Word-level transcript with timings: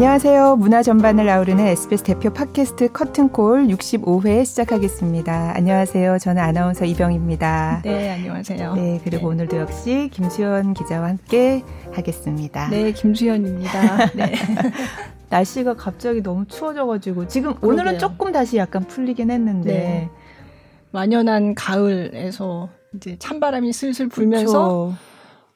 안녕하세요. 0.00 0.56
문화 0.56 0.82
전반을 0.82 1.28
아우르는 1.28 1.66
SBS 1.66 2.04
대표 2.04 2.32
팟캐스트 2.32 2.90
커튼콜 2.90 3.66
65회 3.66 4.46
시작하겠습니다. 4.46 5.52
안녕하세요. 5.54 6.16
저는 6.16 6.42
아나운서 6.42 6.86
이병입니다. 6.86 7.82
네, 7.84 8.12
안녕하세요. 8.12 8.74
네, 8.76 8.98
그리고 9.04 9.28
네. 9.28 9.34
오늘도 9.34 9.58
역시 9.58 10.08
김수현 10.10 10.72
기자와 10.72 11.06
함께 11.06 11.62
하겠습니다. 11.92 12.70
네, 12.70 12.92
김수현입니다. 12.92 14.06
네. 14.14 14.32
날씨가 15.28 15.74
갑자기 15.74 16.22
너무 16.22 16.46
추워져가지고 16.46 17.28
지금 17.28 17.54
그러게요. 17.56 17.70
오늘은 17.70 17.98
조금 17.98 18.32
다시 18.32 18.56
약간 18.56 18.84
풀리긴 18.84 19.30
했는데 19.30 19.70
네. 19.70 20.10
완연한 20.92 21.54
가을에서 21.54 22.70
이제 22.96 23.16
찬바람이 23.18 23.74
슬슬 23.74 24.08
불면서 24.08 24.94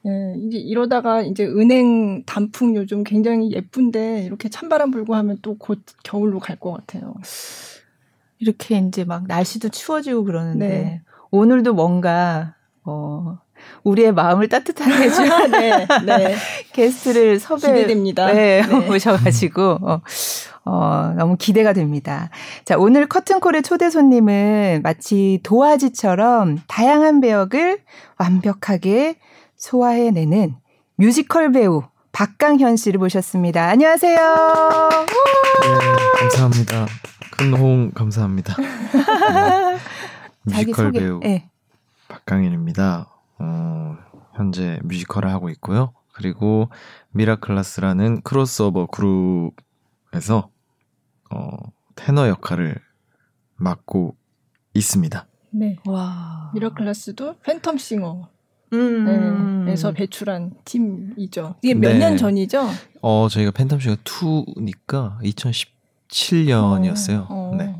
예, 0.07 0.35
이제 0.39 0.57
이러다가 0.57 1.21
이제 1.21 1.45
은행 1.45 2.23
단풍 2.25 2.75
요즘 2.75 3.03
굉장히 3.03 3.51
예쁜데 3.51 4.23
이렇게 4.23 4.49
찬바람 4.49 4.91
불고 4.91 5.15
하면 5.15 5.37
또 5.41 5.55
곧 5.57 5.79
겨울로 6.03 6.39
갈 6.39 6.57
것 6.59 6.71
같아요. 6.73 7.15
이렇게 8.39 8.77
이제 8.77 9.03
막 9.03 9.25
날씨도 9.27 9.69
추워지고 9.69 10.25
그러는데 10.25 10.67
네. 10.67 11.01
오늘도 11.31 11.73
뭔가 11.73 12.55
어 12.83 13.39
우리의 13.83 14.11
마음을 14.13 14.47
따뜻하게 14.47 14.93
해줄 14.93 15.25
네, 15.51 15.87
네. 16.05 16.35
게스트를 16.73 17.39
섭외 17.39 17.73
기대됩니다. 17.73 18.27
네, 18.31 18.61
네. 18.61 18.67
모셔가지고 18.85 19.79
어, 19.81 20.01
어, 20.65 21.13
너무 21.17 21.35
기대가 21.37 21.73
됩니다. 21.73 22.29
자, 22.65 22.77
오늘 22.77 23.07
커튼콜의 23.07 23.63
초대 23.63 23.89
손님은 23.89 24.81
마치 24.83 25.39
도화지처럼 25.43 26.59
다양한 26.67 27.21
배역을 27.21 27.79
완벽하게 28.19 29.15
소화해내는 29.55 30.55
뮤지컬 30.95 31.51
배우 31.51 31.83
박강현 32.11 32.77
씨를 32.77 32.99
모셨습니다. 32.99 33.67
안녕하세요. 33.67 34.19
네, 35.61 36.19
감사합니다. 36.19 36.85
큰 37.31 37.53
호응 37.53 37.91
감사합니다. 37.91 38.55
네, 40.45 40.57
뮤지컬 40.57 40.85
소개, 40.85 40.99
배우 40.99 41.19
네. 41.19 41.49
박강현입니다. 42.07 43.11
어, 43.39 43.97
현재 44.33 44.79
뮤지컬을 44.83 45.29
하고 45.29 45.49
있고요. 45.49 45.93
그리고 46.13 46.69
미라클라스라는 47.11 48.21
크로스오버 48.21 48.85
그룹에서 48.87 50.49
어, 51.31 51.57
테너 51.95 52.29
역할을 52.29 52.79
맡고 53.57 54.15
있습니다. 54.73 55.27
네. 55.51 55.77
와. 55.85 56.51
미라클라스도 56.53 57.35
팬텀싱어 57.39 58.27
에서 59.67 59.91
배출한 59.91 60.51
팀이죠. 60.63 61.55
이게 61.61 61.73
몇년 61.73 62.11
네. 62.11 62.17
전이죠? 62.17 62.69
어, 63.01 63.27
저희가 63.29 63.51
팬텀싱어 63.51 63.97
2니까 64.03 65.19
2017년이었어요. 66.09 67.25
어, 67.29 67.51
어. 67.51 67.55
네. 67.57 67.75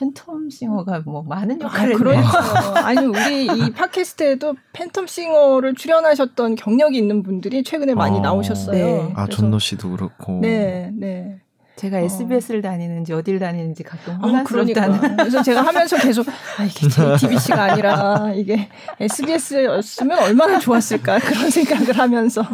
팬텀싱어가 0.00 1.04
뭐 1.04 1.22
많은 1.22 1.60
아, 1.62 1.66
역할을 1.66 1.94
아, 1.94 1.98
그러니까요. 1.98 2.74
아니 2.84 3.06
우리 3.06 3.44
이 3.44 3.70
팟캐스트에도 3.72 4.54
팬텀싱어를 4.72 5.76
출연하셨던 5.76 6.54
경력이 6.54 6.96
있는 6.96 7.22
분들이 7.22 7.62
최근에 7.62 7.94
많이 7.94 8.18
어, 8.18 8.20
나오셨어요. 8.20 8.72
네. 8.72 9.12
아 9.14 9.26
전노 9.26 9.58
씨도 9.58 9.90
그렇고. 9.90 10.40
네, 10.40 10.90
네. 10.94 11.40
제가 11.80 11.98
SBS를 12.00 12.58
어. 12.58 12.62
다니는지 12.62 13.14
어딜 13.14 13.38
다니는지 13.38 13.82
가끔 13.82 14.16
아, 14.16 14.26
혼란스럽다는. 14.26 14.96
아, 15.02 15.16
그래서 15.16 15.42
제가 15.42 15.62
하면서 15.62 15.96
계속 15.96 16.28
아, 16.28 16.64
이게 16.64 16.88
JTBC가 16.88 17.62
아니라 17.72 18.32
이게 18.34 18.68
SBS였으면 19.00 20.18
얼마나 20.18 20.58
좋았을까 20.58 21.18
그런 21.20 21.48
생각을 21.48 21.98
하면서. 21.98 22.44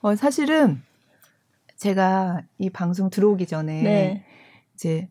어, 0.00 0.16
사실은 0.16 0.82
제가 1.76 2.40
이 2.56 2.70
방송 2.70 3.10
들어오기 3.10 3.46
전에 3.46 3.82
네. 3.82 4.24
이제 4.74 5.10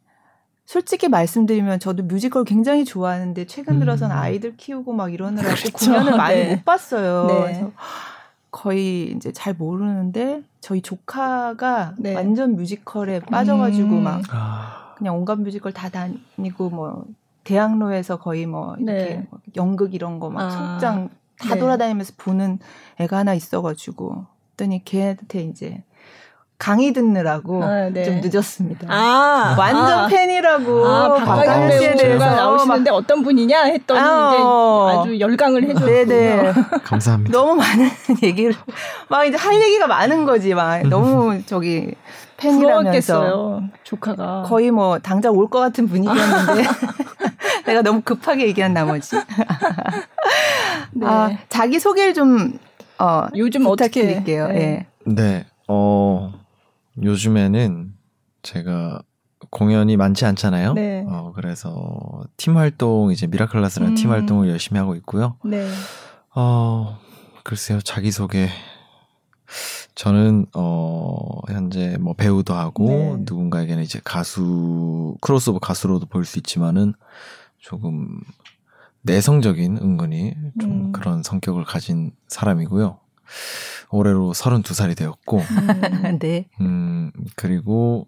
솔직히 0.65 1.07
말씀드리면 1.07 1.79
저도 1.79 2.03
뮤지컬 2.03 2.43
굉장히 2.43 2.85
좋아하는데 2.85 3.45
최근 3.45 3.77
들어서는 3.79 4.15
음. 4.15 4.19
아이들 4.19 4.57
키우고 4.57 4.93
막 4.93 5.13
이러느라고 5.13 5.53
그렇죠. 5.53 5.91
공연을 5.91 6.17
많이 6.17 6.39
네. 6.39 6.55
못 6.55 6.65
봤어요. 6.65 7.27
네. 7.27 7.39
그래서 7.41 7.71
거의 8.51 9.11
이제 9.11 9.31
잘 9.31 9.53
모르는데 9.53 10.43
저희 10.59 10.81
조카가 10.81 11.95
네. 11.97 12.13
완전 12.13 12.55
뮤지컬에 12.55 13.21
빠져가지고 13.21 13.89
음. 13.95 14.03
막 14.03 14.21
아. 14.29 14.93
그냥 14.97 15.17
온갖 15.17 15.39
뮤지컬 15.39 15.71
다 15.71 15.89
다니고 15.89 16.69
뭐 16.69 17.05
대학로에서 17.43 18.19
거의 18.19 18.45
뭐 18.45 18.75
이렇게 18.77 19.15
네. 19.15 19.27
연극 19.55 19.93
이런 19.93 20.19
거막 20.19 20.41
아. 20.41 20.49
속장 20.49 21.09
다 21.39 21.55
네. 21.55 21.59
돌아다니면서 21.59 22.13
보는 22.17 22.59
애가 22.99 23.17
하나 23.17 23.33
있어가지고 23.33 24.25
그랬더니 24.61 24.83
걔한테 24.85 25.41
이제 25.43 25.83
강의 26.61 26.93
듣느라고 26.93 27.63
아, 27.63 27.89
네. 27.89 28.03
좀 28.03 28.21
늦었습니다. 28.21 28.85
아, 28.87 29.55
완전 29.57 29.83
아, 29.99 30.07
팬이라고 30.07 30.85
아, 30.85 31.15
박강현 31.15 31.71
씨에 31.79 31.95
대해서 31.95 32.23
나오시는데 32.23 32.91
어떤 32.91 33.23
분이냐 33.23 33.63
했더니 33.63 33.99
아, 33.99 34.91
이제 34.91 34.99
아주 34.99 35.19
열강을 35.19 35.63
해줬어요. 35.63 36.05
네네. 36.05 36.53
감사합니다. 36.85 37.31
너무 37.35 37.55
많은 37.55 37.89
얘기를 38.21 38.53
막 39.09 39.25
이제 39.25 39.37
할 39.37 39.55
얘기가 39.59 39.87
많은 39.87 40.23
거지 40.25 40.53
막 40.53 40.83
너무 40.87 41.41
저기 41.47 41.95
팬이라면서 42.37 43.63
조카가 43.83 44.43
거의 44.43 44.69
뭐 44.69 44.99
당장 44.99 45.33
올 45.33 45.49
것 45.49 45.59
같은 45.59 45.87
분위기였는데 45.87 46.63
내가 47.65 47.81
너무 47.81 48.01
급하게 48.01 48.45
얘기한 48.45 48.71
나머지. 48.75 49.15
네. 50.93 51.07
아, 51.07 51.31
자기 51.49 51.79
소개를 51.79 52.13
좀 52.13 52.59
어, 52.99 53.25
요즘 53.35 53.63
부탁드릴게요. 53.63 54.43
어떻게 54.43 54.59
네. 54.59 54.85
네. 55.05 55.15
네. 55.15 55.45
어 55.67 56.33
요즘에는 57.01 57.93
제가 58.43 59.01
공연이 59.49 59.97
많지 59.97 60.25
않잖아요. 60.25 60.73
네. 60.73 61.03
어, 61.07 61.31
그래서 61.35 62.23
팀 62.37 62.57
활동, 62.57 63.11
이제 63.11 63.27
미라클라스라는 63.27 63.93
음. 63.93 63.95
팀 63.95 64.11
활동을 64.11 64.49
열심히 64.49 64.79
하고 64.79 64.95
있고요. 64.95 65.37
네. 65.43 65.67
어, 66.35 66.99
글쎄요, 67.43 67.81
자기 67.81 68.11
소개. 68.11 68.49
저는, 69.95 70.45
어, 70.55 71.41
현재 71.49 71.97
뭐 71.99 72.13
배우도 72.13 72.53
하고, 72.53 72.87
네. 72.87 73.15
누군가에게는 73.19 73.83
이제 73.83 73.99
가수, 74.03 75.15
크로스오버 75.21 75.59
가수로도 75.59 76.05
볼 76.05 76.23
수 76.23 76.39
있지만은 76.39 76.93
조금 77.57 78.21
내성적인 79.01 79.77
은근히 79.81 80.35
좀 80.59 80.71
음. 80.71 80.91
그런 80.91 81.23
성격을 81.23 81.65
가진 81.65 82.11
사람이고요. 82.27 82.99
올해로 83.91 84.33
32살이 84.33 84.95
되었고, 84.95 85.39
음, 85.39 86.19
네. 86.19 86.47
음, 86.61 87.11
그리고 87.35 88.07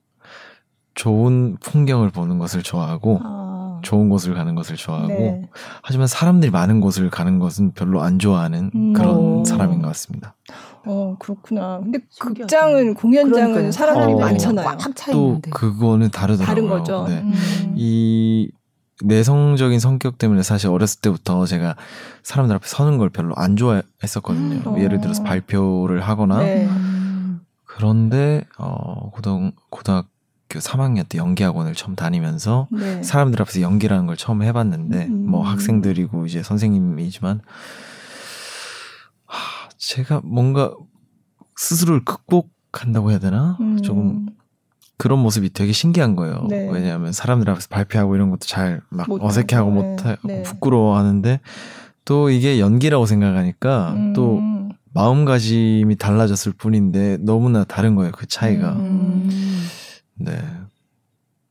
좋은 0.96 1.58
풍경을 1.60 2.10
보는 2.12 2.38
것을 2.40 2.64
좋아하고, 2.64 3.20
아. 3.24 3.80
좋은 3.84 4.10
곳을 4.10 4.34
가는 4.34 4.56
것을 4.56 4.76
좋아하고, 4.76 5.08
네. 5.08 5.50
하지만 5.82 6.08
사람들이 6.08 6.52
많은 6.52 6.80
곳을 6.80 7.10
가는 7.10 7.40
것은 7.40 7.74
별로 7.74 8.02
안 8.02 8.20
좋아하는 8.20 8.72
음. 8.74 8.94
그런 8.94 9.16
오. 9.16 9.44
사람인 9.44 9.82
것 9.82 9.88
같습니다. 9.90 10.36
어, 10.86 11.16
그렇구나. 11.20 11.80
근데 11.82 12.00
극장은, 12.20 12.94
공연장은 12.94 13.48
그러니까요. 13.48 13.72
사람들이 13.72 14.14
어, 14.14 14.18
많잖아요. 14.20 14.78
또 15.12 15.40
그거는 15.50 16.10
다르더라고요. 16.12 16.46
다른 16.46 16.70
거죠. 16.70 17.06
네. 17.08 17.20
음. 17.22 17.74
이 17.76 18.52
내성적인 19.02 19.80
성격 19.80 20.18
때문에 20.18 20.44
사실 20.44 20.70
어렸을 20.70 21.02
때부터 21.02 21.46
제가 21.46 21.76
사람들 22.22 22.56
앞에 22.56 22.68
서는 22.68 22.98
걸 22.98 23.10
별로 23.10 23.36
안 23.36 23.56
좋아했었거든요. 23.56 24.72
음, 24.72 24.80
예를 24.80 25.02
들어서 25.02 25.24
발표를 25.24 26.02
하거나 26.02 26.38
네. 26.40 26.70
그런데 27.64 28.46
어 28.58 29.10
고등 29.10 29.52
고등학교 29.70 30.10
3학년 30.60 31.10
때 31.10 31.18
연기학원을 31.18 31.74
처음 31.74 31.96
다니면서 31.96 32.68
네. 32.72 33.02
사람들 33.02 33.42
앞에서 33.42 33.62
연기라는 33.62 34.06
걸 34.06 34.16
처음 34.16 34.44
해봤는데 34.44 35.08
음. 35.08 35.26
뭐 35.30 35.44
학생들이고 35.44 36.28
이제 36.28 36.44
선생님이지만 36.44 37.42
하, 39.26 39.70
제가 39.78 40.22
뭔가 40.24 40.72
스스로를 41.56 42.06
극복한다고 42.06 43.10
해야 43.10 43.20
되나 43.20 43.58
음. 43.60 43.82
조금 43.82 44.28
그런 45.04 45.20
모습이 45.20 45.52
되게 45.52 45.74
신기한 45.74 46.16
거예요. 46.16 46.48
네. 46.50 46.70
왜냐하면 46.72 47.12
사람들 47.12 47.50
앞에서 47.50 47.68
발표하고 47.70 48.16
이런 48.16 48.30
것도 48.30 48.48
잘 48.48 48.80
막 48.90 49.06
어색해하고 49.12 49.70
네. 49.70 49.76
못하고 49.76 50.28
네. 50.30 50.44
부끄러워하는데 50.44 51.42
또 52.06 52.30
이게 52.30 52.58
연기라고 52.62 53.06
생각하니까 53.06 53.92
음. 53.98 54.14
또 54.14 54.42
마음가짐이 54.94 55.98
달라졌을 55.98 56.54
뿐인데 56.54 57.18
너무나 57.20 57.66
다른 57.66 57.96
거예요. 57.96 58.14
그 58.14 58.28
차이가. 58.28 58.72
음. 58.74 59.30
네. 60.16 60.42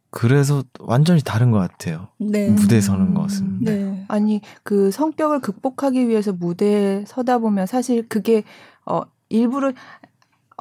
그래서 0.08 0.64
완전히 0.80 1.20
다른 1.22 1.50
것 1.50 1.58
같아요. 1.58 2.08
네. 2.18 2.48
무대에 2.48 2.80
서는 2.80 3.12
것은. 3.12 3.58
네. 3.60 3.84
네. 3.84 4.04
아니 4.08 4.40
그 4.62 4.90
성격을 4.90 5.40
극복하기 5.40 6.08
위해서 6.08 6.32
무대에 6.32 7.04
서다 7.06 7.36
보면 7.36 7.66
사실 7.66 8.08
그게 8.08 8.44
어 8.86 9.02
일부러 9.28 9.72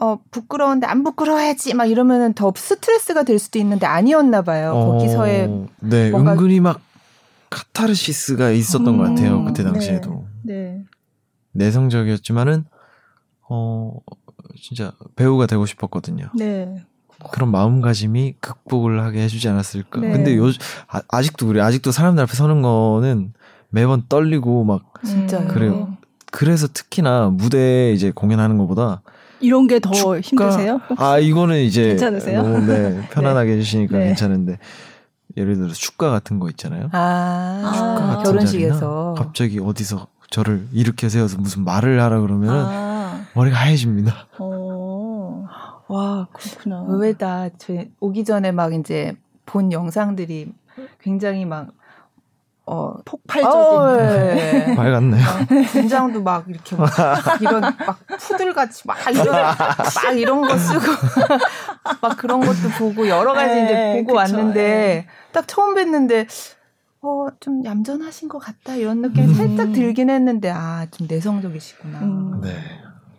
어, 0.01 0.17
부끄러운데 0.31 0.87
안 0.87 1.03
부끄러워야지 1.03 1.75
막 1.75 1.85
이러면은 1.85 2.33
더 2.33 2.51
스트레스가 2.55 3.21
될 3.21 3.37
수도 3.37 3.59
있는데 3.59 3.85
아니었나 3.85 4.41
봐요. 4.41 4.71
어, 4.73 4.85
거기서의 4.93 5.67
네, 5.79 6.09
뭔가... 6.09 6.33
은근히 6.33 6.59
막 6.59 6.81
카타르시스가 7.51 8.49
있었던 8.49 8.87
음, 8.87 8.97
것 8.97 9.03
같아요. 9.03 9.45
그때 9.45 9.63
당시에도. 9.63 10.25
네. 10.41 10.53
네. 10.53 10.83
내성적이었지만은 11.51 12.65
어 13.47 13.93
진짜 14.59 14.91
배우가 15.15 15.45
되고 15.45 15.67
싶었거든요. 15.67 16.31
네. 16.35 16.83
그런 17.31 17.51
마음가짐이 17.51 18.37
극복을 18.39 19.03
하게 19.03 19.21
해주지 19.21 19.49
않았을까. 19.49 19.99
네. 19.99 20.11
근데 20.11 20.35
요 20.35 20.45
아, 20.87 21.21
직도 21.21 21.45
그래. 21.45 21.61
아직도 21.61 21.91
사람들 21.91 22.23
앞에 22.23 22.33
서는 22.33 22.63
거는 22.63 23.33
매번 23.69 24.05
떨리고 24.09 24.63
막 24.63 24.93
진짜 25.05 25.45
그래요. 25.45 25.95
그래서 26.31 26.67
특히나 26.67 27.29
무대에 27.29 27.91
이제 27.91 28.09
공연하는 28.09 28.57
것보다 28.57 29.03
이런 29.41 29.67
게 29.67 29.79
더 29.79 30.19
힘드세요? 30.19 30.79
아 30.97 31.17
이거는 31.19 31.59
이제 31.59 31.89
괜찮으세요? 31.89 32.43
뭐, 32.43 32.59
네 32.59 33.01
편안하게 33.11 33.51
네. 33.51 33.57
해주시니까 33.57 33.97
네. 33.97 34.05
괜찮은데 34.07 34.57
예를 35.37 35.55
들어 35.55 35.69
축가 35.69 36.09
같은 36.11 36.39
거 36.39 36.49
있잖아요. 36.49 36.89
아, 36.91 37.71
축가 37.73 38.07
같은 38.07 38.23
결혼식에서 38.23 39.15
갑자기 39.17 39.59
어디서 39.59 40.07
저를 40.29 40.67
이렇게 40.71 41.09
세워서 41.09 41.37
무슨 41.39 41.63
말을 41.63 42.01
하라 42.01 42.21
그러면 42.21 42.49
아. 42.67 43.25
머리가 43.33 43.57
하얘집니다. 43.57 44.27
어. 44.39 45.45
와 45.87 46.27
그렇구나. 46.31 46.85
의외다. 46.87 47.49
저 47.57 47.73
오기 47.99 48.23
전에 48.23 48.51
막 48.51 48.73
이제 48.73 49.13
본 49.45 49.71
영상들이 49.71 50.51
굉장히 51.01 51.45
막 51.45 51.67
어, 52.71 52.95
폭발적인. 53.03 53.51
어, 53.59 53.97
네. 53.97 54.75
밝았네요. 54.75 55.25
분장도 55.73 56.23
막 56.23 56.45
이렇게 56.47 56.77
막 56.77 56.89
이런 57.41 57.59
막 57.61 57.99
푸들같이 58.17 58.87
막 58.87 58.97
이런 59.11 59.25
막 59.27 60.17
이런 60.17 60.41
거 60.41 60.57
쓰고 60.57 60.79
막 62.01 62.17
그런 62.17 62.39
것도 62.39 62.69
보고 62.79 63.09
여러 63.09 63.33
가지 63.33 63.53
네, 63.55 63.65
이제 63.65 63.99
보고 63.99 64.13
그쵸, 64.13 64.15
왔는데 64.15 64.61
네. 64.61 65.07
딱 65.33 65.49
처음 65.49 65.75
뵀는데 65.75 66.27
어, 67.01 67.27
좀 67.41 67.65
얌전하신 67.65 68.29
것 68.29 68.39
같다 68.39 68.75
이런 68.75 69.01
느낌이 69.01 69.27
음. 69.27 69.33
살짝 69.33 69.73
들긴 69.73 70.09
했는데 70.09 70.49
아, 70.49 70.87
좀 70.91 71.07
내성적이시구나. 71.09 71.99
음. 71.99 72.39
네. 72.41 72.55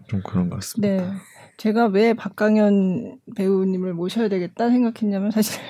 좀 0.09 0.23
그런 0.25 0.49
것 0.49 0.57
같습니다. 0.57 1.05
네. 1.05 1.13
제가 1.59 1.87
왜 1.87 2.15
박강현 2.15 3.19
배우님을 3.37 3.93
모셔야 3.93 4.31
되겠다 4.31 4.71
생각했냐면 4.71 5.31
사실 5.31 5.61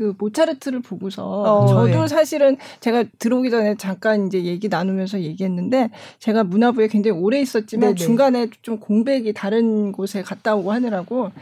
그 0.00 0.14
모차르트를 0.16 0.80
보고서 0.80 1.26
어, 1.42 1.66
저도 1.66 1.84
네. 1.84 2.08
사실은 2.08 2.56
제가 2.80 3.04
들어오기 3.18 3.50
전에 3.50 3.74
잠깐 3.76 4.26
이제 4.28 4.44
얘기 4.44 4.70
나누면서 4.70 5.20
얘기했는데 5.20 5.90
제가 6.18 6.42
문화부에 6.42 6.88
굉장히 6.88 7.18
오래 7.20 7.38
있었지만 7.38 7.88
네네. 7.90 7.94
중간에 7.96 8.48
좀 8.62 8.78
공백이 8.80 9.34
다른 9.34 9.92
곳에 9.92 10.22
갔다 10.22 10.56
오고 10.56 10.72
하느라고 10.72 11.32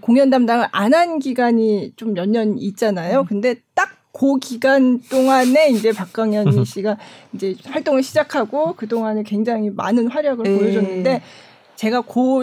공연 0.00 0.30
담당을 0.30 0.68
안 0.72 0.94
한 0.94 1.18
기간이 1.18 1.92
좀 1.96 2.14
몇 2.14 2.26
년 2.26 2.56
있잖아요. 2.56 3.20
음. 3.20 3.26
근데 3.26 3.56
딱그 3.74 4.38
기간 4.40 5.02
동안에 5.10 5.68
이제 5.68 5.92
박강현 5.92 6.64
씨가 6.64 6.96
이제 7.34 7.56
활동을 7.66 8.02
시작하고 8.02 8.72
그 8.74 8.88
동안에 8.88 9.22
굉장히 9.24 9.68
많은 9.68 10.08
활약을 10.08 10.44
네. 10.44 10.58
보여줬는데 10.58 11.20
제가 11.76 12.00
고 12.00 12.42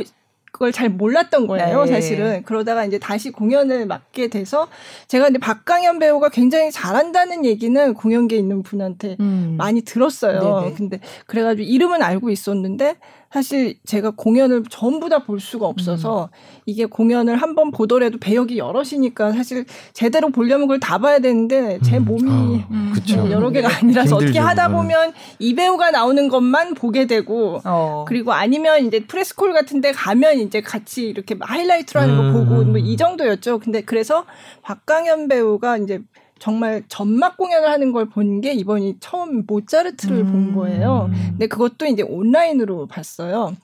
그걸 0.56 0.72
잘 0.72 0.88
몰랐던 0.88 1.48
거예요, 1.48 1.84
네. 1.84 1.92
사실은. 1.92 2.44
그러다가 2.44 2.86
이제 2.86 2.98
다시 2.98 3.30
공연을 3.30 3.88
맡게 3.88 4.30
돼서 4.30 4.69
제가 5.10 5.25
근데 5.25 5.38
박강현 5.38 6.00
배우가 6.00 6.30
굉장히 6.30 6.72
잘한다는 6.72 7.44
얘기는 7.44 7.94
공연계에 7.94 8.40
있는 8.40 8.63
분한테 8.63 9.18
음. 9.19 9.56
많이 9.57 9.81
들었어요. 9.81 10.62
네네. 10.62 10.75
근데 10.78 11.00
그래가지고 11.28 11.68
이름은 11.68 12.02
알고 12.02 12.30
있었는데 12.30 12.96
사실 13.35 13.75
제가 13.85 14.11
공연을 14.15 14.63
전부 14.69 15.09
다 15.09 15.19
볼 15.25 15.39
수가 15.41 15.65
없어서 15.67 16.29
음. 16.31 16.61
이게 16.65 16.85
공연을 16.85 17.35
한 17.35 17.55
번 17.55 17.71
보더라도 17.71 18.17
배역이 18.17 18.57
여럿이니까 18.57 19.31
사실 19.33 19.65
제대로 19.93 20.29
보려면 20.29 20.67
그걸 20.67 20.79
다 20.79 20.97
봐야 20.99 21.19
되는데 21.19 21.79
제 21.83 21.97
음. 21.97 22.05
몸이 22.05 22.29
아, 22.29 22.67
음. 22.71 22.93
네, 23.05 23.31
여러 23.31 23.49
개가 23.49 23.69
아니라서 23.77 24.15
어떻게 24.17 24.39
하다 24.39 24.69
보면 24.69 25.13
이 25.39 25.53
배우가 25.55 25.91
나오는 25.91 26.27
것만 26.29 26.75
보게 26.75 27.07
되고 27.07 27.59
어. 27.65 28.05
그리고 28.07 28.31
아니면 28.33 28.85
이제 28.85 28.99
프레스콜 29.05 29.53
같은 29.53 29.81
데 29.81 29.91
가면 29.91 30.39
이제 30.39 30.61
같이 30.61 31.03
이렇게 31.07 31.35
하이라이트로 31.39 31.99
하는 31.99 32.17
거 32.17 32.23
음. 32.23 32.33
보고 32.33 32.63
뭐 32.63 32.77
이 32.77 32.95
정도였죠. 32.97 33.59
근데 33.59 33.81
그래서 33.81 34.25
박강현 34.61 35.27
배우가 35.27 35.77
이제 35.77 35.99
정말 36.45 36.83
전막 36.88 37.38
공연을 37.38 37.68
하는 37.69 37.92
걸 37.92 38.06
본 38.06 38.42
게 38.42 38.53
이번이 38.53 38.97
처음 39.00 39.44
모차르트를 39.47 40.18
음. 40.18 40.31
본 40.31 40.56
거예요. 40.56 41.09
근데 41.31 41.47
그것도 41.47 41.86
이제 41.88 42.03
온라인으로 42.03 42.88
봤어요. 42.88 43.56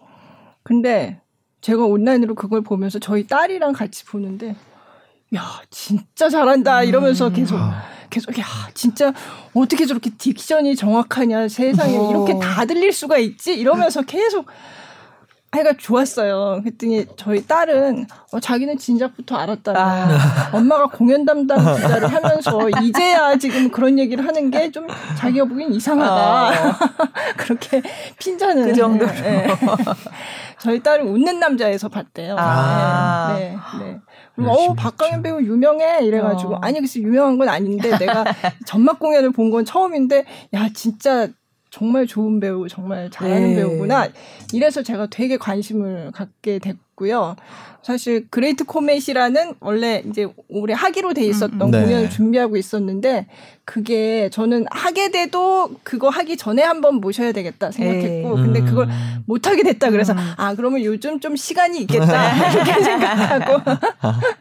근데 0.63 1.19
제가 1.61 1.85
온라인으로 1.85 2.33
그걸 2.35 2.61
보면서 2.61 2.97
저희 2.99 3.27
딸이랑 3.27 3.73
같이 3.73 4.03
보는데 4.05 4.55
야 5.35 5.61
진짜 5.69 6.29
잘한다 6.29 6.83
이러면서 6.83 7.27
음. 7.27 7.33
계속 7.33 7.57
계속 8.09 8.37
야 8.39 8.45
진짜 8.73 9.13
어떻게 9.53 9.85
저렇게 9.85 10.09
딕션이 10.11 10.77
정확하냐 10.77 11.47
세상에 11.49 11.95
오. 11.97 12.01
어. 12.07 12.09
이렇게 12.09 12.39
다 12.39 12.65
들릴 12.65 12.91
수가 12.93 13.17
있지 13.17 13.53
이러면서 13.53 14.01
계속 14.01 14.47
해가 15.53 15.73
좋았어요. 15.77 16.61
그랬더니 16.63 17.05
저희 17.17 17.45
딸은 17.45 18.07
어, 18.31 18.39
자기는 18.39 18.77
진작부터 18.77 19.35
알았다. 19.35 19.73
아. 19.75 20.49
엄마가 20.53 20.87
공연 20.87 21.25
담당 21.25 21.57
기자를 21.75 22.07
하면서 22.07 22.69
이제야 22.81 23.37
지금 23.37 23.69
그런 23.69 23.99
얘기를 23.99 24.25
하는 24.25 24.49
게 24.49 24.71
좀 24.71 24.87
자기가 25.17 25.43
보기엔 25.45 25.73
이상하다. 25.73 26.13
아. 26.13 26.79
그렇게 27.35 27.81
핀자는 28.17 28.67
그 28.67 28.73
정도로. 28.73 29.11
네. 29.11 29.47
저희 30.59 30.81
딸은 30.81 31.07
웃는 31.07 31.39
남자에서 31.41 31.89
봤대요. 31.89 32.37
아. 32.39 33.35
네. 33.37 33.57
네. 33.79 33.85
네. 33.85 33.99
그리고 34.35 34.51
어 34.51 34.73
박강현 34.73 35.21
배우 35.23 35.41
유명해 35.41 36.05
이래가지고 36.05 36.55
어. 36.55 36.59
아니 36.61 36.79
글쎄 36.79 37.01
유명한 37.01 37.37
건 37.37 37.49
아닌데 37.49 37.97
내가 37.97 38.23
전막 38.65 38.99
공연을 38.99 39.31
본 39.31 39.51
건 39.51 39.65
처음인데 39.65 40.23
야 40.53 40.69
진짜 40.73 41.27
정말 41.71 42.05
좋은 42.05 42.39
배우, 42.41 42.67
정말 42.67 43.09
잘하는 43.09 43.49
네. 43.49 43.55
배우구나. 43.55 44.09
이래서 44.53 44.83
제가 44.83 45.07
되게 45.07 45.37
관심을 45.37 46.11
갖게 46.11 46.59
됐고요. 46.59 47.37
사실 47.83 48.27
Great 48.29 48.63
Comet이라는 48.63 49.55
원래 49.59 50.03
이제 50.07 50.27
올해 50.49 50.73
하기로 50.73 51.13
돼 51.13 51.23
있었던 51.25 51.59
음, 51.61 51.71
네. 51.71 51.81
공연을 51.83 52.09
준비하고 52.09 52.55
있었는데 52.57 53.25
그게 53.65 54.29
저는 54.31 54.65
하게 54.69 55.09
돼도 55.11 55.71
그거 55.83 56.09
하기 56.09 56.37
전에 56.37 56.61
한번 56.61 56.95
모셔야 56.95 57.31
되겠다 57.31 57.71
생각했고 57.71 58.37
에이. 58.37 58.43
근데 58.43 58.61
그걸 58.61 58.87
음. 58.87 59.23
못 59.25 59.47
하게 59.47 59.63
됐다 59.63 59.89
그래서 59.89 60.13
음. 60.13 60.17
아 60.37 60.53
그러면 60.55 60.83
요즘 60.83 61.19
좀 61.19 61.35
시간이 61.35 61.79
있겠다 61.81 62.51
이렇게 62.51 62.83
생각하고 62.83 63.71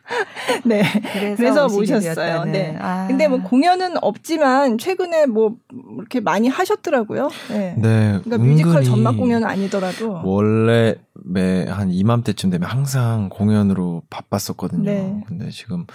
네 0.64 0.82
그래서, 1.12 1.37
그래서 1.37 1.69
모셨어요. 1.69 2.44
네. 2.44 2.76
아. 2.81 3.06
근데 3.08 3.28
뭐 3.28 3.40
공연은 3.42 4.02
없지만 4.02 4.78
최근에 4.78 5.26
뭐 5.26 5.56
이렇게 5.98 6.20
많이 6.20 6.49
하셨더라고요. 6.49 7.30
네. 7.50 7.75
네 7.78 8.20
그러니까 8.25 8.38
뮤지컬 8.38 8.85
전막 8.85 9.16
공연은 9.16 9.47
아니더라도 9.47 10.20
원래 10.25 10.97
매 11.25 11.70
한 11.70 11.90
이맘때쯤 11.90 12.50
되면 12.50 12.68
항상 12.68 13.28
공연으로 13.30 14.02
바빴었거든요. 14.10 14.82
네. 14.84 15.25
근데 15.26 15.49
지금 15.50 15.87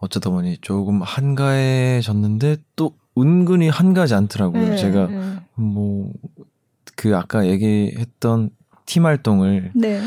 어쩌다 0.00 0.30
보니 0.30 0.58
조금 0.62 1.02
한가해졌는데 1.02 2.56
또 2.76 2.94
은근히 3.18 3.68
한가하지 3.68 4.14
않더라고요. 4.14 4.70
네, 4.70 4.76
제가 4.76 5.06
네. 5.08 5.36
뭐그 5.56 7.14
아까 7.14 7.46
얘기했던 7.46 8.50
팀 8.86 9.04
활동을 9.04 9.72
네. 9.74 10.00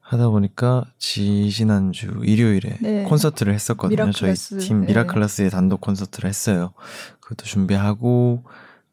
하다 0.00 0.28
보니까 0.28 0.84
지지난주 0.98 2.20
일요일에 2.24 2.78
네. 2.80 3.02
콘서트를 3.04 3.54
했었거든요. 3.54 4.06
미라클라스. 4.06 4.58
저희 4.58 4.58
팀 4.60 4.80
네. 4.80 4.88
미라클라스의 4.88 5.50
단독 5.50 5.80
콘서트를 5.80 6.28
했어요. 6.28 6.72
그것도 7.20 7.46
준비하고 7.46 8.44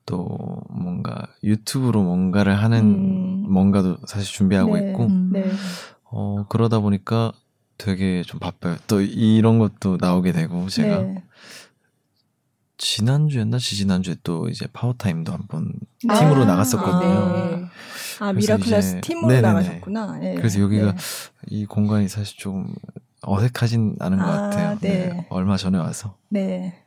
또 0.05 0.61
뭔가 0.69 1.27
유튜브로 1.43 2.01
뭔가를 2.03 2.55
하는 2.55 2.79
음. 2.79 3.45
뭔가도 3.51 3.97
사실 4.05 4.31
준비하고 4.31 4.77
네. 4.77 4.89
있고 4.91 5.07
음. 5.07 5.33
어 6.09 6.45
그러다 6.49 6.79
보니까 6.79 7.31
되게 7.77 8.23
좀 8.23 8.39
바빠요. 8.39 8.77
또 8.87 9.01
이런 9.01 9.59
것도 9.59 9.97
나오게 9.99 10.31
되고 10.31 10.67
제가 10.69 10.99
네. 10.99 11.23
지난주였나 12.77 13.57
지지난주에 13.57 14.17
또 14.23 14.49
이제 14.49 14.67
파워타임도 14.71 15.31
한번 15.31 15.73
네. 16.07 16.13
팀으로 16.19 16.43
아, 16.43 16.45
나갔었거든요. 16.45 17.11
아, 17.11 17.49
네. 17.49 17.65
아 18.19 18.33
미라클라스 18.33 19.01
팀으로 19.01 19.27
네네네. 19.27 19.41
나가셨구나. 19.47 20.17
네. 20.19 20.35
그래서 20.35 20.59
여기가 20.59 20.91
네. 20.91 20.97
이 21.47 21.65
공간이 21.65 22.07
사실 22.07 22.37
좀 22.37 22.73
어색하진 23.23 23.95
않은 23.99 24.17
것 24.19 24.25
아, 24.25 24.41
같아요. 24.41 24.77
네. 24.81 25.09
네. 25.09 25.27
얼마 25.29 25.57
전에 25.57 25.77
와서. 25.77 26.15
네. 26.29 26.83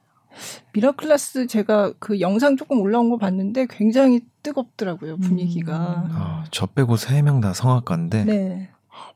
미라클라스 0.75 1.49
제가 1.49 1.93
그 1.99 2.21
영상 2.21 2.57
조금 2.57 2.81
올라온 2.81 3.11
거 3.11 3.17
봤는데 3.19 3.67
굉장히 3.69 4.21
뜨겁더라고요 4.45 5.17
분위기가. 5.19 6.05
음. 6.07 6.11
아, 6.13 6.45
저 6.53 6.67
빼고 6.67 6.97
세 6.97 7.21
명 7.23 7.41
다 7.41 7.53
성악가인데 7.53 8.25
네. 8.25 8.71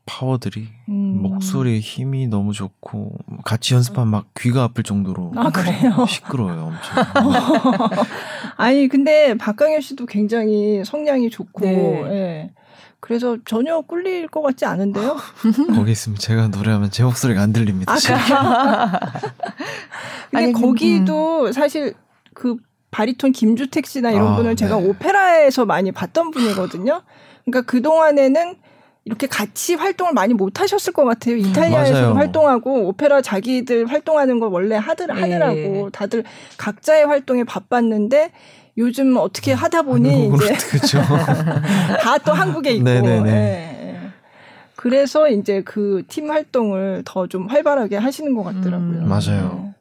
파워들이 0.05 0.67
음. 0.89 1.21
목소리 1.21 1.79
힘이 1.79 2.27
너무 2.27 2.53
좋고 2.53 3.17
같이 3.43 3.73
연습하면 3.73 4.09
막 4.09 4.25
귀가 4.37 4.63
아플 4.63 4.83
정도로 4.83 5.31
아, 5.35 5.49
그래요? 5.49 6.05
시끄러워요 6.07 6.71
엄청. 6.71 7.03
아니 8.57 8.87
근데 8.87 9.35
박강현 9.35 9.81
씨도 9.81 10.05
굉장히 10.05 10.83
성량이 10.85 11.29
좋고 11.29 11.65
네. 11.65 12.03
예. 12.11 12.51
그래서 12.99 13.37
전혀 13.45 13.81
꿀릴 13.81 14.27
것 14.27 14.41
같지 14.41 14.65
않은데요? 14.65 15.17
거기 15.75 15.91
있으면 15.91 16.17
제가 16.17 16.47
노래하면 16.47 16.89
제 16.89 17.03
목소리가 17.03 17.41
안 17.41 17.53
들립니다. 17.53 17.93
아, 17.93 17.97
근데 20.31 20.45
아니, 20.45 20.53
거기도 20.53 21.45
음. 21.45 21.51
사실 21.51 21.93
그 22.33 22.57
바리톤 22.89 23.31
김주택 23.31 23.85
씨나 23.85 24.11
이런 24.11 24.33
아, 24.33 24.35
분을 24.37 24.55
제가 24.55 24.77
네. 24.79 24.87
오페라에서 24.87 25.65
많이 25.65 25.91
봤던 25.91 26.31
분이거든요. 26.31 27.03
그러니까 27.43 27.69
그 27.69 27.81
동안에는 27.81 28.55
이렇게 29.05 29.27
같이 29.27 29.75
활동을 29.75 30.13
많이 30.13 30.33
못 30.33 30.59
하셨을 30.59 30.91
것 30.91 31.05
같아요. 31.05 31.35
이탈리아에서 31.37 32.13
활동하고 32.13 32.87
오페라 32.87 33.21
자기들 33.21 33.85
활동하는 33.85 34.39
걸 34.39 34.49
원래 34.49 34.75
하들 34.75 35.07
네. 35.07 35.13
하느라고 35.13 35.91
다들 35.91 36.23
각자의 36.57 37.05
활동에 37.05 37.43
바빴는데 37.43 38.31
요즘 38.77 39.15
어떻게 39.17 39.53
하다 39.53 39.83
보니 39.83 40.31
이제 40.33 40.55
다또 42.01 42.33
한국에 42.33 42.71
있고. 42.73 42.83
네네네. 42.83 43.31
예. 43.31 43.99
그래서 44.75 45.29
이제 45.29 45.61
그 45.61 46.03
팀 46.09 46.31
활동을 46.31 47.03
더 47.05 47.27
좀 47.27 47.47
활발하게 47.47 47.97
하시는 47.97 48.35
것 48.35 48.43
같더라고요. 48.43 49.01
음, 49.01 49.07
맞아요. 49.07 49.61
네. 49.65 49.75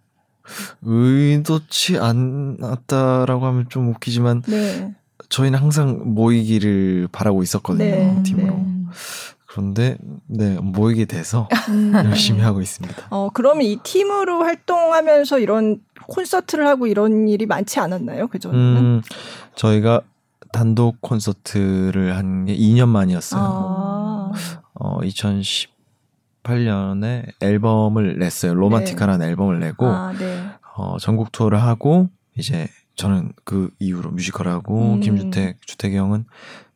의도치 0.82 1.96
않았다라고 1.98 3.46
하면 3.46 3.66
좀 3.70 3.88
웃기지만 3.88 4.42
네. 4.46 4.94
저희는 5.30 5.58
항상 5.58 6.02
모이기를 6.14 7.08
바라고 7.10 7.42
있었거든요 7.42 7.84
네, 7.84 8.22
팀으로. 8.24 8.66
네. 8.94 9.44
그런데 9.46 9.96
네 10.26 10.58
모이게 10.60 11.04
돼서 11.04 11.48
음. 11.70 11.92
열심히 11.94 12.40
하고 12.40 12.60
있습니다. 12.60 13.06
어 13.10 13.30
그러면 13.32 13.62
이 13.64 13.76
팀으로 13.82 14.42
활동하면서 14.42 15.38
이런 15.38 15.80
콘서트를 16.08 16.66
하고 16.66 16.86
이런 16.88 17.28
일이 17.28 17.46
많지 17.46 17.78
않았나요? 17.80 18.26
그 18.28 18.38
전에는? 18.40 18.76
음, 18.76 19.02
저희가 19.54 20.00
단독 20.52 21.00
콘서트를 21.00 22.16
한 22.16 22.44
게 22.46 22.56
2년 22.56 22.88
만이었어요. 22.88 23.40
아. 23.42 24.30
어 24.74 24.98
2018년에 26.42 27.32
앨범을 27.40 28.18
냈어요. 28.18 28.54
로마티카라는 28.54 29.24
네. 29.24 29.30
앨범을 29.30 29.60
내고 29.60 29.86
아, 29.86 30.12
네. 30.12 30.44
어 30.76 30.96
전국 30.98 31.32
투어를 31.32 31.62
하고 31.62 32.08
이제 32.36 32.68
저는 32.96 33.32
그 33.44 33.70
이후로 33.78 34.10
뮤지컬 34.10 34.48
하고 34.48 34.94
음. 34.94 35.00
김주택 35.00 35.64
주택이 35.66 35.96
형은 35.96 36.24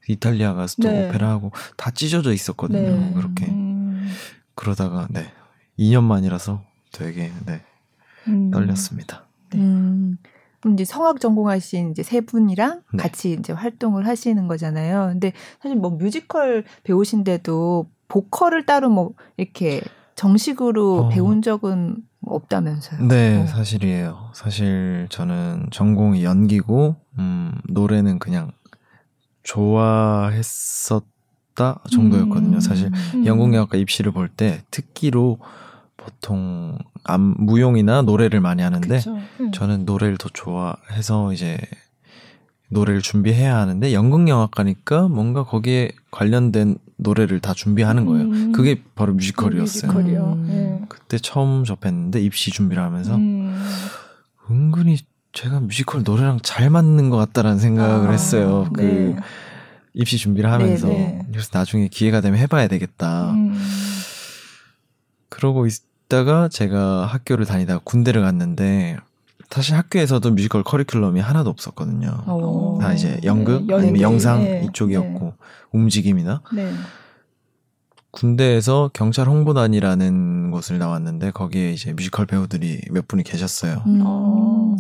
이탈리아 0.09 0.55
가서 0.55 0.77
또 0.83 0.89
네. 0.89 1.09
오페라 1.09 1.29
하고 1.29 1.53
다 1.77 1.91
찢어져 1.91 2.33
있었거든요. 2.33 2.99
네. 2.99 3.13
그렇게 3.15 3.47
음. 3.47 4.09
그러다가 4.55 5.07
네 5.11 5.31
2년 5.79 6.03
만이라서 6.03 6.63
되게 6.93 7.31
네 7.47 7.63
음. 8.27 8.51
떨렸습니다. 8.51 9.27
네. 9.51 9.59
음. 9.59 10.19
그럼 10.61 10.75
이제 10.75 10.85
성악 10.85 11.21
전공하신 11.21 11.93
이제 11.93 12.03
세 12.03 12.21
분이랑 12.21 12.83
네. 12.93 13.03
같이 13.03 13.33
이제 13.33 13.53
활동을 13.53 14.07
하시는 14.07 14.49
거잖아요. 14.49 15.11
근데 15.13 15.33
사실 15.63 15.77
뭐 15.77 15.91
뮤지컬 15.91 16.65
배우신데도 16.83 17.89
보컬을 18.09 18.67
따로 18.67 18.89
뭐 18.89 19.13
이렇게 19.37 19.81
정식으로 20.17 20.97
어. 21.05 21.09
배운 21.11 21.43
적은 21.43 22.03
없다면서요? 22.27 23.07
네, 23.07 23.43
어. 23.43 23.47
사실이에요. 23.47 24.31
사실 24.35 25.07
저는 25.11 25.69
전공이 25.71 26.25
연기고, 26.25 26.97
음, 27.19 27.53
노래는 27.69 28.19
그냥 28.19 28.51
좋아했었다 30.39 31.03
정도였거든요. 31.91 32.57
음. 32.57 32.61
사실 32.61 32.91
음. 33.15 33.27
연극영화과 33.27 33.77
입시를 33.79 34.13
볼 34.13 34.29
때 34.29 34.63
특기로 34.71 35.39
보통 35.97 36.79
암, 37.05 37.35
무용이나 37.39 38.03
노래를 38.03 38.41
많이 38.41 38.63
하는데 38.63 39.01
음. 39.41 39.53
저는 39.53 39.85
노래를 39.85 40.17
더 40.19 40.29
좋아해서 40.33 41.33
이제 41.33 41.59
노래를 42.71 43.01
준비해야 43.03 43.57
하는데 43.57 43.93
연극영화과니까 43.93 45.09
뭔가 45.09 45.43
거기에 45.45 45.91
관련된 46.11 46.77
노래를 46.97 47.41
다 47.41 47.55
준비하는 47.55 48.05
거예요. 48.05 48.27
음. 48.27 48.53
그게 48.53 48.83
바로 48.95 49.15
뮤지컬이었어요. 49.15 49.91
뮤지컬이요. 49.93 50.33
음. 50.33 50.47
네. 50.47 50.81
그때 50.89 51.19
처음 51.19 51.65
접했는데 51.65 52.21
입시 52.21 52.51
준비를 52.51 52.83
하면서 52.83 53.15
음. 53.17 53.57
은근히 54.51 54.99
제가 55.39 55.61
뮤지컬 55.61 56.03
노래랑 56.03 56.41
잘 56.43 56.69
맞는 56.69 57.11
것 57.11 57.17
같다라는 57.17 57.61
생각을 57.61 58.09
아, 58.09 58.11
했어요. 58.11 58.69
그 58.75 58.81
네. 58.81 59.17
입시 59.95 60.19
준비를 60.19 60.51
하면서 60.51 60.89
네네. 60.89 60.99
네. 60.99 61.27
그래서 61.31 61.51
나중에 61.53 61.87
기회가 61.87 62.21
되면 62.21 62.41
해봐야 62.41 62.67
되겠다. 62.67 63.31
음. 63.31 63.57
그러고 65.29 65.67
있다가 65.67 66.49
제가 66.49 67.07
학교를 67.07 67.47
다니다가 67.47 67.81
군대를 67.85 68.23
갔는데 68.23 68.97
사실 69.49 69.77
학교에서도 69.77 70.29
뮤지컬 70.33 70.65
커리큘럼이 70.65 71.21
하나도 71.21 71.51
없었거든요. 71.51 72.25
오. 72.27 72.79
다 72.81 72.93
이제 72.93 73.21
연극 73.23 73.65
네, 73.67 73.75
아니면 73.75 74.01
영상 74.01 74.43
네. 74.43 74.67
이쪽이었고 74.69 75.25
네. 75.25 75.33
움직임이나 75.71 76.43
네. 76.53 76.73
군대에서 78.11 78.91
경찰 78.93 79.29
홍보단이라는 79.29 80.51
곳을 80.51 80.79
나왔는데 80.79 81.31
거기에 81.31 81.73
이제 81.75 81.93
뮤지컬 81.93 82.27
배우들이 82.27 82.81
몇 82.91 83.07
분이 83.07 83.23
계셨어요. 83.23 83.85
음. 83.87 84.03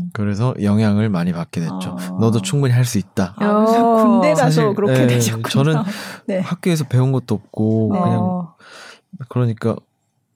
어. 0.09 0.11
그래서 0.13 0.55
영향을 0.63 1.09
많이 1.09 1.33
받게 1.33 1.61
됐죠. 1.61 1.97
아. 1.99 2.17
너도 2.21 2.41
충분히 2.43 2.73
할 2.73 2.85
수 2.85 2.99
있다. 2.99 3.35
아, 3.37 3.65
군대 4.03 4.31
가서 4.31 4.43
사실, 4.43 4.75
그렇게 4.75 5.01
네, 5.01 5.07
되셨군요. 5.07 5.49
저는 5.49 5.83
네. 6.27 6.41
학교에서 6.41 6.85
배운 6.85 7.13
것도 7.13 7.35
없고 7.35 7.95
어. 7.95 8.03
그냥 8.03 9.27
그러니까 9.29 9.77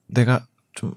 내가 0.09 0.45
좀 0.75 0.95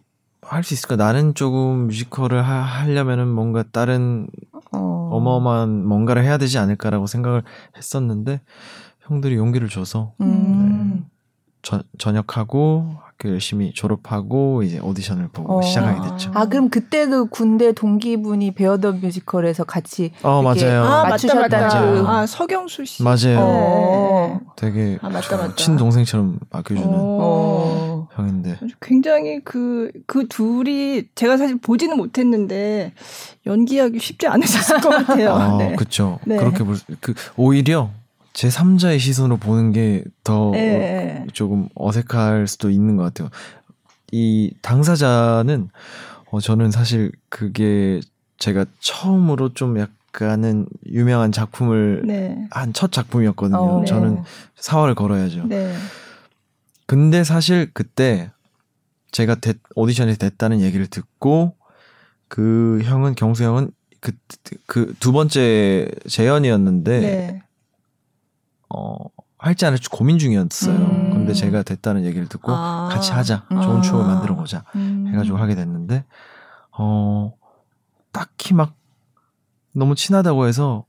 할 0.47 0.63
수 0.63 0.73
있을까? 0.73 0.95
나는 0.95 1.33
조금 1.33 1.87
뮤지컬을 1.87 2.47
하, 2.47 2.61
하려면은 2.61 3.27
뭔가 3.27 3.63
다른 3.71 4.27
어. 4.71 5.09
어마어마한 5.13 5.85
뭔가를 5.85 6.23
해야 6.23 6.37
되지 6.37 6.57
않을까라고 6.59 7.07
생각을 7.07 7.43
했었는데 7.75 8.41
형들이 9.01 9.35
용기를 9.35 9.69
줘서 9.69 10.13
음. 10.21 10.99
네. 11.01 11.05
저, 11.61 11.81
전역하고 11.97 12.97
학교 13.17 13.29
열심히 13.29 13.71
졸업하고 13.73 14.63
이제 14.63 14.79
오디션을 14.79 15.29
보고 15.29 15.59
어. 15.59 15.61
시작하게 15.61 16.09
됐죠. 16.09 16.31
아 16.33 16.47
그럼 16.47 16.69
그때 16.69 17.05
그 17.05 17.25
군대 17.27 17.71
동기분이 17.71 18.51
베어더 18.51 18.93
뮤지컬에서 18.93 19.63
같이 19.63 20.11
어 20.21 20.41
맞아요. 20.41 20.83
아, 20.83 21.05
맞추셨다는 21.07 22.03
그, 22.03 22.07
아 22.07 22.25
서경수 22.25 22.85
씨 22.85 23.03
맞아요. 23.03 23.39
어. 23.39 24.39
되게 24.57 24.97
아, 25.01 25.09
맞다, 25.09 25.37
맞다. 25.37 25.55
친동생처럼 25.55 26.39
아껴주는 26.51 26.89
어. 26.91 28.07
형인데 28.13 28.59
굉장히 28.81 29.39
그그 29.43 29.91
그 30.05 30.27
둘이 30.27 31.03
제가 31.15 31.37
사실 31.37 31.57
보지는 31.57 31.95
못했는데 31.95 32.93
연기하기 33.45 33.97
쉽지 33.99 34.27
않으셨을 34.27 34.81
것 34.81 34.89
같아요. 34.89 35.33
아, 35.33 35.57
네. 35.57 35.75
그렇죠. 35.75 36.19
네. 36.25 36.35
그렇게 36.35 36.63
볼그 36.65 37.13
오히려 37.37 37.89
제 38.35 38.49
3자의 38.49 38.99
시선으로 38.99 39.37
보는 39.37 39.71
게더 39.71 40.51
네. 40.51 41.25
조금 41.31 41.69
어색할 41.73 42.47
수도 42.47 42.69
있는 42.69 42.97
것 42.97 43.03
같아요. 43.03 43.29
이 44.11 44.53
당사자는 44.61 45.69
어 46.29 46.39
저는 46.41 46.69
사실 46.69 47.13
그게 47.29 48.01
제가 48.37 48.65
처음으로 48.81 49.53
좀 49.53 49.79
약간은 49.79 50.67
유명한 50.85 51.31
작품을 51.31 52.03
네. 52.05 52.45
한첫 52.51 52.91
작품이었거든요. 52.91 53.57
어, 53.57 53.79
네. 53.79 53.85
저는 53.85 54.23
사활을 54.57 54.95
걸어야죠. 54.95 55.45
네. 55.47 55.73
근데 56.87 57.23
사실 57.23 57.71
그때 57.73 58.31
제가 59.11 59.35
대, 59.35 59.53
오디션에 59.75 60.15
됐다는 60.15 60.59
얘기를 60.59 60.87
듣고 60.87 61.55
그 62.27 62.81
형은 62.83 63.15
경수 63.15 63.45
형은 63.45 63.71
그 64.01 64.11
그 64.67 64.93
두 64.99 65.13
번째 65.13 65.89
재연이었는데 66.07 66.99
네. 66.99 67.41
어, 68.69 68.97
할지 69.37 69.65
안 69.65 69.73
할지 69.73 69.89
고민 69.89 70.17
중이었어요. 70.17 70.75
음. 70.75 71.09
근데 71.13 71.33
제가 71.33 71.63
됐다는 71.63 72.05
얘기를 72.05 72.27
듣고 72.27 72.51
아. 72.51 72.89
같이 72.91 73.11
하자. 73.11 73.45
좋은 73.49 73.77
아. 73.77 73.81
추억을 73.81 74.05
만들어 74.05 74.35
보자. 74.35 74.63
음. 74.75 75.07
해가지고 75.09 75.37
하게 75.37 75.55
됐는데, 75.55 76.05
어, 76.77 77.33
딱히 78.11 78.53
막 78.53 78.75
너무 79.73 79.95
친하다고 79.95 80.47
해서 80.47 80.85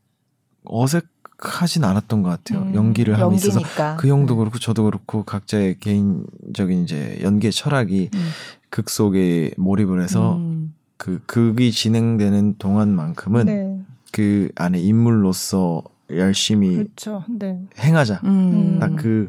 어색하진 0.65 1.85
않았던 1.85 2.23
것 2.23 2.31
같아요. 2.31 2.63
음. 2.63 2.75
연기를 2.75 3.19
하고 3.19 3.33
있어서. 3.35 3.61
그 3.99 4.09
형도 4.09 4.35
음. 4.35 4.39
그렇고 4.39 4.59
저도 4.59 4.85
그렇고 4.85 5.25
각자의 5.25 5.79
개인적인 5.81 6.85
이제 6.85 7.19
연기의 7.23 7.53
철학이 7.53 8.11
음. 8.15 8.29
극 8.71 8.91
속에 8.91 9.53
몰입을 9.57 10.03
해서 10.03 10.37
음. 10.37 10.75
그 10.97 11.21
극이 11.27 11.73
진행되는 11.73 12.57
동안만큼은 12.59 13.47
네. 13.47 13.81
그 14.13 14.51
안에 14.57 14.79
인물로서 14.81 15.83
열심히 16.11 16.77
그렇죠. 16.77 17.25
네. 17.29 17.61
행하자. 17.79 18.21
음. 18.25 18.79
딱그 18.79 19.29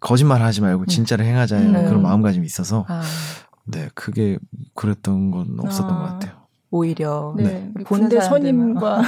거짓말 0.00 0.42
하지 0.42 0.60
말고 0.60 0.86
진짜를 0.86 1.24
행하자 1.24 1.58
음. 1.58 1.72
그런 1.72 2.02
마음가짐이 2.02 2.46
있어서 2.46 2.86
아. 2.88 3.02
네 3.66 3.88
크게 3.94 4.38
그랬던 4.74 5.30
건 5.30 5.56
없었던 5.58 5.92
아. 5.92 5.98
것 5.98 6.04
같아요. 6.04 6.40
오히려 6.70 7.34
네. 7.36 7.70
네. 7.74 7.82
군대 7.84 8.20
선임과 8.20 9.02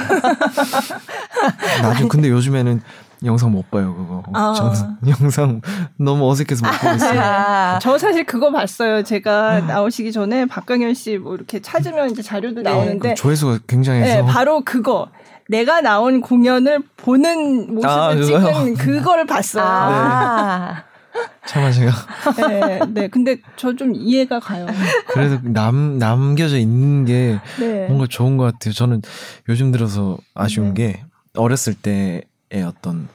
나중 1.81 2.09
근데 2.09 2.29
요즘에는 2.29 2.81
영상 3.25 3.51
못 3.51 3.69
봐요 3.71 3.93
그거. 3.95 4.23
아. 4.33 4.53
저는 4.53 4.97
영상 5.21 5.61
너무 5.97 6.29
어색해서 6.29 6.65
못 6.65 6.71
보고 6.79 6.95
있어요. 6.95 7.21
아. 7.21 7.79
저 7.81 7.97
사실 7.97 8.25
그거 8.25 8.51
봤어요. 8.51 9.03
제가 9.03 9.61
나오시기 9.61 10.11
전에 10.11 10.45
박강현 10.45 10.93
씨 10.93 11.17
뭐 11.17 11.35
이렇게 11.35 11.59
찾으면 11.61 12.09
이제 12.11 12.21
자료도 12.21 12.61
네. 12.63 12.69
나오는데 12.69 13.13
조회수가 13.15 13.59
굉장해서 13.67 14.21
네, 14.25 14.31
바로 14.31 14.61
그거 14.65 15.09
내가 15.49 15.81
나온 15.81 16.21
공연을 16.21 16.81
보는 16.97 17.73
모습을 17.75 17.89
아, 17.89 18.15
찍은 18.15 18.75
그거를 18.75 19.25
봤어요. 19.25 19.63
아. 19.65 20.73
네. 20.75 20.93
참아 21.45 21.71
제가. 21.71 21.91
네, 22.47 22.79
네. 22.89 23.07
근데 23.07 23.37
저 23.55 23.73
좀 23.75 23.93
이해가 23.93 24.39
가요. 24.39 24.65
그래도 25.09 25.37
남 25.43 25.99
남겨져 25.99 26.57
있는 26.57 27.05
게 27.05 27.39
네. 27.59 27.85
뭔가 27.87 28.07
좋은 28.09 28.37
것 28.37 28.45
같아요. 28.45 28.73
저는 28.73 29.01
요즘 29.49 29.71
들어서 29.71 30.17
아쉬운 30.33 30.73
네. 30.73 30.93
게 30.93 31.03
어렸을 31.35 31.73
때의 31.75 32.23
어떤 32.61 33.07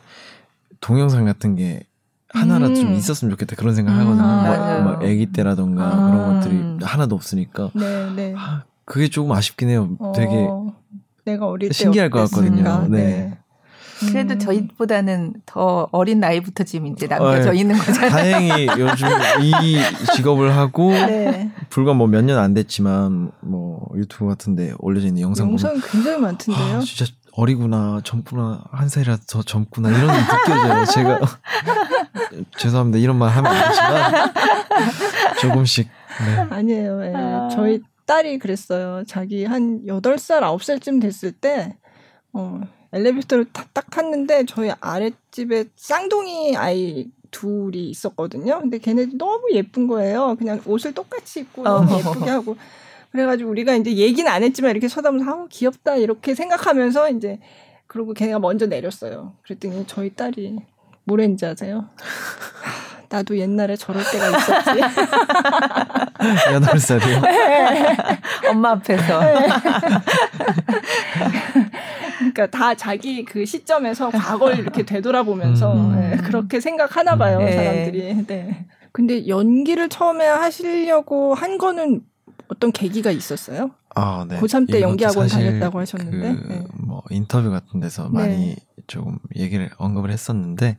동영상 0.81 1.25
같은 1.25 1.55
게 1.55 1.83
하나라도 2.31 2.73
음. 2.73 2.75
좀 2.75 2.93
있었으면 2.95 3.31
좋겠다 3.31 3.57
그런 3.57 3.75
생각 3.75 3.93
음. 3.93 3.99
하거든요. 4.01 4.23
아, 4.27 4.81
뭐, 4.81 4.93
뭐 4.99 5.07
아기 5.07 5.27
때라던가 5.27 5.85
아. 5.87 6.11
그런 6.11 6.35
것들이 6.41 6.85
하나도 6.85 7.15
없으니까. 7.15 7.71
네, 7.75 8.11
네. 8.15 8.35
아, 8.37 8.65
그게 8.85 9.09
조금 9.09 9.33
아쉽긴 9.33 9.69
해요. 9.69 9.89
되게 10.15 10.47
어, 10.49 10.75
내가 11.25 11.47
어릴 11.47 11.69
때 11.69 11.73
신기할 11.75 12.11
것 12.11 12.29
같거든요. 12.31 12.87
네. 12.89 12.99
네. 12.99 13.39
그래도 14.01 14.35
음. 14.35 14.39
저희보다는 14.39 15.35
더 15.45 15.89
어린 15.91 16.21
나이부터 16.21 16.63
지금 16.63 16.87
이제 16.87 17.09
남겨져 17.09 17.49
어, 17.49 17.53
네. 17.53 17.59
있는 17.59 17.77
거잖아요. 17.77 18.11
다행히 18.11 18.67
요즘 18.79 19.09
이 19.43 19.77
직업을 20.15 20.57
하고 20.57 20.93
네. 20.95 21.51
불과 21.69 21.95
뭐 21.95 22.07
몇 22.07 22.23
년 22.25 22.39
안 22.39 22.55
됐지만 22.55 23.33
뭐 23.41 23.89
유튜브 23.97 24.27
같은데 24.29 24.73
올려져 24.79 25.09
있는 25.09 25.23
영상 25.23 25.49
영상 25.51 25.71
보면 25.73 25.83
굉장히 25.91 26.21
많던데요. 26.21 26.77
아, 26.77 26.81
진짜 26.81 27.11
어리구나 27.39 28.01
젊구나 28.03 28.65
한 28.73 28.89
살이라도 28.89 29.23
더 29.29 29.43
젊구나 29.43 29.91
이런 29.91 30.09
게 30.09 30.19
느껴져요. 30.19 30.85
제가 30.87 31.21
죄송합니다 32.59 32.99
이런 32.99 33.17
말 33.17 33.31
하면 33.31 33.53
안 33.55 33.69
되지만 33.69 34.33
조금씩 35.41 35.89
네. 36.25 36.47
아니에요. 36.51 36.99
네. 36.99 37.13
아. 37.15 37.49
저희 37.53 37.81
딸이 38.07 38.41
그랬어요. 38.41 39.05
자기 39.07 39.45
한 39.45 39.85
8살, 39.87 40.41
9살쯤 40.41 41.01
됐을 41.01 41.31
때, 41.31 41.77
어, 42.33 42.61
엘리베이터를 42.93 43.45
딱, 43.53 43.73
딱 43.73 43.89
탔는데 43.89 44.47
저희 44.47 44.73
아랫집에 44.81 45.67
쌍둥이 45.77 46.57
아이 46.57 47.07
둘이 47.31 47.89
있었거든요. 47.91 48.59
근데 48.59 48.79
걔네들 48.79 49.17
너무 49.17 49.43
예쁜 49.53 49.87
거예요. 49.87 50.35
그냥 50.37 50.61
옷을 50.67 50.93
똑같이 50.93 51.41
입고 51.41 51.63
너무 51.63 51.95
어. 51.95 51.99
예쁘게 51.99 52.31
하고. 52.31 52.57
그래가지고 53.11 53.51
우리가 53.51 53.75
이제 53.75 53.95
얘기는 53.95 54.31
안 54.31 54.43
했지만 54.43 54.71
이렇게 54.73 54.89
쳐다보면서 54.89 55.31
아 55.31 55.47
귀엽다 55.51 55.97
이렇게 55.97 56.35
생각하면서 56.35 57.11
이제 57.11 57.39
그러고 57.87 58.13
걔네가 58.13 58.39
먼저 58.39 58.67
내렸어요. 58.67 59.35
그랬더니 59.43 59.85
저희 59.87 60.15
딸이 60.15 60.59
뭐랬는지 61.05 61.47
아세요? 61.47 61.89
나도 63.09 63.39
옛날에 63.39 63.75
저럴 63.77 64.03
때가 64.05 64.29
있었지. 64.29 64.71
여덟 66.53 66.79
살이요? 66.79 67.21
네. 67.23 67.97
엄마 68.51 68.73
앞에서. 68.73 69.21
네. 69.21 69.35
그러니까 72.19 72.47
다 72.49 72.75
자기 72.75 73.25
그 73.25 73.47
시점에서 73.47 74.11
과거를 74.11 74.59
이렇게 74.59 74.85
되돌아보면서 74.85 75.73
음. 75.73 75.99
네, 75.99 76.17
그렇게 76.19 76.61
생각하나 76.61 77.17
봐요, 77.17 77.39
네. 77.39 77.53
사람들이. 77.53 78.27
네. 78.27 78.67
근데 78.93 79.27
연기를 79.27 79.89
처음에 79.89 80.27
하시려고 80.27 81.35
한 81.35 81.57
거는 81.57 82.03
어떤 82.49 82.73
계기가 82.73 83.11
있었어요? 83.11 83.71
아, 83.95 84.25
네. 84.29 84.39
고3 84.41 84.71
때 84.71 84.81
연기학원 84.81 85.29
다녔다고 85.29 85.81
하셨는데. 85.81 86.35
그, 86.35 86.49
네. 86.49 86.65
뭐 86.75 87.03
인터뷰 87.11 87.51
같은 87.51 87.81
데서 87.81 88.09
많이 88.09 88.55
네. 88.55 88.57
조금 88.87 89.19
얘기를 89.37 89.71
언급을 89.77 90.11
했었는데 90.11 90.79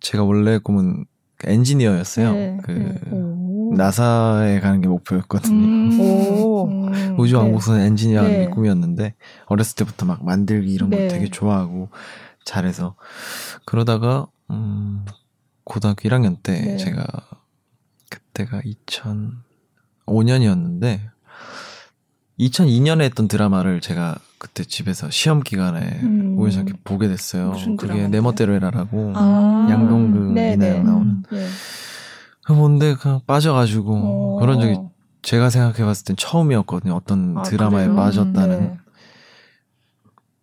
제가 0.00 0.24
원래 0.24 0.58
꿈은 0.58 1.06
그 1.36 1.50
엔지니어였어요. 1.50 2.32
네. 2.32 2.58
그 2.62 2.72
네. 2.72 3.76
나사에 3.76 4.60
가는 4.60 4.80
게 4.80 4.88
목표였거든요. 4.88 5.54
음. 5.54 6.88
음. 6.94 7.18
우주 7.18 7.36
왕복선 7.36 7.78
네. 7.78 7.86
엔지니어 7.86 8.18
하는 8.18 8.30
게 8.30 8.38
네. 8.38 8.48
꿈이었는데 8.48 9.14
어렸을 9.46 9.76
때부터 9.76 10.06
막 10.06 10.24
만들기 10.24 10.72
이런 10.72 10.90
거 10.90 10.96
네. 10.96 11.08
되게 11.08 11.28
좋아하고 11.28 11.88
잘해서 12.44 12.96
그러다가 13.64 14.26
음 14.50 15.04
고등학교 15.64 16.08
1학년 16.08 16.36
때 16.42 16.60
네. 16.60 16.76
제가 16.76 17.06
그때가 18.10 18.60
2005년이었는데 20.06 21.00
2002년에 22.38 23.02
했던 23.02 23.28
드라마를 23.28 23.80
제가 23.80 24.16
그때 24.38 24.64
집에서 24.64 25.08
시험 25.10 25.40
기간에 25.40 26.00
음. 26.02 26.36
우연찮게 26.38 26.74
보게 26.84 27.08
됐어요. 27.08 27.54
그게 27.78 28.08
내 28.08 28.20
멋대로 28.20 28.54
해라라고 28.54 29.12
아. 29.14 29.66
양동근 29.70 30.34
네, 30.34 30.54
이나영 30.54 30.76
네. 30.76 30.82
나오는. 30.82 31.22
네. 31.30 31.46
그 32.44 32.52
뭔데 32.52 32.94
그냥 32.94 33.20
빠져가지고 33.26 33.92
오. 33.92 34.36
어. 34.36 34.40
그런 34.40 34.60
적이 34.60 34.78
제가 35.22 35.48
생각해봤을 35.48 36.04
땐 36.04 36.16
처음이었거든요. 36.16 36.94
어떤 36.94 37.38
아, 37.38 37.42
드라마에 37.42 37.84
그래요? 37.84 37.96
빠졌다는 37.96 38.60
네. 38.60 38.76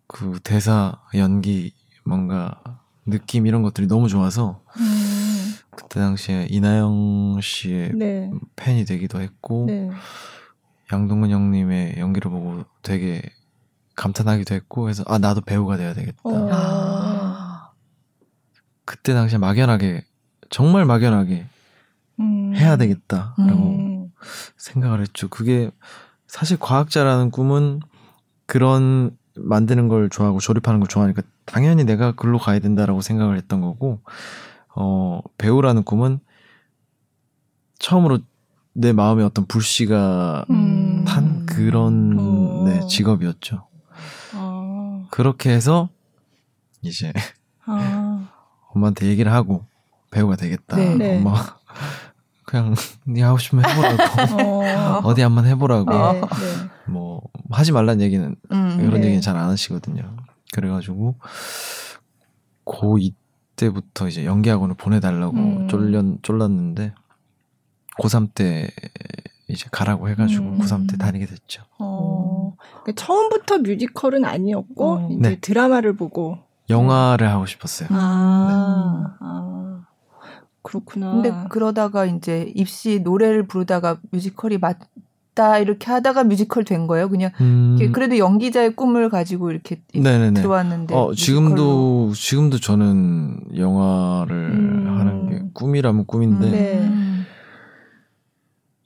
그 0.08 0.40
대사 0.42 0.98
연기 1.14 1.72
뭔가 2.04 2.60
느낌 3.06 3.46
이런 3.46 3.62
것들이 3.62 3.86
너무 3.86 4.08
좋아서 4.08 4.62
음. 4.78 5.31
그때 5.82 6.00
당시에 6.00 6.46
이나영 6.50 7.40
씨의 7.42 7.92
네. 7.94 8.30
팬이 8.56 8.84
되기도 8.84 9.20
했고 9.20 9.66
네. 9.66 9.90
양동근 10.92 11.30
형님의 11.30 11.96
연기를 11.98 12.30
보고 12.30 12.64
되게 12.82 13.22
감탄하기도 13.96 14.54
했고 14.54 14.82
그래서 14.82 15.04
아 15.06 15.18
나도 15.18 15.40
배우가 15.42 15.76
돼야 15.76 15.94
되겠다. 15.94 16.20
어. 16.24 16.48
아. 16.50 17.70
그때 18.84 19.14
당시에 19.14 19.38
막연하게 19.38 20.04
정말 20.50 20.84
막연하게 20.84 21.46
음. 22.20 22.54
해야 22.54 22.76
되겠다라고 22.76 23.36
음. 23.38 24.12
생각을 24.56 25.00
했죠. 25.00 25.28
그게 25.28 25.70
사실 26.26 26.58
과학자라는 26.58 27.30
꿈은 27.30 27.80
그런 28.46 29.16
만드는 29.36 29.88
걸 29.88 30.10
좋아하고 30.10 30.40
조립하는 30.40 30.80
걸 30.80 30.88
좋아하니까 30.88 31.22
당연히 31.46 31.84
내가 31.84 32.12
글로 32.12 32.38
가야 32.38 32.58
된다라고 32.58 33.00
생각을 33.00 33.36
했던 33.36 33.60
거고 33.60 34.00
어 34.74 35.20
배우라는 35.38 35.82
꿈은 35.84 36.20
처음으로 37.78 38.18
내 38.74 38.92
마음에 38.92 39.22
어떤 39.22 39.46
불씨가 39.46 40.46
음. 40.50 41.04
탄 41.06 41.44
그런 41.46 42.16
어. 42.18 42.64
네, 42.66 42.86
직업이었죠. 42.86 43.66
그렇게 45.10 45.50
해서 45.50 45.90
이제 46.80 47.12
아. 47.66 48.28
엄마한테 48.72 49.06
얘기를 49.08 49.30
하고 49.30 49.66
배우가 50.10 50.36
되겠다. 50.36 50.76
네. 50.76 50.94
네. 50.94 51.18
엄마 51.18 51.34
그냥 52.46 52.74
네 53.04 53.22
하고 53.22 53.36
싶으면 53.36 53.64
해보라고 53.68 54.62
어. 55.08 55.14
디 55.14 55.20
한번 55.20 55.46
해보라고 55.46 55.90
네, 55.90 56.20
네. 56.20 56.28
뭐 56.86 57.20
하지 57.50 57.72
말란 57.72 58.00
얘기는 58.00 58.34
음, 58.52 58.78
이런 58.80 59.00
네. 59.00 59.06
얘기는 59.08 59.20
잘 59.20 59.36
안 59.36 59.50
하시거든요. 59.50 60.16
그래가지고 60.52 61.16
고2 62.64 63.12
때부터 63.56 64.08
이제 64.08 64.24
연기학원을 64.24 64.74
보내달라고 64.76 65.36
음. 65.36 65.68
쫄렸 65.68 66.04
쫄랐는데 66.22 66.94
고3 68.00 68.34
때 68.34 68.68
이제 69.48 69.66
가라고 69.70 70.08
해가지고 70.08 70.44
음. 70.44 70.58
고3 70.58 70.90
때 70.90 70.96
다니게 70.96 71.26
됐죠. 71.26 71.62
어. 71.78 72.54
그러니까 72.82 72.92
처음부터 72.96 73.58
뮤지컬은 73.58 74.24
아니었고 74.24 74.96
음. 74.96 75.10
이제 75.12 75.28
네. 75.30 75.40
드라마를 75.40 75.96
보고 75.96 76.38
영화를 76.70 77.28
하고 77.28 77.46
싶었어요. 77.46 77.88
아. 77.92 78.46
네. 78.48 79.16
아. 79.20 79.84
그렇구나. 80.62 81.12
근데 81.12 81.32
그러다가 81.50 82.06
이제 82.06 82.50
입시 82.54 83.00
노래를 83.00 83.46
부르다가 83.46 83.98
뮤지컬이 84.10 84.58
맞 84.58 84.78
다 85.34 85.58
이렇게 85.58 85.90
하다가 85.90 86.24
뮤지컬 86.24 86.64
된 86.64 86.86
거예요. 86.86 87.08
그냥 87.08 87.30
음. 87.40 87.78
그래도 87.92 88.18
연기자의 88.18 88.76
꿈을 88.76 89.08
가지고 89.08 89.50
이렇게 89.50 89.80
네네네. 89.94 90.40
들어왔는데. 90.40 90.94
어, 90.94 91.14
지금도 91.14 92.12
지금도 92.14 92.58
저는 92.58 93.56
영화를 93.56 94.36
음. 94.36 94.98
하는 94.98 95.30
게 95.30 95.42
꿈이라면 95.54 96.06
꿈인데. 96.06 96.50
네. 96.50 96.90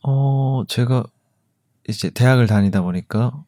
어, 0.05 0.63
제가 0.69 1.05
이제 1.89 2.11
대학을 2.11 2.47
다니다 2.47 2.81
보니까 2.83 3.45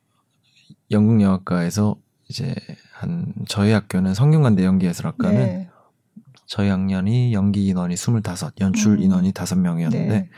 연극 0.90 1.20
영화과에서 1.20 1.96
이제 2.28 2.54
한 2.92 3.32
저희 3.46 3.70
학교는 3.70 4.14
성균관대 4.14 4.64
연기예술학과는 4.64 5.38
네. 5.38 5.68
저희 6.46 6.68
학년이 6.68 7.32
연기 7.32 7.66
인원이 7.66 7.94
25, 7.94 8.20
연출 8.61 8.94
음. 8.94 9.02
인원이 9.02 9.32
5명이었는데 9.32 9.90
네. 9.90 10.30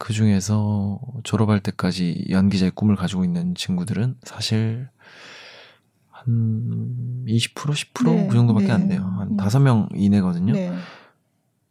그 0.00 0.14
중에서 0.14 0.98
졸업할 1.24 1.60
때까지 1.60 2.24
연기자의 2.30 2.70
꿈을 2.74 2.96
가지고 2.96 3.22
있는 3.22 3.54
친구들은 3.54 4.16
사실 4.22 4.88
한 6.08 6.24
20% 7.26 7.52
10%그 7.52 8.08
네. 8.08 8.28
정도밖에 8.30 8.68
네. 8.68 8.72
안 8.72 8.88
돼요. 8.88 9.02
한 9.02 9.28
음. 9.28 9.36
5명 9.36 9.88
이내거든요. 9.94 10.54
네. 10.54 10.72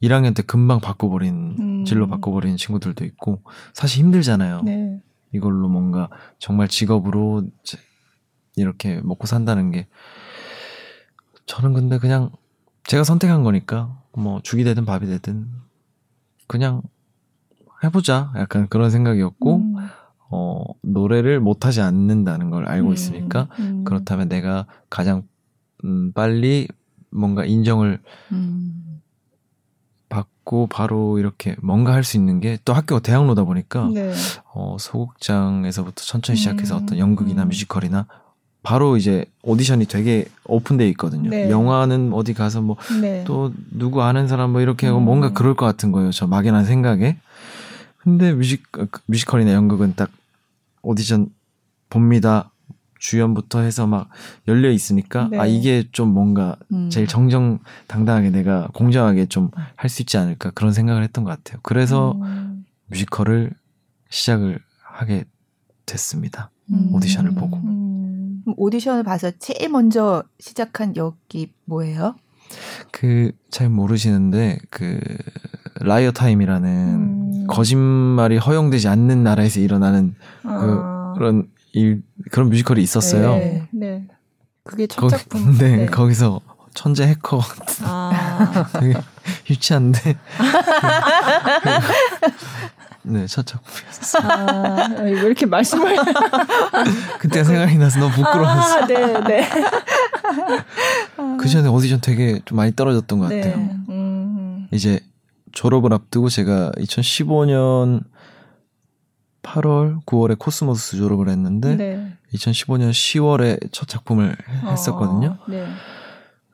1학년 0.03 0.35
때 0.35 0.43
금방 0.43 0.79
바꿔버린 0.79 1.55
음. 1.59 1.85
진로 1.85 2.07
바꿔버린 2.07 2.55
친구들도 2.55 3.03
있고 3.03 3.41
사실 3.73 4.03
힘들잖아요. 4.03 4.61
네. 4.61 5.01
이걸로 5.33 5.67
뭔가 5.67 6.09
정말 6.37 6.67
직업으로 6.67 7.47
이렇게 8.55 9.01
먹고 9.01 9.25
산다는 9.25 9.71
게 9.71 9.87
저는 11.47 11.73
근데 11.73 11.97
그냥 11.97 12.29
제가 12.83 13.03
선택한 13.03 13.41
거니까 13.41 14.03
뭐 14.13 14.39
죽이 14.43 14.63
되든 14.63 14.85
밥이 14.85 15.07
되든 15.07 15.47
그냥 16.45 16.83
해보자 17.83 18.31
약간 18.37 18.67
그런 18.67 18.89
생각이었고 18.89 19.55
음. 19.57 19.75
어 20.31 20.63
노래를 20.83 21.39
못하지 21.39 21.81
않는다는 21.81 22.49
걸 22.49 22.67
알고 22.67 22.89
음. 22.89 22.93
있으니까 22.93 23.47
음. 23.59 23.83
그렇다면 23.83 24.29
내가 24.29 24.65
가장 24.89 25.23
음, 25.85 26.11
빨리 26.13 26.67
뭔가 27.11 27.45
인정을 27.45 27.99
음. 28.31 28.99
받고 30.09 30.67
바로 30.67 31.19
이렇게 31.19 31.55
뭔가 31.61 31.93
할 31.93 32.03
수 32.03 32.17
있는 32.17 32.39
게 32.39 32.57
또 32.65 32.73
학교가 32.73 33.01
대학로다 33.01 33.43
보니까 33.43 33.89
네. 33.93 34.13
어, 34.53 34.75
소극장에서부터 34.79 36.03
천천히 36.03 36.37
시작해서 36.37 36.77
음. 36.77 36.83
어떤 36.83 36.97
연극이나 36.97 37.45
뮤지컬이나 37.45 38.05
바로 38.61 38.97
이제 38.97 39.25
오디션이 39.43 39.85
되게 39.85 40.25
오픈돼 40.45 40.87
있거든요. 40.89 41.29
네. 41.29 41.49
영화는 41.49 42.11
어디 42.13 42.33
가서 42.33 42.61
뭐또 42.61 42.83
네. 43.01 43.23
누구 43.71 44.03
아는 44.03 44.27
사람 44.27 44.51
뭐 44.51 44.61
이렇게 44.61 44.87
하고 44.87 44.99
음. 44.99 45.05
뭔가 45.05 45.31
그럴 45.31 45.55
것 45.55 45.65
같은 45.65 45.91
거예요. 45.91 46.11
저 46.11 46.27
막연한 46.27 46.65
생각에. 46.65 47.17
근데 47.99 48.33
뮤직 48.33 48.63
그 48.71 48.87
뮤지컬이나 49.07 49.53
연극은 49.53 49.93
딱 49.95 50.09
오디션 50.81 51.29
봅니다. 51.89 52.51
주연부터 52.99 53.61
해서 53.61 53.87
막 53.87 54.09
열려 54.49 54.69
있으니까 54.71 55.23
아, 55.23 55.27
네. 55.31 55.39
아 55.39 55.45
이게 55.45 55.85
좀 55.93 56.09
뭔가 56.09 56.57
음. 56.73 56.89
제일 56.89 57.07
정정당당하게 57.07 58.29
내가 58.31 58.67
공정하게 58.73 59.27
좀 59.27 59.51
할 59.77 59.89
수 59.89 60.01
있지 60.01 60.17
않을까 60.17 60.51
그런 60.51 60.73
생각을 60.73 61.03
했던 61.03 61.23
것 61.23 61.29
같아요. 61.31 61.59
그래서 61.63 62.11
음. 62.21 62.65
뮤지컬을 62.87 63.51
시작을 64.09 64.59
하게 64.83 65.23
됐습니다. 65.85 66.51
음. 66.71 66.93
오디션을 66.93 67.31
보고. 67.35 67.57
음. 67.57 68.43
오디션을 68.57 69.03
봐서 69.03 69.31
제일 69.39 69.69
먼저 69.69 70.23
시작한 70.39 70.95
역이 70.97 71.53
뭐예요? 71.65 72.15
그 72.91 73.31
잘 73.51 73.69
모르시는데 73.69 74.59
그 74.69 74.99
Liar 75.81 76.11
Time이라는 76.11 77.18
음. 77.29 77.47
거짓말이 77.47 78.37
허용되지 78.37 78.87
않는 78.87 79.23
나라에서 79.23 79.59
일어나는 79.59 80.15
그 80.41 80.47
아. 80.49 81.13
그 81.17 81.23
런 81.23 81.47
일 81.71 82.01
그런 82.31 82.49
뮤지컬이 82.49 82.81
있었어요. 82.81 83.35
네. 83.35 83.67
네. 83.71 84.03
그게 84.63 84.87
첫 84.87 85.01
거기, 85.01 85.15
작품. 85.17 85.53
네, 85.59 85.77
네, 85.77 85.85
거기서 85.85 86.41
천재 86.73 87.05
해커 87.05 87.41
아. 87.83 88.65
되게 88.79 88.99
유치한데. 89.49 90.15
네, 93.03 93.25
첫 93.27 93.45
작품이었어요. 93.45 94.29
아, 94.29 94.87
왜 95.03 95.11
이렇게 95.11 95.45
말씀을. 95.45 95.95
그때 97.19 97.43
생각이 97.43 97.77
나서 97.77 97.99
너무 97.99 98.13
부끄러웠어요. 98.13 98.83
아, 98.83 98.87
네, 98.87 99.19
네. 99.21 99.49
그 101.39 101.47
전에 101.47 101.67
오디션 101.69 102.01
되게 102.01 102.39
좀 102.45 102.57
많이 102.57 102.75
떨어졌던 102.75 103.19
것 103.19 103.29
네. 103.29 103.41
같아요. 103.41 103.57
네. 103.57 103.75
음. 103.89 104.67
이제 104.71 104.99
졸업을 105.51 105.93
앞두고 105.93 106.29
제가 106.29 106.71
2015년 106.77 108.03
8월, 109.41 110.03
9월에 110.05 110.37
코스모스 110.37 110.97
졸업을 110.97 111.29
했는데 111.29 111.75
네. 111.75 112.17
2015년 112.33 112.91
10월에 112.91 113.69
첫 113.71 113.87
작품을 113.87 114.35
어, 114.63 114.69
했었거든요. 114.71 115.37
네. 115.47 115.67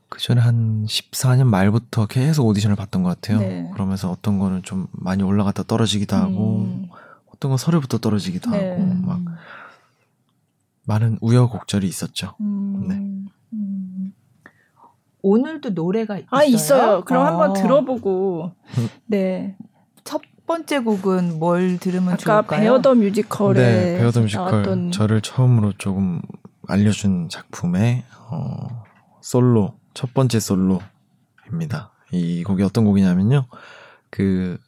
그 0.08 0.22
전에 0.22 0.40
한 0.40 0.86
14년 0.86 1.46
말부터 1.46 2.06
계속 2.06 2.46
오디션을 2.48 2.76
봤던 2.76 3.04
것 3.04 3.10
같아요. 3.10 3.40
네. 3.40 3.70
그러면서 3.74 4.10
어떤 4.12 4.40
거는 4.40 4.64
좀 4.64 4.88
많이 4.92 5.24
올라갔다 5.24 5.64
떨어지기도 5.64 6.16
하고, 6.16 6.60
음. 6.60 6.90
어떤 7.34 7.50
건 7.50 7.58
서류부터 7.58 7.98
떨어지기도 7.98 8.52
네. 8.52 8.72
하고, 8.72 8.86
막 8.86 9.22
많은 10.84 11.18
우여곡절이 11.22 11.88
있었죠. 11.88 12.36
음. 12.40 12.86
네. 12.88 13.15
음. 15.26 15.32
오늘도 15.32 15.72
노래가 15.72 16.18
있어요. 16.18 16.28
아 16.30 16.44
있어요. 16.44 17.04
그럼 17.04 17.24
어. 17.24 17.26
한번 17.26 17.54
들어보고. 17.54 18.52
네. 19.08 19.56
첫 20.04 20.22
번째 20.46 20.80
곡은 20.80 21.40
뭘 21.40 21.80
들으면 21.80 22.10
아까 22.10 22.18
좋을까요? 22.18 22.40
아까 22.40 22.58
Bare 22.58 22.79
the 22.79 22.96
Musical에 22.96 23.60
네, 23.60 23.98
Bare 23.98 24.11
the 24.11 24.22
Musical 24.22 24.52
나왔던... 24.52 24.92
저를 24.92 25.22
처음으로 25.22 25.74
조금 25.80 26.22
알려준 26.68 27.30
작품의 27.30 28.04
어, 28.30 28.84
솔로 29.22 29.80
첫 29.96 30.14
번째 30.14 30.40
솔로입니다. 30.40 31.92
이 32.12 32.44
곡이 32.44 32.62
어떤 32.62 32.86
곡이냐면요. 32.86 33.48
그 34.12 34.60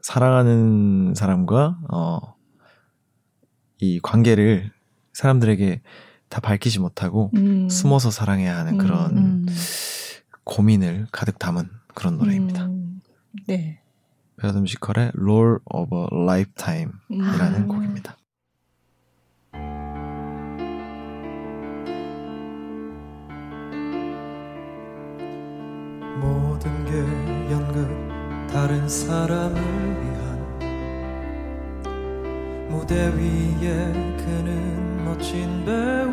사랑하는 0.00 1.14
사람과 1.14 1.78
어, 1.92 2.34
이 3.78 4.00
관계를 4.00 4.72
사람들에게 5.12 5.82
다 6.32 6.40
밝히지 6.40 6.80
못하고 6.80 7.30
음. 7.34 7.68
숨어서 7.68 8.10
사랑해야 8.10 8.56
하는 8.56 8.78
그런 8.78 9.10
음, 9.10 9.46
음. 9.46 9.46
고민을 10.44 11.06
가득 11.12 11.38
담은 11.38 11.68
그런 11.94 12.16
노래입니다. 12.16 12.64
음. 12.64 13.02
네. 13.46 13.80
Bare 14.38 14.48
the 14.48 14.56
Musical의 14.56 15.12
Role 15.14 15.58
of 15.66 15.94
a 15.94 16.06
Lifetime이라는 16.10 17.64
음. 17.64 17.68
곡입니다. 17.68 18.16
모든 26.18 26.84
게 26.86 27.52
연극 27.52 28.48
다른 28.48 28.88
사람을 28.88 29.60
위한 29.60 30.31
무대 32.72 32.96
위에 33.08 33.92
그는 34.16 35.04
멋진 35.04 35.62
배우 35.66 36.08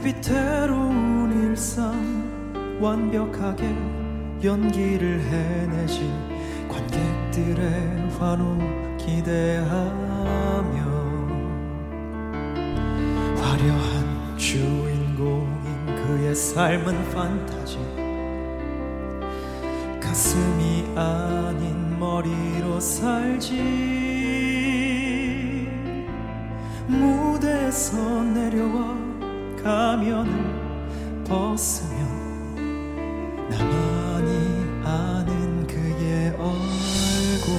위태로운 0.00 1.48
일상 1.50 1.92
완벽하게 2.80 3.64
연기를 4.44 5.20
해내지 5.22 6.08
관객들의 6.68 8.10
환호 8.16 8.56
기대하며 8.96 9.72
화려한 13.40 14.38
주인공인 14.38 15.86
그의 15.86 16.32
삶은 16.32 17.10
판타지 17.10 17.78
가슴이 20.00 20.96
아닌 20.96 21.91
머리로 22.02 22.80
살지. 22.80 23.62
무대에서 26.88 28.24
내려와 28.24 28.96
가면을 29.62 30.32
벗으면 31.24 32.00
나만이 33.48 34.30
아는 34.84 35.64
그의 35.68 36.30
얼굴. 36.30 37.54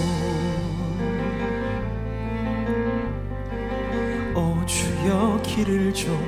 오 4.36 4.66
주여 4.66 5.42
길을 5.42 5.94
좀 5.94 6.20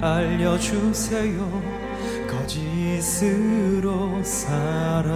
알려주세요 0.00 1.83
거짓으로 2.44 4.22
살아야 4.22 5.08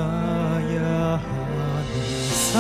하는 1.23 1.93
삶 2.33 2.57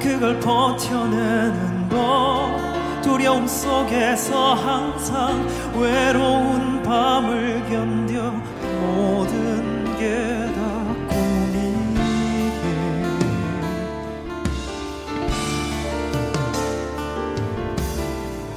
그걸 0.00 0.40
버텨내는 0.40 1.88
법 1.88 3.02
두려움 3.02 3.46
속에서 3.46 4.54
항상 4.54 5.46
외로운 5.78 6.82
밤을 6.82 7.64
견뎌 7.68 8.32
모든 8.80 9.84
게 9.96 10.52
다 10.54 10.60
꿈이게 11.08 12.62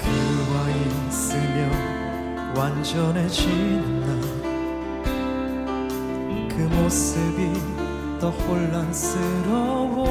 그와 0.02 0.54
있으면 1.08 2.56
완전해지는 2.58 4.05
혼란스러워. 8.48 10.06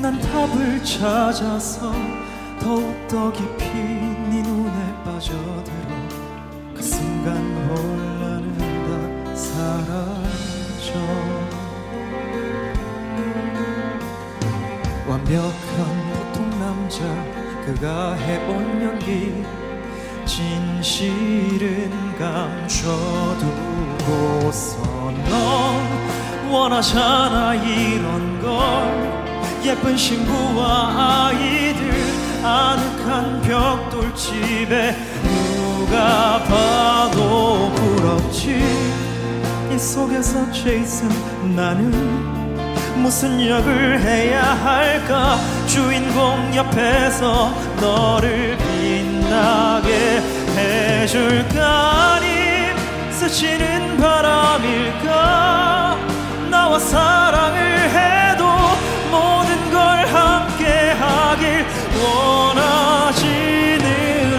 난 0.00 0.20
답을 0.20 0.82
찾아서 0.84 1.92
더욱더 2.60 3.32
깊이 3.32 3.64
네 3.64 4.42
눈에 4.42 5.04
빠져들어 5.04 5.92
그 6.74 6.82
순간 6.82 7.36
혼란은 7.68 8.58
다 8.58 9.34
사라져. 9.34 10.92
완벽한 15.08 15.52
보통 16.12 16.50
남자 16.58 16.98
그가 17.64 18.14
해온 18.14 18.82
연기 18.82 19.44
진실은 20.24 21.90
감춰두고서 22.18 23.42
넌 24.78 24.81
원하잖아 26.62 27.54
이런 27.56 28.40
걸 28.40 28.52
예쁜 29.64 29.96
신부와 29.96 31.28
아이들 31.28 31.90
아늑한 32.44 33.42
벽돌 33.42 34.14
집에 34.14 34.96
누가 35.24 36.38
봐도 36.44 37.72
부럽지. 37.74 38.62
이 39.72 39.78
속에서 39.78 40.52
제이슨 40.52 41.08
나는 41.56 41.90
무슨 43.02 43.44
역을 43.44 44.00
해야 44.00 44.42
할까? 44.42 45.38
주인공 45.66 46.54
옆에서 46.54 47.52
너를 47.80 48.56
빛나게 48.56 50.22
해줄까? 50.56 52.12
아님 52.14 52.76
스치는 53.10 53.96
바람일까 53.96 55.61
나와 56.72 56.78
사랑을 56.78 57.60
해도 57.90 58.46
모든 59.10 59.70
걸 59.70 60.06
함께 60.06 60.92
하길 60.92 61.66
원하지는 63.12 63.84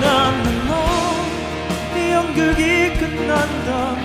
않는 0.03 0.67
너이 0.67 2.11
연극이 2.11 2.91
끝난다면 2.97 4.01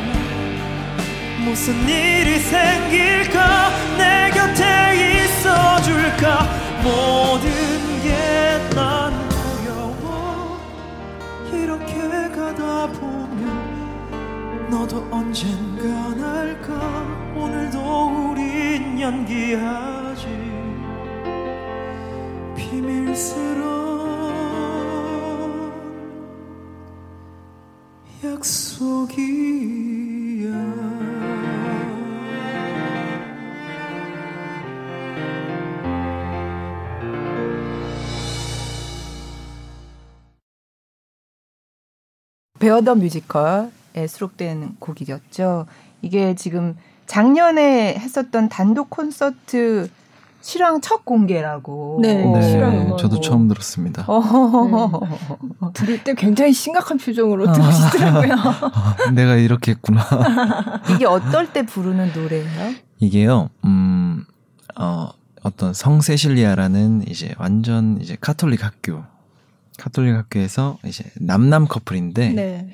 무슨 1.43 1.89
일이 1.89 2.39
생길까? 2.41 3.71
내 3.97 4.31
곁에 4.31 5.25
있어줄까? 5.25 6.47
모든 6.83 7.49
게 8.03 8.69
난 8.75 9.13
두려워. 9.31 10.61
이렇게 11.51 11.95
가다 12.31 12.87
보면 12.89 14.69
너도 14.71 15.09
언젠가 15.11 15.83
날까? 16.15 17.08
연기하지 19.09 20.27
비밀스러운 22.55 24.13
약속이야 28.23 29.19
베어더 42.59 42.97
뮤지컬에 42.97 44.07
수록된 44.07 44.77
곡이었죠. 44.79 45.67
이게 46.03 46.35
지금 46.35 46.77
작년에 47.09 47.97
했었던 47.99 48.49
단독 48.49 48.91
콘서트 48.91 49.89
실황 50.41 50.81
첫 50.81 51.05
공개라고. 51.05 51.99
네, 52.01 52.25
네 52.25 52.43
실황 52.43 52.97
저도 52.97 53.21
처음 53.21 53.49
들었습니다. 53.49 54.07
네. 54.07 55.69
들을 55.75 56.05
때 56.05 56.15
굉장히 56.15 56.53
심각한 56.53 56.97
표정으로 56.99 57.53
들으시더라고요. 57.53 58.33
아, 58.35 59.11
내가 59.13 59.35
이렇게 59.35 59.73
했구나. 59.73 60.05
이게 60.95 61.07
어떨 61.07 61.53
때 61.53 61.67
부르는 61.67 62.13
노래예요? 62.15 62.75
이게요, 63.01 63.51
음, 63.65 64.25
어, 64.77 65.09
어떤 65.43 65.75
성세실리아라는 65.75 67.09
이제 67.09 67.35
완전 67.39 67.99
이제 68.01 68.17
카톨릭 68.21 68.65
학교 68.65 69.03
카톨릭 69.79 70.15
학교에서 70.15 70.79
이제 70.85 71.05
남남 71.21 71.67
커플인데 71.67 72.31
네. 72.31 72.71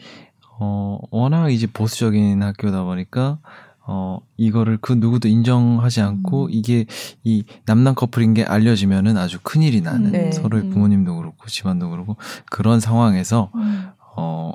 어 0.58 0.98
워낙 1.10 1.50
이제 1.50 1.66
보수적인 1.66 2.42
학교다 2.42 2.84
보니까 2.84 3.38
어 3.86 4.18
이거를 4.36 4.78
그 4.80 4.94
누구도 4.94 5.28
인정하지 5.28 6.00
않고 6.00 6.46
음. 6.46 6.50
이게 6.50 6.86
이 7.22 7.44
남남 7.66 7.94
커플인 7.94 8.32
게 8.34 8.42
알려지면은 8.44 9.16
아주 9.18 9.38
큰일이 9.42 9.82
나는 9.82 10.12
네. 10.12 10.32
서로의 10.32 10.64
음. 10.64 10.70
부모님도 10.70 11.16
그렇고 11.16 11.46
집안도 11.46 11.90
그렇고 11.90 12.16
그런 12.50 12.80
상황에서 12.80 13.50
음. 13.54 13.90
어 14.16 14.52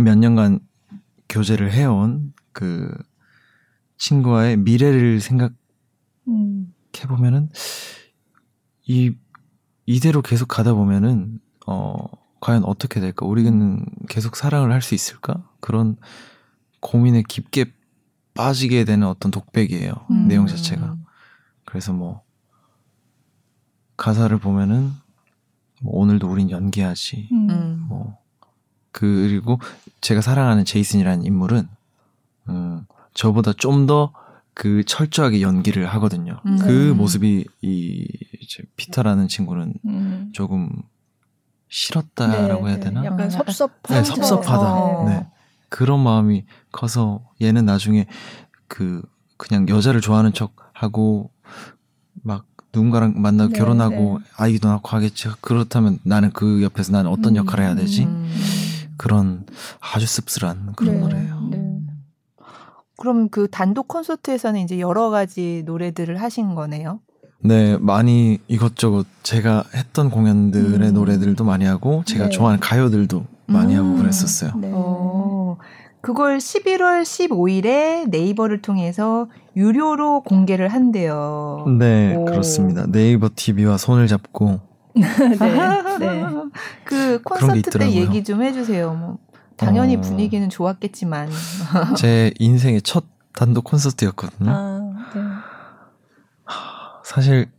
몇 0.00 0.16
년간 0.18 0.60
교제를 1.28 1.72
해온 1.72 2.32
그 2.52 2.90
친구와의 3.98 4.56
미래를 4.58 5.20
생각해 5.20 5.50
보면은 7.08 7.50
이 8.86 9.12
이대로 9.86 10.22
계속 10.22 10.48
가다 10.48 10.74
보면은 10.74 11.38
어 11.66 11.94
과연 12.40 12.64
어떻게 12.64 13.00
될까? 13.00 13.26
우리는 13.26 13.84
계속 14.08 14.36
사랑을 14.36 14.72
할 14.72 14.80
수 14.80 14.94
있을까? 14.94 15.46
그런 15.60 15.96
고민에 16.80 17.22
깊게 17.28 17.72
빠지게 18.34 18.84
되는 18.84 19.06
어떤 19.06 19.30
독백이에요. 19.30 19.92
음. 20.10 20.28
내용 20.28 20.46
자체가. 20.46 20.96
그래서 21.64 21.92
뭐 21.92 22.22
가사를 23.96 24.36
보면은 24.38 24.92
뭐 25.82 26.00
오늘도 26.00 26.30
우린 26.30 26.50
연기하지. 26.50 27.28
음. 27.32 27.86
뭐 27.88 28.18
그리고 28.92 29.58
제가 30.00 30.20
사랑하는 30.20 30.64
제이슨이라는 30.64 31.24
인물은 31.24 31.68
음 32.48 32.86
저보다 33.14 33.52
좀 33.52 33.86
더 33.86 34.12
그 34.60 34.84
철저하게 34.84 35.40
연기를 35.40 35.86
하거든요. 35.94 36.38
음. 36.44 36.58
그 36.58 36.68
네. 36.68 36.92
모습이 36.92 37.46
이 37.62 38.06
이제 38.42 38.62
피터라는 38.76 39.26
친구는 39.26 39.72
음. 39.86 40.30
조금 40.34 40.70
싫었다라고 41.68 42.66
네, 42.66 42.72
해야 42.72 42.80
되나? 42.80 43.04
약간 43.06 43.22
아, 43.22 43.30
섭섭하다. 43.30 43.94
네, 43.94 44.04
섭섭하다. 44.04 44.72
어. 44.72 45.08
네. 45.08 45.26
그런 45.70 46.00
마음이 46.00 46.44
커서 46.72 47.22
얘는 47.40 47.64
나중에 47.64 48.06
그 48.68 49.00
그냥 49.38 49.68
여자를 49.68 50.02
좋아하는 50.02 50.34
척 50.34 50.52
하고 50.74 51.30
막 52.22 52.44
누군가랑 52.74 53.14
만나고 53.16 53.52
네, 53.52 53.58
결혼하고 53.58 54.18
네. 54.18 54.24
아이도 54.36 54.68
낳고 54.68 54.88
하겠지. 54.90 55.28
그렇다면 55.40 55.98
나는 56.02 56.30
그 56.32 56.62
옆에서 56.62 56.92
나는 56.92 57.10
어떤 57.10 57.32
음. 57.32 57.36
역할을 57.36 57.64
해야 57.64 57.74
되지? 57.74 58.04
음. 58.04 58.30
그런 58.96 59.46
아주 59.80 60.06
씁쓸한 60.06 60.74
그런 60.76 60.96
네, 60.96 61.00
노래예요. 61.00 61.48
네. 61.50 61.80
그럼 62.98 63.30
그 63.30 63.48
단독 63.50 63.88
콘서트에서는 63.88 64.60
이제 64.60 64.78
여러 64.78 65.08
가지 65.08 65.62
노래들을 65.64 66.20
하신 66.20 66.54
거네요. 66.54 67.00
네, 67.42 67.78
많이 67.78 68.38
이것저것 68.46 69.06
제가 69.22 69.64
했던 69.74 70.10
공연들의 70.10 70.90
음. 70.90 70.94
노래들도 70.94 71.42
많이 71.44 71.64
하고 71.64 72.02
제가 72.04 72.24
네. 72.24 72.30
좋아하는 72.30 72.60
가요들도 72.60 73.24
많이 73.46 73.74
음. 73.74 73.78
하고 73.78 73.96
그랬었어요. 73.96 74.52
네. 74.56 74.70
어, 75.58 75.90
그걸 76.00 76.38
11월 76.38 77.02
15일에 77.02 78.08
네이버를 78.08 78.62
통해서 78.62 79.28
유료로 79.56 80.22
공개를 80.22 80.68
한대요. 80.68 81.66
네, 81.78 82.14
오. 82.16 82.24
그렇습니다. 82.24 82.86
네이버 82.86 83.28
TV와 83.34 83.76
손을 83.76 84.06
잡고 84.06 84.60
네, 84.94 85.06
네. 85.98 86.24
그 86.84 87.20
콘서트 87.22 87.78
때 87.78 87.90
얘기 87.90 88.24
좀 88.24 88.42
해주세요. 88.42 88.94
뭐 88.94 89.18
당연히 89.56 89.96
어... 89.96 90.00
분위기는 90.00 90.48
좋았겠지만 90.48 91.28
제 91.96 92.32
인생의 92.38 92.82
첫 92.82 93.04
단독 93.34 93.64
콘서트였거든요. 93.64 94.50
아, 94.50 94.92
네. 95.14 95.20
사실 97.04 97.50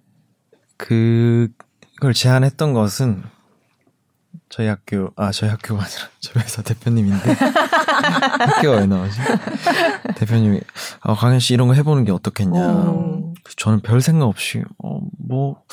그걸 0.78 2.14
제안했던 2.14 2.74
것은 2.74 3.24
저희 4.52 4.68
학교 4.68 5.12
아 5.16 5.32
저희 5.32 5.50
학교가 5.50 5.84
아니라 5.84 6.02
저희 6.20 6.44
회사 6.44 6.62
대표님인데 6.62 7.32
학교가 7.34 8.78
왜 8.80 8.86
나오지? 8.86 9.18
대표님이 10.16 10.62
아 11.02 11.14
강현 11.16 11.40
씨 11.40 11.54
이런 11.54 11.68
거 11.68 11.74
해보는 11.74 12.04
게 12.04 12.12
어떻겠냐. 12.12 12.60
어. 12.60 13.34
저는 13.58 13.80
별 13.80 14.02
생각 14.02 14.26
없이 14.26 14.62
어뭐 14.78 15.64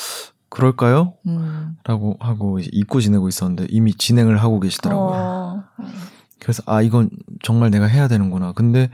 그럴까요? 0.49 1.15
음. 1.27 1.77
라고 1.85 2.17
하고 2.21 2.59
잊고 2.61 3.01
지내고 3.01 3.29
있었는데 3.29 3.67
이미 3.69 3.95
진행을 3.95 4.39
하고 4.39 4.61
계시더라고요. 4.61 5.13
어. 5.13 5.65
그래서 6.41 6.63
아 6.67 6.81
이건 6.81 7.11
정말 7.43 7.71
내가 7.71 7.87
해야 7.87 8.07
되는구나. 8.09 8.53
근데 8.53 8.91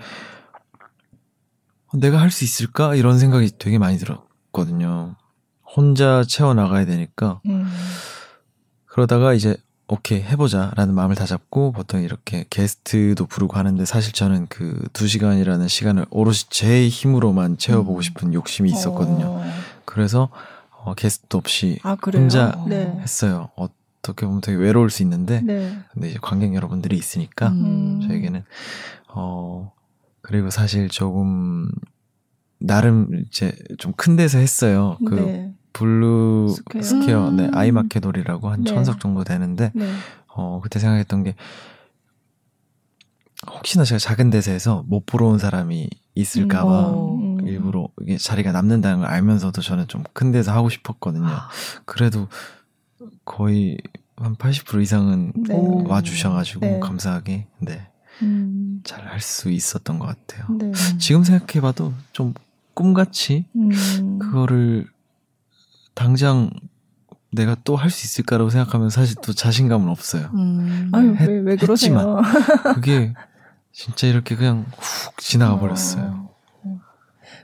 내가 1.92 2.20
할 2.20 2.30
수 2.30 2.42
있을까 2.44 2.94
이런 2.94 3.18
생각이 3.18 3.52
되게 3.58 3.78
많이 3.78 3.98
들었거든요. 3.98 5.14
혼자 5.76 6.24
채워 6.26 6.54
나가야 6.54 6.86
되니까 6.86 7.40
음. 7.46 7.66
그러다가 8.86 9.34
이제 9.34 9.56
오케이 9.94 10.22
해보자라는 10.22 10.92
마음을 10.92 11.14
다 11.14 11.24
잡고 11.24 11.70
보통 11.70 12.02
이렇게 12.02 12.44
게스트도 12.50 13.26
부르고 13.26 13.56
하는데 13.56 13.84
사실 13.84 14.12
저는 14.12 14.48
그 14.48 14.74
두 14.92 15.06
시간이라는 15.06 15.68
시간을 15.68 16.06
오롯이 16.10 16.38
제 16.50 16.88
힘으로만 16.88 17.58
채워보고 17.58 17.98
음. 17.98 18.02
싶은 18.02 18.34
욕심이 18.34 18.70
있었거든요. 18.70 19.26
어. 19.26 19.44
그래서 19.84 20.30
어, 20.84 20.94
게스트 20.94 21.36
없이 21.36 21.78
아, 21.84 21.96
혼자 22.12 22.64
네. 22.68 22.92
했어요. 23.00 23.50
어, 23.56 23.68
어떻게 24.00 24.26
보면 24.26 24.40
되게 24.40 24.58
외로울 24.58 24.90
수 24.90 25.02
있는데 25.02 25.40
네. 25.42 25.78
근데 25.92 26.10
이제 26.10 26.18
관객 26.20 26.54
여러분들이 26.54 26.96
있으니까 26.96 27.48
음. 27.48 28.00
저에게는 28.06 28.44
어 29.08 29.72
그리고 30.22 30.50
사실 30.50 30.88
조금 30.88 31.70
나름 32.58 33.08
이제 33.26 33.52
좀 33.78 33.92
큰 33.96 34.16
데서 34.16 34.38
했어요. 34.38 34.98
그 35.06 35.14
네. 35.14 35.53
블루 35.74 36.54
스퀘어, 36.56 36.82
스퀘어 36.82 37.30
네, 37.32 37.44
음. 37.46 37.54
아이마켓홀이라고 37.54 38.48
한 38.48 38.64
네. 38.64 38.70
천석 38.70 39.00
정도 39.00 39.24
되는데 39.24 39.70
네. 39.74 39.86
어 40.28 40.60
그때 40.62 40.78
생각했던 40.78 41.24
게 41.24 41.34
혹시나 43.50 43.84
제가 43.84 43.98
작은 43.98 44.30
데서 44.30 44.50
해서 44.52 44.84
못 44.86 45.04
보러 45.04 45.26
온 45.26 45.38
사람이 45.38 45.90
있을까봐 46.14 46.90
음. 46.90 47.38
음. 47.40 47.46
일부러 47.46 47.88
이게 48.00 48.16
자리가 48.16 48.52
남는다는 48.52 49.00
걸 49.00 49.08
알면서도 49.08 49.60
저는 49.60 49.86
좀 49.88 50.04
큰 50.14 50.32
데서 50.32 50.52
하고 50.52 50.70
싶었거든요. 50.70 51.26
아. 51.26 51.48
그래도 51.84 52.28
거의 53.24 53.76
한 54.16 54.36
80% 54.36 54.80
이상은 54.80 55.32
네. 55.36 55.54
와주셔가지고 55.86 56.60
네. 56.60 56.80
감사하게 56.80 57.46
네. 57.58 57.88
음. 58.22 58.80
잘할 58.84 59.20
수 59.20 59.50
있었던 59.50 59.98
것 59.98 60.06
같아요. 60.06 60.46
네. 60.56 60.72
지금 60.98 61.24
생각해봐도 61.24 61.92
좀 62.12 62.32
꿈같이 62.74 63.46
음. 63.56 64.18
그거를 64.20 64.86
당장 65.94 66.50
내가 67.32 67.56
또 67.64 67.76
할 67.76 67.90
수 67.90 68.04
있을까라고 68.06 68.50
생각하면 68.50 68.90
사실 68.90 69.16
또 69.24 69.32
자신감은 69.32 69.88
없어요. 69.88 70.30
음. 70.34 70.90
아유, 70.92 71.16
왜, 71.20 71.38
왜 71.40 71.56
그러세요? 71.56 72.20
그게 72.74 73.12
진짜 73.72 74.06
이렇게 74.06 74.36
그냥 74.36 74.66
훅 74.78 75.18
지나가 75.18 75.58
버렸어요. 75.58 76.28
어. 76.64 76.78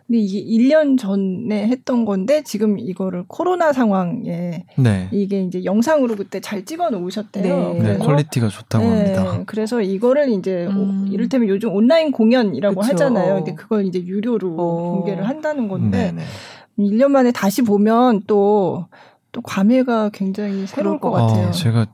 근데 0.06 0.18
이게 0.20 0.42
1년 0.44 0.96
전에 0.98 1.66
했던 1.68 2.04
건데 2.04 2.42
지금 2.44 2.78
이거를 2.78 3.24
코로나 3.26 3.72
상황에 3.72 4.64
네. 4.76 5.08
이게 5.12 5.42
이제 5.42 5.64
영상으로 5.64 6.14
그때 6.16 6.38
잘 6.40 6.64
찍어 6.64 6.90
놓으셨대요. 6.90 7.74
네. 7.74 7.80
네, 7.80 7.98
quality가 7.98 8.48
좋다고 8.48 8.84
네, 8.84 9.14
합니다. 9.14 9.42
그래서 9.46 9.80
이거를 9.82 10.30
이제 10.30 10.66
음. 10.66 11.08
이를테면 11.10 11.48
요즘 11.48 11.72
온라인 11.72 12.12
공연이라고 12.12 12.80
그쵸. 12.80 12.92
하잖아요. 12.92 13.34
근데 13.36 13.54
그걸 13.54 13.86
이제 13.86 14.00
유료로 14.00 14.48
오. 14.52 14.92
공개를 14.98 15.28
한다는 15.28 15.66
건데 15.68 16.12
네네. 16.12 16.22
1년 16.80 17.08
만에 17.08 17.32
다시 17.32 17.62
보면 17.62 18.22
또또 18.26 19.40
감회가 19.44 20.10
굉장히 20.10 20.66
새로울 20.66 21.00
것 21.00 21.10
같아요. 21.10 21.48
어, 21.48 21.50
제가 21.52 21.86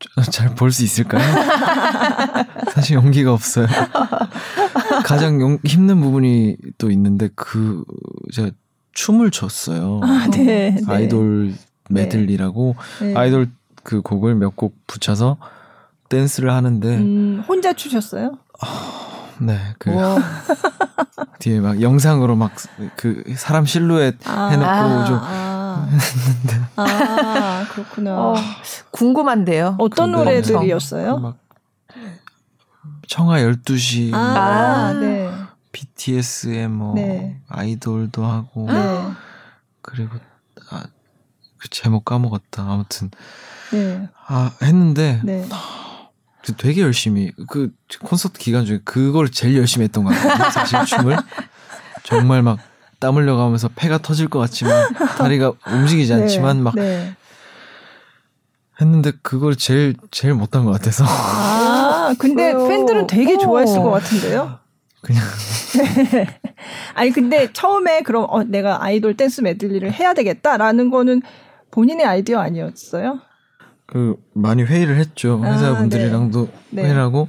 잘 0.32 0.54
볼 0.54 0.72
수 0.72 0.82
있을까요? 0.82 1.20
사실 2.72 2.96
용기가 2.96 3.32
없어요. 3.34 3.66
가장 5.04 5.40
용, 5.40 5.58
힘든 5.64 6.00
부분이 6.00 6.56
또 6.78 6.90
있는데 6.90 7.28
그 7.34 7.84
제가 8.32 8.50
춤을 8.92 9.30
췄어요. 9.30 10.00
아, 10.02 10.26
네, 10.32 10.70
네. 10.70 10.76
아이돌 10.86 11.54
메들리라고 11.90 12.76
네. 13.02 13.14
아이돌 13.14 13.48
그 13.82 14.00
곡을 14.02 14.34
몇 14.36 14.56
곡 14.56 14.74
붙여서 14.86 15.36
댄스를 16.08 16.50
하는데 16.52 16.88
음, 16.96 17.44
혼자 17.46 17.72
추셨어요? 17.72 18.38
네, 19.40 19.74
그 19.78 19.90
뒤에 21.40 21.60
막 21.60 21.80
영상으로 21.80 22.36
막 22.36 22.52
그 22.96 23.24
사람 23.36 23.66
실루엣 23.66 24.16
아, 24.26 24.48
해놓고 24.48 24.68
아, 24.70 25.04
좀 25.04 25.18
아. 25.22 25.88
했는데 25.90 26.66
아 26.76 27.66
그렇구나. 27.72 28.18
어, 28.18 28.34
궁금한데요. 28.90 29.76
어떤 29.78 30.12
그 30.12 30.16
노래들이었어요? 30.18 31.18
막 31.18 31.38
청아 33.08 33.38
12시 33.38 34.14
아, 34.14 34.92
뭐, 34.92 35.00
네. 35.00 35.30
BTS의 35.72 36.68
뭐 36.68 36.94
네. 36.94 37.40
아이돌도 37.48 38.24
하고 38.24 38.66
네. 38.70 39.10
그리고 39.82 40.16
아, 40.70 40.84
그 41.58 41.68
제목 41.70 42.04
까먹었다. 42.04 42.62
아무튼 42.62 43.10
네. 43.72 44.08
아 44.26 44.52
했는데 44.62 45.20
네. 45.24 45.46
되게 46.56 46.82
열심히 46.82 47.32
그 47.48 47.70
콘서트 48.02 48.38
기간 48.38 48.64
중에 48.64 48.80
그걸 48.84 49.30
제일 49.30 49.56
열심히 49.58 49.84
했던 49.84 50.04
것 50.04 50.10
같아요. 50.10 50.50
사실 50.50 50.84
춤을 50.84 51.16
정말 52.04 52.42
막 52.42 52.70
땀 53.00 53.16
흘려가면서 53.16 53.68
폐가 53.74 53.98
터질 53.98 54.28
것 54.28 54.38
같지만 54.38 54.92
다리가 55.18 55.54
움직이지 55.66 56.14
네, 56.14 56.22
않지만 56.22 56.62
막 56.62 56.74
네. 56.76 57.16
했는데 58.80 59.12
그걸 59.22 59.56
제일 59.56 59.96
제일 60.10 60.34
못한 60.34 60.64
것 60.64 60.70
같아서. 60.72 61.04
아 61.08 62.14
근데 62.18 62.52
어, 62.52 62.68
팬들은 62.68 63.06
되게 63.06 63.36
좋아했을 63.38 63.78
어. 63.78 63.82
것 63.82 63.90
같은데요. 63.90 64.58
그냥. 65.00 65.22
아니 66.94 67.10
근데 67.10 67.50
처음에 67.52 68.02
그럼 68.02 68.26
어, 68.28 68.44
내가 68.44 68.84
아이돌 68.84 69.16
댄스 69.16 69.40
메들리를 69.40 69.90
해야 69.92 70.12
되겠다라는 70.12 70.90
거는 70.90 71.22
본인의 71.70 72.04
아이디어 72.04 72.38
아니었어요? 72.38 73.20
그 73.90 74.16
많이 74.34 74.62
회의를 74.62 74.96
했죠. 74.98 75.40
아, 75.44 75.52
회사분들이랑도 75.52 76.48
아, 76.50 76.58
네. 76.70 76.84
회의를 76.84 77.00
하고 77.00 77.28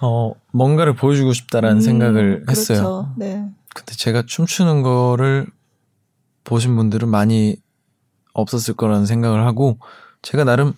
어 0.00 0.32
뭔가를 0.52 0.94
보여주고 0.94 1.32
싶다라는 1.32 1.78
음, 1.78 1.80
생각을 1.80 2.42
그렇죠. 2.42 2.50
했어요. 2.50 3.12
네. 3.16 3.48
근데 3.74 3.94
제가 3.96 4.22
춤추는 4.24 4.82
거를 4.82 5.46
보신 6.44 6.76
분들은 6.76 7.08
많이 7.08 7.56
없었을 8.34 8.74
거라는 8.74 9.06
생각을 9.06 9.44
하고 9.44 9.78
제가 10.22 10.44
나름 10.44 10.74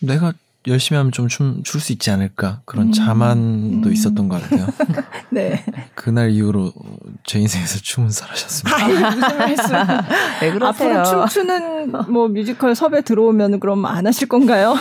내가 0.00 0.32
열심히 0.66 0.96
하면 0.98 1.12
좀 1.12 1.28
춤 1.28 1.62
출 1.64 1.80
수 1.80 1.92
있지 1.92 2.10
않을까 2.10 2.60
그런 2.64 2.88
음. 2.88 2.92
자만도 2.92 3.88
음. 3.88 3.92
있었던 3.92 4.28
것 4.28 4.42
같아요. 4.42 4.66
네. 5.30 5.64
그날 5.94 6.30
이후로 6.30 6.72
제 7.24 7.38
인생에서 7.38 7.78
춤은 7.80 8.10
사라졌습니다. 8.10 8.84
아니, 8.84 8.94
무슨 8.94 9.38
말씀? 9.38 9.74
왜 10.42 10.52
그러세요? 10.52 11.00
앞으로 11.00 11.26
춤추는 11.26 11.92
뭐 12.10 12.28
뮤지컬 12.28 12.74
섭외 12.74 13.00
들어오면 13.02 13.60
그럼 13.60 13.84
안 13.86 14.06
하실 14.06 14.28
건가요? 14.28 14.74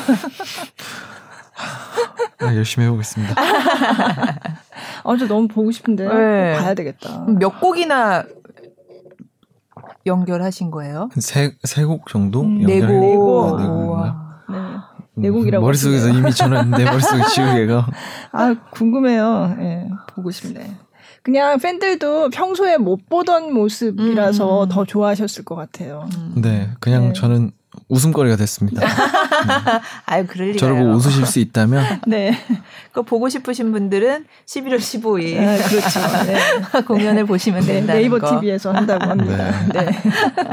네, 2.41 2.47
열심히 2.57 2.87
해보겠습니다. 2.87 3.35
아, 5.03 5.17
저 5.17 5.27
너무 5.27 5.47
보고 5.47 5.71
싶은데 5.71 6.03
네. 6.07 6.57
봐야 6.57 6.73
되겠다. 6.73 7.25
몇 7.27 7.59
곡이나 7.61 8.23
연결하신 10.05 10.71
거예요? 10.71 11.09
세 11.19 11.55
세 11.63 11.85
곡 11.85 12.07
정도? 12.09 12.41
음, 12.41 12.59
네 12.59 12.79
곡. 12.79 12.87
네 12.87 13.15
곡. 13.15 13.61
네 13.61 13.67
곡인가? 13.67 14.05
네. 14.05 14.24
내곡이라고 15.15 15.65
머릿속에서 15.65 16.09
이미 16.09 16.31
저는 16.31 16.71
내 16.71 16.83
머릿속에 16.85 17.23
지우개가 17.33 17.87
아 18.31 18.55
궁금해요. 18.71 19.55
예, 19.59 19.63
네, 19.63 19.89
보고 20.13 20.31
싶네. 20.31 20.75
그냥 21.23 21.57
팬들도 21.57 22.29
평소에 22.29 22.77
못 22.77 23.09
보던 23.09 23.51
모습이라서 23.53 24.63
음. 24.65 24.69
더 24.69 24.85
좋아하셨을 24.85 25.43
것 25.43 25.55
같아요. 25.55 26.07
음. 26.17 26.41
네, 26.41 26.69
그냥 26.79 27.07
네. 27.07 27.13
저는 27.13 27.51
웃음거리가 27.89 28.35
됐습니다. 28.35 28.81
네. 28.85 28.93
아유, 30.05 30.25
그럴 30.27 30.49
리가요. 30.49 30.59
저를 30.59 30.77
보고 30.77 30.91
웃으실 30.91 31.25
수 31.25 31.39
있다면. 31.39 32.01
네. 32.07 32.37
그거 32.89 33.03
보고 33.03 33.29
싶으신 33.29 33.71
분들은 33.71 34.25
11월 34.45 34.77
15일. 34.77 35.37
아, 35.39 35.67
그렇죠. 35.67 36.25
네. 36.25 36.81
공연을 36.87 37.25
보시면 37.25 37.61
네, 37.61 37.73
된다. 37.73 37.93
네이버 37.93 38.19
거. 38.19 38.39
TV에서 38.39 38.73
한다고 38.73 39.05
합니다. 39.05 39.51
네. 39.73 39.85
네. 39.85 40.01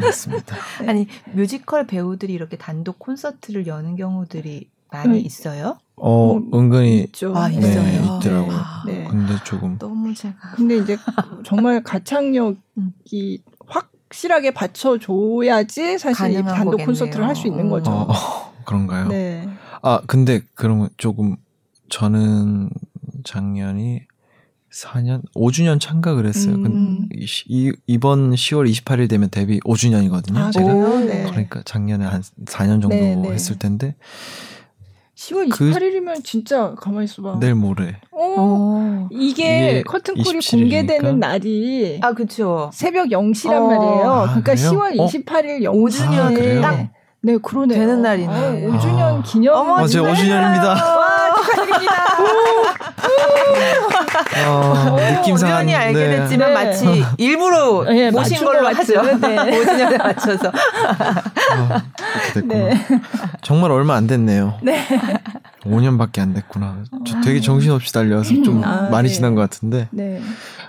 맞습니다. 0.00 0.56
아니, 0.86 1.06
뮤지컬 1.32 1.86
배우들이 1.86 2.32
이렇게 2.32 2.56
단독 2.56 2.98
콘서트를 2.98 3.66
여는 3.66 3.96
경우들이 3.96 4.68
많이 4.92 5.18
음. 5.18 5.24
있어요? 5.24 5.78
어, 5.96 6.34
음, 6.36 6.50
은근히 6.52 7.00
있죠. 7.04 7.32
아, 7.36 7.48
있어요. 7.48 7.82
네, 7.82 7.96
있더라고요. 7.96 8.60
네. 8.86 9.06
근데 9.08 9.34
조금 9.44 9.78
너무 9.78 10.12
제가 10.14 10.34
근데 10.54 10.76
이제 10.76 10.96
정말 11.44 11.82
가창력이 11.82 12.56
음. 12.78 12.92
확실하게 14.12 14.50
받쳐줘야지 14.52 15.98
사실 15.98 16.42
단독 16.44 16.72
거겠네요. 16.72 16.86
콘서트를 16.86 17.26
할 17.26 17.34
수 17.34 17.46
있는 17.46 17.70
거죠. 17.70 17.90
어, 17.90 18.06
어, 18.12 18.52
그런가요? 18.64 19.08
네. 19.08 19.48
아 19.80 20.00
근데 20.06 20.42
그러면 20.54 20.90
조금 20.98 21.36
저는 21.88 22.70
작년이 23.24 24.02
4년 24.72 25.22
5주년 25.34 25.80
참가를 25.80 26.26
했어요. 26.26 26.54
음. 26.54 27.08
이, 27.14 27.72
이번 27.86 28.32
10월 28.32 28.70
28일 28.70 29.08
되면 29.08 29.28
데뷔 29.30 29.60
5주년이거든요. 29.60 30.36
아, 30.36 30.50
제가 30.50 30.72
네. 31.00 31.24
그러니까 31.30 31.62
작년에 31.64 32.04
한 32.06 32.22
4년 32.22 32.80
정도 32.80 32.88
네, 32.90 33.16
네. 33.16 33.30
했을 33.30 33.58
텐데 33.58 33.96
10월 35.22 35.48
28일이면 35.50 36.16
그, 36.16 36.22
진짜 36.22 36.74
가만히 36.76 37.04
있어봐. 37.04 37.38
내일 37.38 37.54
모레. 37.54 37.96
어, 38.10 38.34
어. 38.38 39.08
이게 39.12 39.82
커튼콜이 39.86 40.40
공개되는 40.50 41.20
날이 41.20 42.00
아 42.02 42.12
그렇죠. 42.12 42.70
새벽 42.72 43.08
0시란 43.08 43.52
어. 43.52 43.66
말이에요. 43.68 44.10
아, 44.10 44.24
그러니까 44.26 44.54
그래요? 44.54 44.70
10월 44.70 45.24
28일 45.24 45.66
어? 45.66 45.72
0주년에 45.72 46.64
아, 46.64 46.88
네 47.20 47.36
그러네요. 47.36 47.78
되는 47.78 48.02
날이네. 48.02 48.32
아, 48.32 48.52
5주년 48.52 49.24
기념. 49.24 49.56
어머, 49.56 49.86
제 49.86 50.00
5주년입니다. 50.00 50.74
와 51.42 51.46
축하드립니다. 51.46 52.06
어, 54.46 54.96
느낌상 54.98 55.50
5년이 55.66 55.74
알게 55.74 55.98
네. 55.98 56.16
됐지만 56.18 56.48
네. 56.48 56.54
마치 56.54 57.04
일부러 57.18 57.84
네, 57.84 58.10
모신 58.10 58.44
걸로 58.44 58.66
하죠. 58.68 59.02
네. 59.02 59.36
5주년에 59.36 59.98
맞춰서. 59.98 60.48
어, 60.48 60.52
네. 62.44 62.86
정말 63.42 63.70
얼마 63.70 63.94
안 63.96 64.06
됐네요. 64.06 64.58
네. 64.62 64.86
5년밖에 65.64 66.20
안 66.20 66.34
됐구나. 66.34 66.78
저 67.06 67.20
되게 67.20 67.40
정신없이 67.40 67.92
달려서 67.92 68.42
좀 68.42 68.62
아, 68.64 68.88
많이 68.90 69.08
네. 69.08 69.14
지난 69.14 69.34
것 69.34 69.40
같은데. 69.42 69.88
네. 69.90 70.20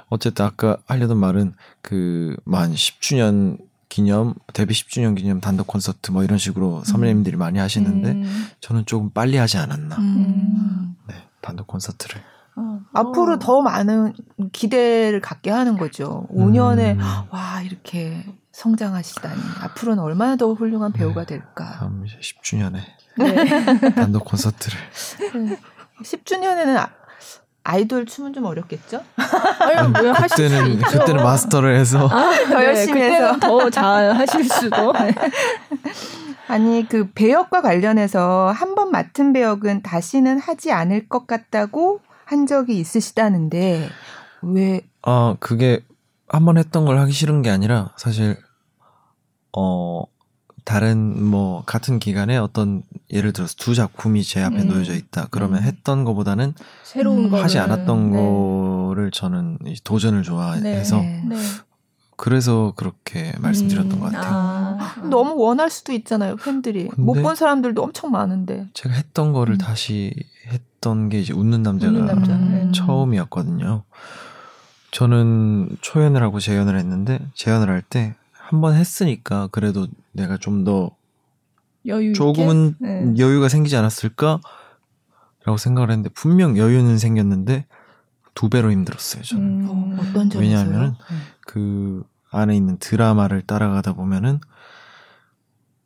어쨌든 0.10 0.46
아까 0.46 0.78
하려던 0.88 1.18
말은 1.18 1.54
그 1.82 2.36
만 2.46 2.74
10주년 2.74 3.58
기념 3.94 4.34
데뷔 4.54 4.74
10주년 4.74 5.16
기념 5.16 5.40
단독 5.40 5.68
콘서트 5.68 6.10
뭐 6.10 6.24
이런 6.24 6.40
식으로 6.40 6.78
음. 6.78 6.84
선배님들이 6.84 7.38
많이 7.38 7.60
하시는데 7.60 8.14
음. 8.14 8.48
저는 8.60 8.88
조금 8.88 9.12
빨리 9.12 9.38
하지 9.38 9.60
않았나. 9.60 9.98
음. 9.98 10.96
네, 11.08 11.14
단독 11.42 11.68
콘서트를. 11.68 12.20
어, 12.56 12.80
앞으로 12.92 13.34
어. 13.34 13.40
더 13.40 13.62
많은 13.62 14.14
기대를 14.52 15.22
갖게 15.22 15.52
하는 15.52 15.78
거죠. 15.78 16.26
5년에 16.32 16.96
음. 16.96 17.02
와 17.30 17.62
이렇게 17.62 18.26
성장하시다니 18.52 19.40
앞으로는 19.62 20.02
얼마나 20.02 20.38
더 20.38 20.54
훌륭한 20.54 20.92
네. 20.94 20.98
배우가 20.98 21.26
될까. 21.26 21.78
다음 21.78 22.04
이제 22.08 22.18
10주년에 22.20 22.80
네. 23.20 23.94
단독 23.94 24.26
콘서트를. 24.26 24.80
네. 25.36 25.60
10주년에는 26.02 26.90
아이돌 27.64 28.06
춤은 28.06 28.34
좀 28.34 28.46
어렵겠죠? 28.46 29.02
아유, 29.16 29.88
뭐 29.90 30.14
그때는 30.14 30.80
그때는 30.80 31.24
마스터를 31.24 31.78
해서 31.80 32.08
아, 32.08 32.32
더 32.50 32.60
네, 32.60 32.66
열심히 32.66 33.02
해서 33.02 33.38
더 33.40 33.70
잘 33.70 34.12
하실 34.16 34.44
수도. 34.44 34.92
네. 35.00 35.16
아니 36.48 36.86
그 36.88 37.10
배역과 37.14 37.62
관련해서 37.62 38.52
한 38.54 38.76
번 38.76 38.92
맡은 38.92 39.32
배역은 39.34 39.82
다시는 39.82 40.40
하지 40.40 40.72
않을 40.72 41.08
것 41.08 41.26
같다고 41.28 42.02
한 42.26 42.46
적이 42.48 42.78
있으시다는데 42.80 43.90
왜? 44.42 44.82
아 45.02 45.36
그게 45.40 45.80
한 46.28 46.46
번 46.46 46.58
했던 46.58 46.84
걸 46.86 46.98
하기 47.00 47.12
싫은 47.12 47.44
게 47.44 47.50
아니라 47.50 47.92
사실 47.98 48.38
어 49.56 50.04
다른 50.66 51.22
뭐 51.24 51.64
같은 51.66 52.00
기간에 52.00 52.38
어떤 52.38 52.84
예를 53.12 53.34
들어서 53.34 53.54
두 53.58 53.76
작품이 53.76 54.24
제 54.24 54.42
앞에 54.42 54.62
음. 54.62 54.68
놓여져 54.68 54.94
있다. 54.96 55.28
그러면 55.32 55.60
음. 55.60 55.64
했던 55.64 56.04
것보다는 56.06 56.54
새로운 56.84 57.34
하지 57.34 57.60
않았던 57.60 58.12
네. 58.12 58.18
거를 58.18 59.12
저는 59.12 59.58
도전을 59.84 60.24
좋아해서 60.24 60.98
네. 61.02 61.24
네. 61.28 61.36
그래서 62.16 62.74
그렇게 62.78 63.34
말씀드렸던 63.40 63.92
음, 63.92 64.00
것 64.00 64.12
같아요. 64.12 64.32
아. 64.34 64.96
너무 65.10 65.36
원할 65.36 65.70
수도 65.70 65.92
있잖아요, 65.94 66.38
팬들이. 66.38 66.90
못 66.96 67.16
본 67.16 67.36
사람들도 67.36 67.82
엄청 67.84 68.12
많은데. 68.12 68.68
제가 68.74 68.94
했던 68.96 69.34
거를 69.34 69.56
음. 69.56 69.58
다시 69.58 70.14
했던 70.48 71.10
게 71.10 71.20
이제 71.20 71.34
웃는 71.34 71.64
남자가 71.64 71.92
웃는 71.92 72.06
남자. 72.06 72.34
음. 72.34 72.72
처음이었거든요. 72.74 73.84
저는 74.92 75.70
초연을 75.82 76.22
하고 76.22 76.40
재연을 76.40 76.78
했는데 76.78 77.20
재연을 77.34 77.70
할 77.70 77.82
때 77.82 78.16
한 78.46 78.62
번 78.62 78.76
했으니까 78.76 79.48
그래도 79.48 79.88
내가 80.12 80.38
좀더 80.38 80.92
조금은 82.14 82.76
네. 82.80 83.14
여유가 83.18 83.48
생기지 83.50 83.76
않았을까? 83.78 84.40
라고 85.46 85.58
생각을 85.58 85.90
했는데 85.92 86.10
분명 86.10 86.58
여유는 86.58 86.98
생겼는데 86.98 87.66
두 88.34 88.50
배로 88.50 88.72
힘들었어요 88.72 89.24
저는 89.24 89.44
음, 89.70 89.98
어떤 90.00 90.30
점에서요? 90.30 90.40
왜냐하면 90.40 90.96
음. 91.12 91.22
그 91.42 92.04
안에 92.32 92.56
있는 92.56 92.78
드라마를 92.78 93.42
따라가다 93.42 93.94
보면은 93.94 94.40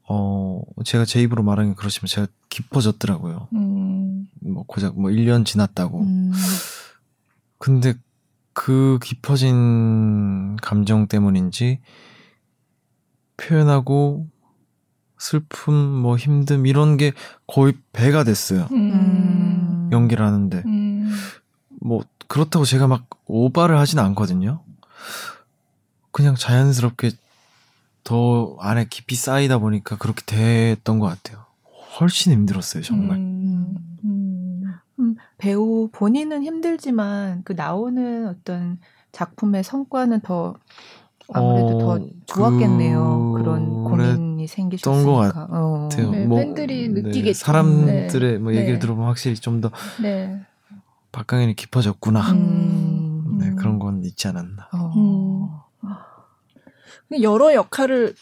어 0.09 0.61
제가 0.85 1.05
제 1.05 1.21
입으로 1.21 1.43
말하는 1.43 1.71
게 1.71 1.75
그렇지만 1.75 2.07
제가 2.07 2.27
깊어졌더라고요 2.49 3.47
음. 3.53 4.27
뭐 4.41 4.63
고작 4.67 4.99
뭐 4.99 5.09
1년 5.11 5.45
지났다고 5.45 6.01
음. 6.01 6.31
근데 7.57 7.95
그 8.53 8.99
깊어진 9.03 10.55
감정 10.57 11.07
때문인지 11.07 11.79
표현하고 13.37 14.27
슬픔, 15.17 15.73
뭐 15.73 16.15
힘듦 16.15 16.67
이런 16.67 16.97
게 16.97 17.13
거의 17.47 17.73
배가 17.93 18.23
됐어요. 18.23 18.67
음. 18.71 19.89
연기를 19.91 20.25
하는데 20.25 20.63
음. 20.65 21.11
뭐 21.81 22.03
그렇다고 22.27 22.65
제가 22.65 22.87
막 22.87 23.07
오바를 23.25 23.77
하진 23.77 23.99
않거든요. 23.99 24.61
그냥 26.11 26.35
자연스럽게 26.35 27.11
더 28.03 28.55
안에 28.59 28.85
깊이 28.89 29.15
쌓이다 29.15 29.57
보니까 29.57 29.97
그렇게 29.97 30.23
됐던 30.25 30.99
것 30.99 31.07
같아요. 31.07 31.45
훨씬 31.99 32.31
힘들었어요, 32.31 32.83
정말. 32.83 33.17
음. 33.17 33.75
음. 34.03 34.63
음 34.99 35.15
배우 35.37 35.89
본인은 35.91 36.43
힘들지만 36.43 37.43
그 37.43 37.53
나오는 37.53 38.27
어떤 38.27 38.79
작품의 39.11 39.63
성과는 39.63 40.21
더 40.21 40.55
아무래도 41.33 41.77
어, 41.77 41.99
더 41.99 42.05
좋았겠네요. 42.25 43.33
그... 43.37 43.43
런 43.43 43.83
고민이 43.83 44.47
생기셨으니까. 44.47 45.11
것 45.11 45.15
같아요. 45.17 45.47
어. 45.49 45.89
네, 45.91 46.25
뭐, 46.25 46.37
팬들이 46.39 46.89
네, 46.89 47.01
느끼겠죠. 47.01 47.39
사람들의 47.39 48.31
네. 48.33 48.37
뭐 48.37 48.53
얘기를 48.53 48.73
네. 48.73 48.79
들어보면 48.79 49.07
확실히 49.07 49.35
좀더 49.35 49.71
네. 50.01 50.39
박강현이 51.11 51.55
깊어졌구나. 51.55 52.31
음. 52.31 53.37
네, 53.39 53.51
그런 53.55 53.79
건 53.79 54.03
있지 54.03 54.27
않았나. 54.27 54.69
어. 54.73 55.65
음. 55.83 57.21
여러 57.21 57.53
역할을 57.53 58.13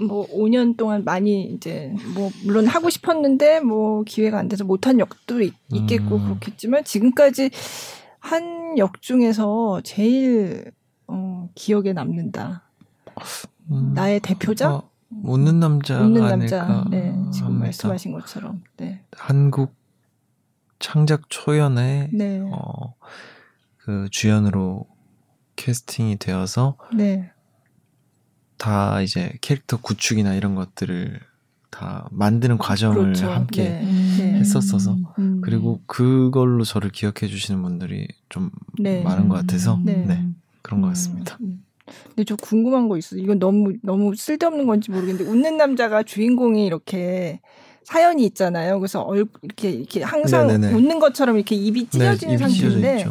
뭐 0.00 0.26
5년 0.28 0.76
동안 0.76 1.04
많이 1.04 1.44
이제 1.44 1.94
뭐 2.14 2.30
물론 2.44 2.66
하고 2.66 2.90
싶었는데 2.90 3.60
뭐 3.60 4.02
기회가 4.02 4.38
안 4.38 4.48
돼서 4.48 4.64
못한 4.64 4.98
역도 4.98 5.42
있, 5.42 5.54
겠고 5.86 6.16
음. 6.16 6.24
그렇겠지만 6.24 6.84
지금까지 6.84 7.50
한 8.18 8.62
역 8.76 9.02
중에서 9.02 9.80
제일 9.84 10.72
어, 11.42 11.48
기억에 11.54 11.92
남는다. 11.92 12.62
음, 13.70 13.92
나의 13.94 14.20
대표작? 14.20 14.72
어, 14.72 14.90
웃는 15.22 15.60
남자 15.60 16.00
웃는 16.00 16.22
남자. 16.22 16.84
네, 16.90 17.12
지금 17.32 17.48
합니다. 17.48 17.64
말씀하신 17.64 18.12
것처럼. 18.12 18.62
네. 18.76 19.04
한국 19.12 19.74
창작 20.78 21.28
초연에 21.28 22.10
네. 22.12 22.40
어, 22.50 22.94
그 23.78 24.08
주연으로 24.10 24.86
캐스팅이 25.56 26.16
되어서 26.16 26.76
네. 26.94 27.30
다 28.56 29.00
이제 29.00 29.32
캐릭터 29.40 29.76
구축이나 29.76 30.34
이런 30.34 30.54
것들을 30.54 31.20
다 31.70 32.08
만드는 32.10 32.58
과정을 32.58 32.96
그렇죠. 32.96 33.30
함께 33.30 33.64
네. 33.64 33.82
네. 34.18 34.38
했었어서 34.38 34.96
음. 35.18 35.40
그리고 35.42 35.80
그걸로 35.86 36.64
저를 36.64 36.90
기억해 36.90 37.26
주시는 37.28 37.62
분들이 37.62 38.06
좀 38.28 38.50
네. 38.78 39.02
많은 39.02 39.28
것 39.28 39.36
같아서 39.36 39.80
네. 39.82 40.04
네. 40.62 40.68
그런 40.68 40.80
것 40.80 40.88
음. 40.88 40.90
같습니다. 40.90 41.36
음. 41.40 41.64
근데 42.06 42.24
저 42.24 42.36
궁금한 42.36 42.88
거 42.88 42.96
있어요. 42.96 43.20
이건 43.20 43.38
너무 43.38 43.72
너무 43.82 44.14
쓸데없는 44.14 44.66
건지 44.66 44.90
모르겠는데 44.90 45.28
웃는 45.30 45.56
남자가 45.56 46.02
주인공이 46.02 46.64
이렇게 46.64 47.40
사연이 47.82 48.24
있잖아요. 48.26 48.78
그래서 48.78 49.02
얼 49.02 49.26
이렇게 49.42 49.70
이렇게 49.70 50.02
항상 50.02 50.46
네네네. 50.46 50.74
웃는 50.74 51.00
것처럼 51.00 51.36
이렇게 51.36 51.56
입이 51.56 51.88
찢어지는 51.88 52.36
네, 52.36 52.38
상태인데 52.38 53.04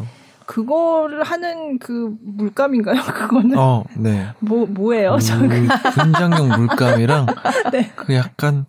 그거를 0.45 1.23
하는 1.23 1.77
그 1.79 2.15
물감인가요? 2.21 3.01
그거는 3.13 3.57
어, 3.57 3.83
네. 3.97 4.27
뭐 4.39 4.65
뭐예요? 4.65 5.17
물, 5.17 5.67
분장용 5.93 6.49
물감이랑 6.49 7.27
네. 7.73 7.91
그 7.95 8.13
약간 8.15 8.65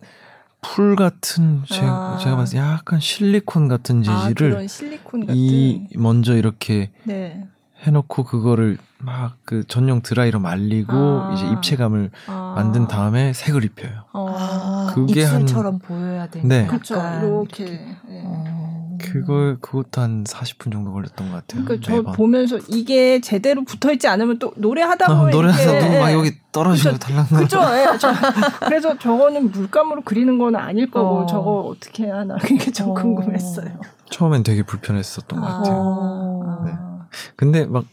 풀 0.60 0.96
같은 0.96 1.62
제가, 1.68 2.14
아. 2.14 2.18
제가 2.18 2.36
봤을 2.36 2.58
때 2.58 2.58
약간 2.58 3.00
실리콘 3.00 3.68
같은 3.68 4.02
아, 4.06 4.28
재질을 4.28 4.56
아, 4.56 4.66
실리콘 4.66 5.20
같은. 5.26 5.36
이 5.36 5.86
먼저 5.96 6.36
이렇게 6.36 6.90
네. 7.04 7.44
해놓고 7.82 8.24
그거를 8.24 8.78
막 8.98 9.32
그 9.52 9.64
전용 9.66 10.00
드라이로 10.00 10.40
말리고 10.40 10.92
아. 10.94 11.34
이제 11.34 11.46
입체감을 11.46 12.10
아. 12.26 12.54
만든 12.56 12.88
다음에 12.88 13.34
색을 13.34 13.64
입혀요. 13.64 14.04
아. 14.14 14.90
그게 14.94 15.20
입술처럼 15.20 15.74
한, 15.74 15.78
보여야 15.78 16.26
되니까. 16.28 16.48
네. 16.48 16.66
그렇죠. 16.66 16.94
이렇게. 16.94 17.64
네. 17.66 18.22
어. 18.24 18.96
그걸 18.98 19.58
그것도 19.60 20.00
한 20.00 20.24
40분 20.24 20.72
정도 20.72 20.90
걸렸던 20.92 21.30
것 21.30 21.34
같아요. 21.34 21.64
그러니까 21.64 21.86
저 21.86 21.96
매번. 21.96 22.12
보면서 22.14 22.58
이게 22.68 23.20
제대로 23.20 23.62
붙어 23.64 23.92
있지 23.92 24.08
않으면 24.08 24.38
또 24.38 24.54
노래하다 24.56 25.06
보면 25.08 25.24
어, 25.26 25.30
노래하다 25.30 25.80
보면 25.80 26.00
막 26.00 26.12
여기 26.12 26.32
떨어지고 26.52 26.96
달랑 26.98 27.26
그죠. 27.26 27.58
예, 27.72 27.98
저, 27.98 28.12
그래서 28.64 28.96
저거는 28.96 29.50
물감으로 29.50 30.02
그리는 30.02 30.38
건 30.38 30.56
아닐 30.56 30.90
거고 30.90 31.22
어. 31.22 31.26
저거 31.26 31.60
어떻게 31.62 32.08
하나 32.08 32.36
그게 32.40 32.70
좀 32.70 32.90
어. 32.90 32.94
궁금했어요. 32.94 33.70
처음엔 34.08 34.44
되게 34.44 34.62
불편했었던 34.62 35.40
것 35.40 35.46
같아요. 35.46 36.42
아. 36.46 36.64
네. 36.64 36.91
근데 37.36 37.66
막 37.66 37.84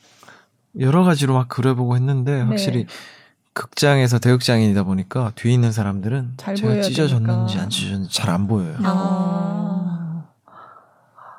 여러 0.80 1.04
가지로 1.04 1.34
막 1.34 1.48
그려보고 1.50 1.96
했는데 1.96 2.36
네. 2.36 2.42
확실히 2.42 2.86
네. 2.86 2.94
극장에서 3.54 4.20
대극장이다 4.20 4.84
보니까 4.84 5.32
뒤에 5.36 5.54
있는 5.54 5.72
사람들은 5.72 6.34
제가 6.38 6.82
찢어졌는지 6.82 7.54
되니까. 7.56 7.64
안 7.64 7.70
찢어졌는지 7.70 8.14
잘 8.16 8.30
안 8.30 8.48
보여요. 8.48 8.76
아, 8.84 10.24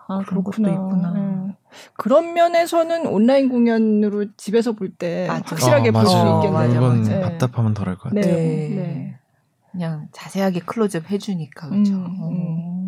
아 0.08 0.18
그런 0.26 0.42
것도 0.44 0.62
있구나. 0.68 1.12
네. 1.12 1.56
그런 1.96 2.32
면에서는 2.34 3.06
온라인 3.06 3.48
공연으로 3.48 4.26
집에서 4.36 4.72
볼 4.72 4.92
때 4.98 5.28
확실하게 5.28 5.90
어, 5.90 5.92
볼수 5.92 6.16
있겠네요. 6.16 6.70
이건 6.74 7.02
네. 7.04 7.20
답답하면 7.20 7.74
덜할 7.74 7.96
것 7.96 8.12
같아요. 8.12 8.34
네. 8.34 8.68
네. 8.74 9.16
그냥 9.70 10.08
자세하게 10.12 10.60
클로즈업 10.60 11.08
해주니까 11.10 11.68
그렇죠. 11.68 11.92
음, 11.92 12.04
음. 12.22 12.79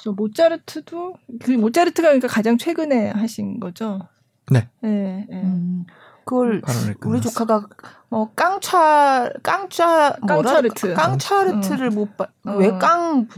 그래서 0.00 0.12
모차르트도 0.12 1.14
그 1.42 1.50
모차르트가 1.52 2.08
그러니까 2.08 2.28
가장 2.28 2.56
최근에 2.56 3.10
하신 3.10 3.60
거죠. 3.60 4.08
네. 4.50 4.68
네. 4.80 5.26
네. 5.28 5.42
음, 5.42 5.84
그걸 6.24 6.62
우리 7.04 7.20
조카가 7.20 7.66
뭐 8.08 8.30
깡차 8.34 9.30
깡차 9.42 10.16
깡차르트 10.26 10.94
깡차르트를 10.94 11.88
어. 11.88 11.90
못 11.90 12.16
봐. 12.16 12.28
어. 12.46 12.52
왜깡 12.52 13.28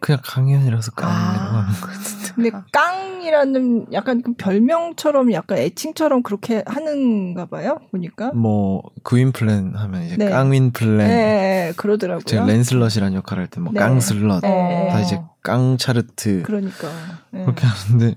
그냥 0.00 0.20
강연이라서 0.22 0.92
깡이라고 0.92 1.16
아. 1.16 1.62
하는 1.62 1.80
거 1.80 1.86
같은데. 1.86 2.28
근데 2.38 2.50
깡이라는 2.70 3.86
약간 3.92 4.22
그 4.22 4.34
별명처럼 4.34 5.32
약간 5.32 5.58
애칭처럼 5.58 6.22
그렇게 6.22 6.62
하는가 6.66 7.46
봐요. 7.46 7.78
보니까. 7.90 8.32
뭐 8.32 8.82
그윈플렌 9.02 9.74
하면 9.74 10.02
이제 10.04 10.16
네. 10.16 10.28
깡윈플렌. 10.28 10.98
네, 10.98 11.06
네 11.08 11.72
그러더라고요. 11.76 12.24
제가 12.24 12.44
랜슬럿이라는 12.44 13.14
역할을 13.14 13.42
할 13.42 13.48
때 13.48 13.60
뭐 13.60 13.72
네. 13.72 13.80
깡슬럿 13.80 14.42
네. 14.42 14.88
다 14.90 15.00
이제 15.00 15.20
깡차르트. 15.48 16.42
그러니까. 16.42 16.88
네. 17.30 17.42
그렇게 17.42 17.66
하는데 17.66 18.16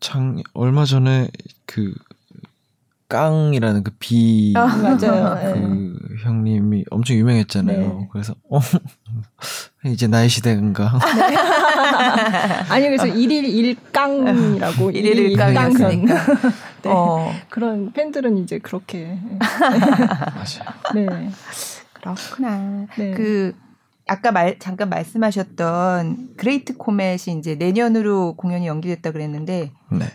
장 0.00 0.42
얼마 0.52 0.84
전에 0.84 1.28
그 1.64 1.94
깡이라는 3.08 3.84
그 3.84 3.92
비. 4.00 4.52
아, 4.56 4.66
맞아요. 4.66 5.38
그 5.54 5.58
네. 5.58 6.24
형님이 6.24 6.84
엄청 6.90 7.16
유명했잖아요. 7.16 7.78
네. 7.78 8.08
그래서, 8.10 8.34
어, 8.50 8.58
이제 9.84 10.08
나의 10.08 10.28
시대인가. 10.28 10.98
네. 11.14 11.36
아니, 12.70 12.86
그래서 12.86 13.06
일일 13.06 13.44
일깡이라고. 13.44 14.90
일일 14.90 15.18
일깡이었으니까. 15.30 16.26
네. 16.82 16.90
어. 16.90 17.32
그런 17.50 17.92
팬들은 17.92 18.38
이제 18.38 18.58
그렇게. 18.58 19.16
맞아요. 19.38 20.74
네. 20.94 21.30
그렇구나. 21.92 22.86
네. 22.96 23.12
그, 23.12 23.54
아까 24.06 24.32
말, 24.32 24.58
잠깐 24.58 24.90
말씀하셨던 24.90 26.34
그레이트 26.36 26.76
코멧이 26.76 27.38
이제 27.38 27.54
내년으로 27.54 28.34
공연이 28.36 28.66
연기됐다 28.66 29.12
그랬는데. 29.12 29.72
네. 29.90 30.06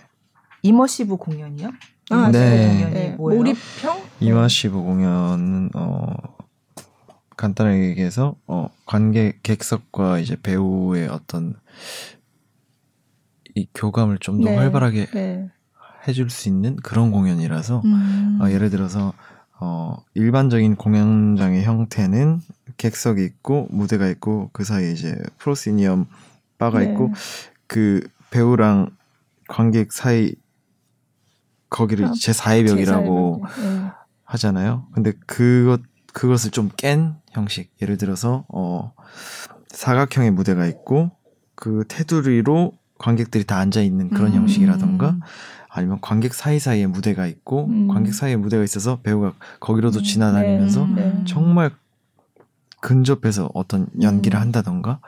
immersive 0.61 1.17
공연이요? 1.17 1.71
아, 2.11 2.31
네. 2.31 2.67
공연이 2.67 2.93
네. 2.93 3.09
뭐예요? 3.11 3.39
몰입형? 3.39 4.01
immersive 4.19 4.75
공연은 4.81 5.69
어 5.75 6.13
간단하게 7.37 7.89
얘기해서 7.89 8.35
어 8.47 8.69
관객 8.85 9.41
객석과 9.43 10.19
이제 10.19 10.35
배우의 10.41 11.07
어떤 11.07 11.55
이 13.55 13.67
교감을 13.73 14.17
좀더 14.19 14.49
네. 14.49 14.57
활발하게 14.57 15.05
네. 15.13 15.49
해줄 16.07 16.29
수 16.29 16.49
있는 16.49 16.75
그런 16.77 17.11
공연이라서 17.11 17.81
음. 17.85 18.39
어, 18.41 18.49
예를 18.49 18.69
들어서 18.69 19.13
어, 19.59 19.97
일반적인 20.15 20.75
공연장의 20.75 21.63
형태는 21.63 22.39
객석이 22.79 23.23
있고 23.23 23.67
무대가 23.69 24.07
있고 24.07 24.49
그 24.53 24.63
사이에 24.63 24.91
이제 24.93 25.15
프로시니엄 25.37 26.07
바가 26.57 26.79
네. 26.79 26.85
있고 26.85 27.11
그 27.67 28.01
배우랑 28.31 28.89
관객 29.47 29.91
사이 29.91 30.33
거기를 31.69 32.05
아, 32.05 32.13
제 32.19 32.31
4의 32.31 32.67
벽이라고 32.67 33.43
네. 33.61 33.91
하잖아요. 34.23 34.87
근데 34.93 35.11
그것 35.27 35.81
그것을 36.13 36.49
좀 36.51 36.71
깬 36.75 37.15
형식. 37.31 37.71
예를 37.81 37.97
들어서 37.97 38.45
어 38.49 38.93
사각형의 39.67 40.31
무대가 40.31 40.65
있고 40.65 41.11
그 41.55 41.83
테두리로 41.87 42.73
관객들이 42.97 43.43
다 43.43 43.57
앉아 43.57 43.81
있는 43.81 44.09
그런 44.09 44.31
음. 44.31 44.37
형식이라던가 44.37 45.17
아니면 45.69 45.99
관객 46.01 46.33
사이사이에 46.33 46.87
무대가 46.87 47.27
있고 47.27 47.65
음. 47.67 47.87
관객 47.87 48.13
사이에 48.13 48.35
무대가 48.37 48.63
있어서 48.63 49.01
배우가 49.01 49.33
거기로도 49.59 49.99
음. 49.99 50.03
지나다니면서 50.03 50.87
네. 50.87 51.13
네. 51.13 51.23
정말 51.27 51.71
근접해서 52.81 53.49
어떤 53.53 53.87
연기를 54.01 54.37
음. 54.39 54.41
한다던가 54.41 54.99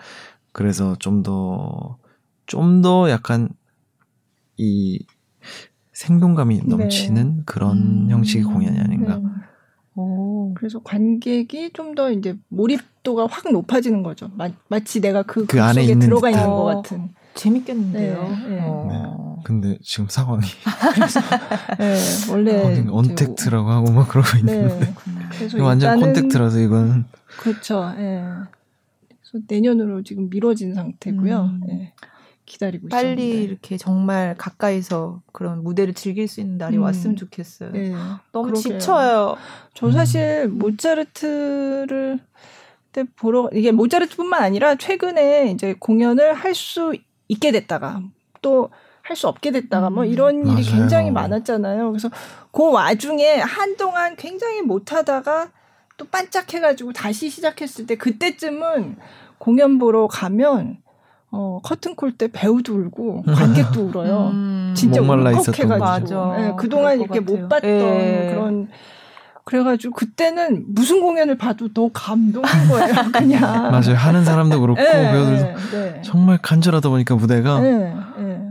그래서 0.51 0.95
좀 0.99 1.23
더 1.23 1.97
좀 2.47 2.81
더 2.81 3.09
약간 3.09 3.49
이 4.57 5.05
생동감이 5.93 6.57
네. 6.57 6.63
넘치는 6.67 7.35
네. 7.37 7.43
그런 7.45 7.77
음. 7.77 8.09
형식의 8.09 8.43
공연이 8.43 8.77
아닌가. 8.79 9.17
네. 9.17 9.23
오. 9.95 10.53
그래서 10.55 10.81
관객이 10.83 11.71
좀 11.73 11.95
더 11.95 12.11
이제 12.11 12.37
몰입도가 12.49 13.27
확 13.27 13.51
높아지는 13.51 14.03
거죠. 14.03 14.29
마, 14.35 14.49
치 14.81 14.99
내가 15.01 15.23
그, 15.23 15.45
그 15.45 15.61
안에 15.61 15.83
있는 15.83 15.99
들어가. 15.99 16.29
있는 16.29 16.45
것 16.45 16.63
같은. 16.65 17.13
재밌겠는데요. 17.33 18.21
네. 18.23 18.49
네. 18.49 18.59
어. 18.63 19.39
근데 19.43 19.77
지금 19.81 20.07
상황이 20.09 20.45
네, 21.79 21.97
원래 22.29 22.85
언택트라고 22.87 23.69
하고 23.69 23.91
막 23.91 24.07
그러고 24.07 24.37
있는데 24.37 24.79
네. 24.79 24.93
그래서 25.31 25.63
완전 25.63 25.99
콘택트라서 25.99 26.59
이거는 26.59 27.05
그렇죠. 27.39 27.91
예. 27.97 28.23
그래서 29.07 29.45
내년으로 29.47 30.03
지금 30.03 30.29
미뤄진 30.29 30.73
상태고요. 30.75 31.41
음. 31.41 31.61
예. 31.69 31.93
기다리고 32.45 32.89
빨리 32.89 33.29
있었는데. 33.29 33.43
이렇게 33.43 33.77
정말 33.77 34.35
가까이서 34.37 35.21
그런 35.31 35.63
무대를 35.63 35.93
즐길 35.93 36.27
수 36.27 36.41
있는 36.41 36.57
날이 36.57 36.77
음. 36.77 36.83
왔으면 36.83 37.15
좋겠어요. 37.15 37.71
네. 37.71 37.93
너무 38.33 38.49
그러게요. 38.51 38.79
지쳐요. 38.79 39.37
저 39.73 39.87
음. 39.87 39.91
사실 39.93 40.47
모차르트를 40.49 42.19
때 42.91 43.05
보러 43.15 43.49
이게 43.53 43.71
모차르트뿐만 43.71 44.43
아니라 44.43 44.75
최근에 44.75 45.51
이제 45.51 45.75
공연을 45.79 46.33
할 46.33 46.53
수 46.53 46.93
있게 47.31 47.51
됐다가 47.51 48.01
또 48.41 48.69
할 49.03 49.15
수 49.15 49.27
없게 49.27 49.51
됐다가 49.51 49.89
뭐 49.89 50.03
음. 50.03 50.09
이런 50.09 50.35
일이 50.37 50.63
맞아요. 50.63 50.63
굉장히 50.63 51.11
많았잖아요. 51.11 51.91
그래서 51.91 52.09
그 52.51 52.71
와중에 52.71 53.39
한동안 53.39 54.15
굉장히 54.15 54.61
못하다가 54.61 55.49
또 55.97 56.05
반짝해가지고 56.05 56.93
다시 56.93 57.29
시작했을 57.29 57.87
때 57.87 57.95
그때쯤은 57.95 58.97
공연 59.37 59.79
보러 59.79 60.07
가면 60.07 60.77
어, 61.31 61.59
커튼콜 61.63 62.17
때 62.17 62.27
배우도 62.31 62.73
울고 62.73 63.23
관객도 63.23 63.85
울어요. 63.85 64.29
음, 64.33 64.73
진짜 64.75 65.01
울컥해가지고. 65.01 66.37
네, 66.37 66.53
그동안 66.57 66.99
이렇게 66.99 67.19
못 67.19 67.47
봤던 67.49 67.61
네. 67.61 68.31
그런 68.33 68.69
그래가지고 69.43 69.93
그때는 69.93 70.65
무슨 70.69 71.01
공연을 71.01 71.37
봐도 71.37 71.71
더 71.73 71.89
감동인 71.91 72.47
거예요, 72.69 72.93
그냥. 73.11 73.41
맞아요. 73.71 73.95
하는 73.95 74.23
사람도 74.23 74.61
그렇고 74.61 74.79
네, 74.81 75.11
배우들 75.11 75.55
네. 75.71 76.01
정말 76.03 76.37
간절하다 76.41 76.89
보니까 76.89 77.15
무대가 77.15 77.59
네, 77.59 77.93
네. 78.17 78.41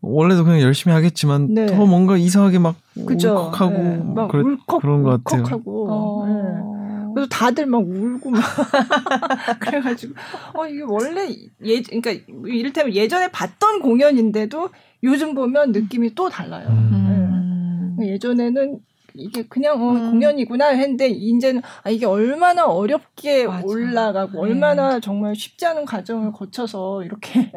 원래도 0.00 0.44
그냥 0.44 0.60
열심히 0.60 0.94
하겠지만 0.94 1.54
네. 1.54 1.66
더 1.66 1.86
뭔가 1.86 2.16
이상하게 2.16 2.58
막 2.58 2.76
그쵸? 3.06 3.30
울컥하고 3.52 4.04
막 4.14 4.28
그래, 4.28 4.42
울컥, 4.42 4.80
그런 4.80 5.02
것 5.02 5.22
같아요. 5.24 5.42
울컥하고. 5.42 5.86
어. 5.90 7.12
그래서 7.14 7.28
다들 7.28 7.66
막 7.66 7.82
울고 7.86 8.30
막 8.30 8.40
그래가지고 9.60 10.14
어 10.54 10.66
이게 10.66 10.82
원래 10.82 11.28
예 11.62 11.82
그러니까 11.82 12.12
이를테면 12.46 12.94
예전에 12.94 13.28
봤던 13.30 13.80
공연인데도 13.82 14.70
요즘 15.04 15.34
보면 15.34 15.72
느낌이 15.72 16.14
또 16.14 16.30
달라요. 16.30 16.68
음. 16.70 17.96
네. 17.98 18.12
예전에는 18.12 18.78
이게 19.14 19.42
그냥 19.48 19.82
어, 19.82 19.92
음. 19.92 20.10
공연이구나 20.12 20.68
했는데 20.68 21.08
이제는 21.08 21.62
아 21.82 21.90
이게 21.90 22.06
얼마나 22.06 22.66
어렵게 22.66 23.46
맞아. 23.46 23.66
올라가고 23.66 24.32
네. 24.32 24.38
얼마나 24.38 25.00
정말 25.00 25.34
쉽지 25.34 25.66
않은 25.66 25.84
과정을 25.84 26.32
거쳐서 26.32 27.04
이렇게 27.04 27.52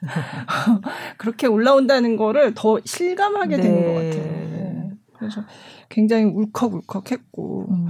그렇게 1.18 1.46
올라온다는 1.46 2.16
거를 2.16 2.54
더 2.54 2.78
실감하게 2.84 3.56
네. 3.56 3.62
되는 3.62 3.86
것 3.86 3.94
같아요. 3.94 4.22
네. 4.22 4.90
그래서 5.18 5.42
굉장히 5.88 6.24
울컥울컥했고 6.24 7.66
음. 7.70 7.86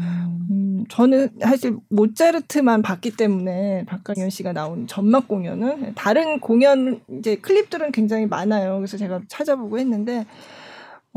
음, 0.50 0.84
저는 0.88 1.28
사실 1.40 1.76
모차르트만 1.90 2.82
봤기 2.82 3.16
때문에 3.16 3.84
박강현 3.86 4.30
씨가 4.30 4.52
나온 4.52 4.86
전막 4.86 5.28
공연은 5.28 5.94
다른 5.94 6.40
공연 6.40 7.00
이제 7.18 7.36
클립들은 7.36 7.92
굉장히 7.92 8.26
많아요. 8.26 8.76
그래서 8.76 8.96
제가 8.96 9.20
찾아보고 9.28 9.78
했는데 9.78 10.26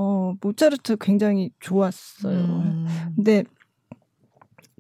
어 0.02 0.34
모차르트 0.42 0.98
굉장히 1.00 1.52
좋았어요. 1.60 2.36
음. 2.36 2.88
근데 3.16 3.44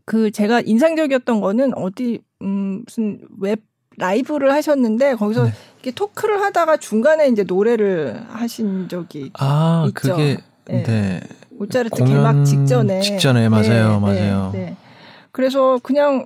그 0.04 0.32
제가 0.32 0.62
인상적이었던 0.62 1.42
거는 1.42 1.78
어디 1.78 2.24
음 2.42 2.84
무슨 2.86 3.22
웹 3.40 3.62
라이브를 3.98 4.52
하셨는데 4.52 5.14
거기서 5.16 5.44
네. 5.46 5.52
이렇게 5.76 5.92
토크를 5.92 6.42
하다가 6.42 6.78
중간에 6.78 7.28
이제 7.28 7.44
노래를 7.44 8.24
하신 8.30 8.90
적이 8.90 9.32
아, 9.36 9.86
있죠. 9.90 9.94
그게 10.16 10.38
네. 10.66 10.84
네. 10.84 11.22
모차르트 11.52 12.04
개막 12.04 12.44
직전에 12.44 13.02
직전에 13.02 13.48
맞아요, 13.50 13.94
네, 13.94 14.00
맞아요. 14.00 14.50
네, 14.54 14.60
네. 14.60 14.78
그래서 15.32 15.78
그냥 15.84 16.26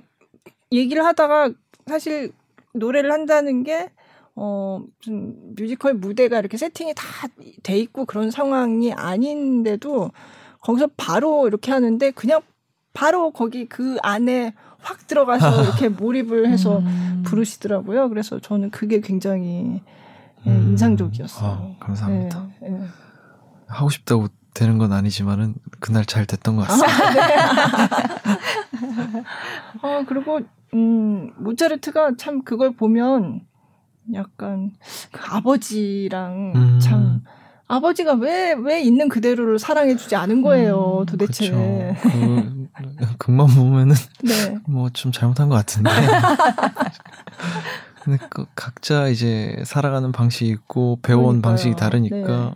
얘기를 0.72 1.04
하다가 1.04 1.50
사실 1.86 2.32
노래를 2.72 3.12
한다는 3.12 3.62
게 3.62 3.90
어, 4.36 4.80
무슨 4.98 5.34
뮤지컬 5.56 5.94
무대가 5.94 6.38
이렇게 6.38 6.56
세팅이 6.56 6.94
다 6.94 7.04
돼 7.62 7.78
있고 7.78 8.04
그런 8.04 8.30
상황이 8.30 8.92
아닌데도 8.92 10.10
거기서 10.60 10.88
바로 10.96 11.46
이렇게 11.48 11.72
하는데 11.72 12.10
그냥 12.12 12.40
바로 12.92 13.30
거기 13.30 13.66
그 13.68 13.96
안에 14.02 14.54
확 14.78 15.06
들어가서 15.06 15.48
이렇게 15.64 15.88
몰입을 15.88 16.48
해서 16.48 16.78
음. 16.78 17.22
부르시더라고요. 17.26 18.08
그래서 18.08 18.38
저는 18.38 18.70
그게 18.70 19.00
굉장히 19.00 19.80
예, 20.46 20.50
음. 20.50 20.68
인상적이었어요. 20.70 21.50
아, 21.50 21.74
감사합니다. 21.84 22.46
네, 22.60 22.68
네. 22.70 22.80
하고 23.66 23.90
싶다고 23.90 24.28
되는 24.54 24.78
건 24.78 24.92
아니지만은 24.92 25.54
그날 25.80 26.04
잘 26.04 26.24
됐던 26.26 26.56
것 26.56 26.66
같습니다. 26.68 27.04
아, 27.04 27.14
네. 27.14 27.36
아 29.82 30.04
그리고 30.06 30.40
음 30.74 31.32
모차르트가 31.38 32.12
참 32.18 32.42
그걸 32.44 32.74
보면 32.74 33.45
약간 34.14 34.72
그 35.12 35.20
아버지랑 35.30 36.52
음. 36.54 36.80
참 36.80 37.24
아버지가 37.68 38.12
왜왜 38.14 38.80
있는 38.82 39.08
그대로를 39.08 39.58
사랑해주지 39.58 40.14
않은 40.14 40.42
거예요 40.42 41.00
음, 41.00 41.06
도대체. 41.06 41.50
그, 41.50 42.68
그만 43.18 43.48
보면은 43.48 43.94
네. 44.22 44.58
뭐좀 44.68 45.10
잘못한 45.12 45.48
것 45.48 45.56
같은데. 45.56 45.90
근데 48.04 48.24
그 48.30 48.46
각자 48.54 49.08
이제 49.08 49.60
살아가는 49.66 50.12
방식이 50.12 50.48
있고 50.50 51.00
배워온 51.02 51.40
그러니까요. 51.40 51.50
방식이 51.50 51.74
다르니까 51.74 52.54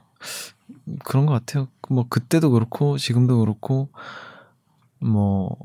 네. 0.85 0.97
그런 1.05 1.27
것 1.27 1.33
같아요. 1.33 1.67
뭐 1.89 2.07
그때도 2.09 2.51
그렇고 2.51 2.99
지금도 2.99 3.41
그렇고 3.41 3.89
뭐 5.01 5.57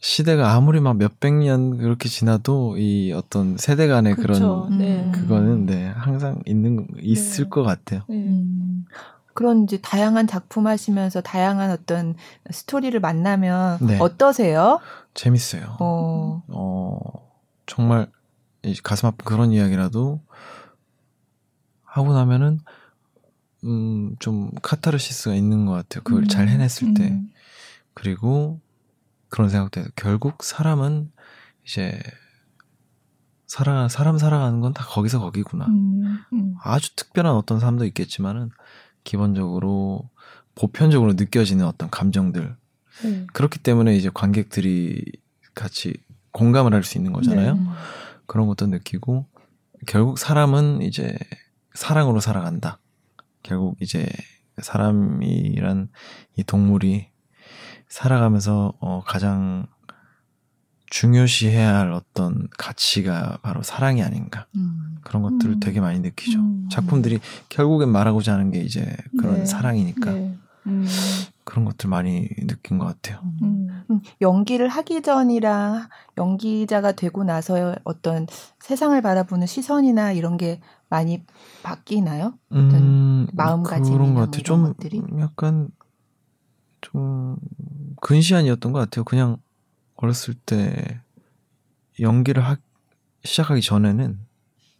시대가 0.00 0.52
아무리 0.52 0.80
막 0.80 0.96
몇백 0.96 1.34
년 1.34 1.76
그렇게 1.76 2.08
지나도 2.08 2.76
이 2.78 3.12
어떤 3.12 3.56
세대 3.56 3.88
간의 3.88 4.14
그렇죠. 4.14 4.66
그런 4.66 4.78
네. 4.78 5.10
그거는 5.12 5.66
네 5.66 5.86
항상 5.88 6.40
있는 6.46 6.86
있을 7.00 7.44
네. 7.44 7.50
것 7.50 7.62
같아요. 7.64 8.02
네. 8.08 8.16
음. 8.16 8.84
그런 9.34 9.64
이제 9.64 9.78
다양한 9.80 10.26
작품 10.26 10.66
하시면서 10.66 11.20
다양한 11.20 11.70
어떤 11.70 12.14
스토리를 12.50 12.98
만나면 12.98 13.78
네. 13.80 13.98
어떠세요? 14.00 14.80
재밌어요. 15.14 15.76
어. 15.80 16.42
어 16.48 16.98
정말 17.66 18.08
가슴 18.82 19.08
아픈 19.08 19.24
그런 19.24 19.52
이야기라도 19.52 20.20
하고 21.84 22.12
나면은 22.12 22.60
음, 23.64 24.14
좀 24.20 24.50
카타르시스가 24.62 25.34
있는 25.34 25.66
것 25.66 25.72
같아요. 25.72 26.02
그걸 26.04 26.22
음. 26.22 26.28
잘 26.28 26.48
해냈을 26.48 26.94
때. 26.94 27.08
음. 27.08 27.30
그리고 27.94 28.60
그런 29.28 29.48
생각도 29.48 29.80
해요. 29.80 29.88
결국 29.96 30.42
사람은 30.42 31.10
이제 31.64 32.00
살아, 33.46 33.88
사람 33.88 34.18
살아가는 34.18 34.60
건 34.60 34.72
다 34.74 34.84
거기서 34.84 35.20
거기구나. 35.20 35.66
음. 35.66 36.18
음. 36.32 36.54
아주 36.62 36.94
특별한 36.96 37.32
어떤 37.34 37.60
사람도 37.60 37.84
있겠지만은 37.86 38.50
기본적으로 39.04 40.10
보편적으로 40.54 41.14
느껴지는 41.14 41.64
어떤 41.64 41.88
감정들. 41.90 42.56
음. 43.04 43.26
그렇기 43.32 43.60
때문에 43.60 43.96
이제 43.96 44.10
관객들이 44.12 45.04
같이 45.54 45.94
공감을 46.32 46.74
할 46.74 46.84
수 46.84 46.98
있는 46.98 47.12
거잖아요. 47.12 47.54
네. 47.54 47.60
그런 48.26 48.46
것도 48.48 48.66
느끼고 48.66 49.26
결국 49.86 50.18
사람은 50.18 50.82
이제 50.82 51.16
사랑으로 51.74 52.20
살아간다. 52.20 52.80
결국 53.42 53.76
이제 53.80 54.06
사람이란 54.60 55.88
이 56.36 56.44
동물이 56.44 57.08
살아가면서 57.88 58.74
어, 58.80 59.02
가장 59.04 59.66
중요시해야 60.90 61.78
할 61.78 61.92
어떤 61.92 62.48
가치가 62.56 63.38
바로 63.42 63.62
사랑이 63.62 64.02
아닌가 64.02 64.46
음. 64.56 64.96
그런 65.02 65.22
것들을 65.22 65.54
음. 65.54 65.60
되게 65.60 65.80
많이 65.80 66.00
느끼죠. 66.00 66.38
음. 66.38 66.68
작품들이 66.70 67.20
결국엔 67.48 67.90
말하고자 67.90 68.32
하는 68.32 68.50
게 68.50 68.60
이제 68.60 68.96
그런 69.18 69.40
네. 69.40 69.46
사랑이니까 69.46 70.12
네. 70.12 70.38
음. 70.66 70.86
그런 71.44 71.64
것들 71.64 71.88
많이 71.88 72.28
느낀 72.46 72.78
것 72.78 72.86
같아요. 72.86 73.20
음. 73.42 73.84
음. 73.90 74.00
연기를 74.20 74.68
하기 74.68 75.02
전이랑 75.02 75.88
연기자가 76.16 76.92
되고 76.92 77.24
나서 77.24 77.74
어떤 77.84 78.26
세상을 78.60 79.00
바라보는 79.00 79.46
시선이나 79.46 80.12
이런 80.12 80.36
게 80.36 80.60
많이 80.90 81.24
바뀌나요? 81.62 82.34
어떤 82.50 83.28
마음가짐이나 83.32 83.96
그런 83.96 84.14
것 84.14 84.20
같아요. 84.22 84.42
좀 84.42 84.64
것들이? 84.64 85.02
약간 85.20 85.68
좀 86.92 87.36
근시안이었던 88.00 88.72
것 88.72 88.78
같아요. 88.78 89.04
그냥 89.04 89.36
어렸을 89.96 90.34
때 90.34 91.00
연기를 92.00 92.44
하, 92.44 92.56
시작하기 93.24 93.62
전에는 93.62 94.18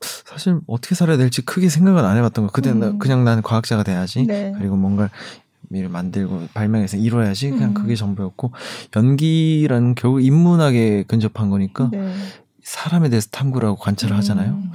사실 0.01 0.61
어떻게 0.67 0.95
살아야 0.95 1.17
될지 1.17 1.43
크게 1.43 1.69
생각은 1.69 2.05
안 2.05 2.17
해봤던 2.17 2.47
거. 2.47 2.53
그때 2.53 2.71
음. 2.71 2.99
그냥 2.99 3.25
난 3.25 3.43
과학자가 3.43 3.83
돼야지. 3.83 4.25
네. 4.27 4.53
그리고 4.57 4.77
뭔가 4.77 5.11
를 5.71 5.89
만들고 5.91 6.49
발명해서 6.55 6.97
이뤄야지. 6.97 7.51
그냥 7.51 7.71
음. 7.71 7.75
그게 7.75 7.95
전부였고 7.95 8.53
연기라는 8.97 9.97
결국 9.97 10.21
인문학에 10.25 11.03
근접한 11.03 11.51
거니까 11.51 11.91
네. 11.93 12.15
사람에 12.63 13.11
대해서 13.11 13.29
탐구를 13.31 13.69
하고 13.69 13.77
관찰을 13.79 14.15
음. 14.15 14.19
하잖아요. 14.19 14.53
음. 14.53 14.73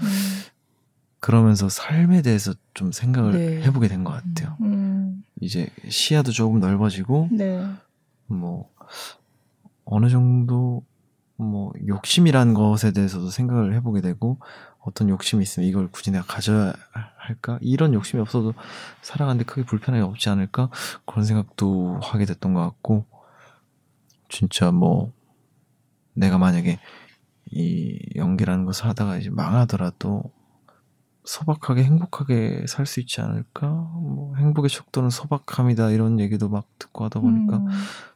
그러면서 1.20 1.70
삶에 1.70 2.22
대해서 2.22 2.54
좀 2.74 2.92
생각을 2.92 3.32
네. 3.32 3.62
해보게 3.64 3.88
된 3.88 4.04
것 4.04 4.12
같아요. 4.12 4.58
음. 4.62 5.23
이제 5.42 5.68
시야도 5.88 6.32
조금 6.32 6.60
넓어지고 6.60 7.30
네. 7.32 7.66
뭐 8.28 8.70
어느 9.86 10.10
정도 10.10 10.84
뭐 11.36 11.74
욕심이란 11.88 12.54
것에 12.54 12.92
대해서도 12.92 13.30
생각을 13.30 13.74
해보게 13.76 14.02
되고 14.02 14.40
어떤 14.80 15.10
욕심이 15.10 15.44
있으면 15.44 15.68
이걸 15.68 15.90
굳이 15.90 16.12
내가 16.12 16.26
가져야 16.26 16.74
할까 17.18 17.58
이런 17.62 17.94
욕심이 17.94 18.22
없어도 18.22 18.54
살아가는데 19.02 19.46
크게 19.46 19.64
불편함이 19.64 20.04
없지 20.04 20.30
않을까 20.30 20.70
그런 21.06 21.26
생각도 21.26 22.00
하게 22.02 22.26
됐던 22.26 22.54
것 22.54 22.62
같고 22.62 23.06
진짜 24.30 24.72
뭐 24.72 25.12
내가 26.14 26.38
만약에 26.38 26.80
이 27.52 28.00
연기라는 28.16 28.66
것을 28.66 28.86
하다가 28.86 29.18
이제 29.18 29.30
망하더라도 29.30 30.32
소박하게 31.26 31.84
행복하게 31.84 32.66
살 32.68 32.86
수 32.86 33.00
있지 33.00 33.22
않을까 33.22 33.68
뭐 33.68 34.34
행복의 34.38 34.70
척도는 34.70 35.10
소박함이다 35.10 35.92
이런 35.92 36.20
얘기도 36.20 36.50
막 36.50 36.66
듣고 36.80 37.06
하다 37.06 37.22
보니까 37.22 37.58
음. 37.58 37.68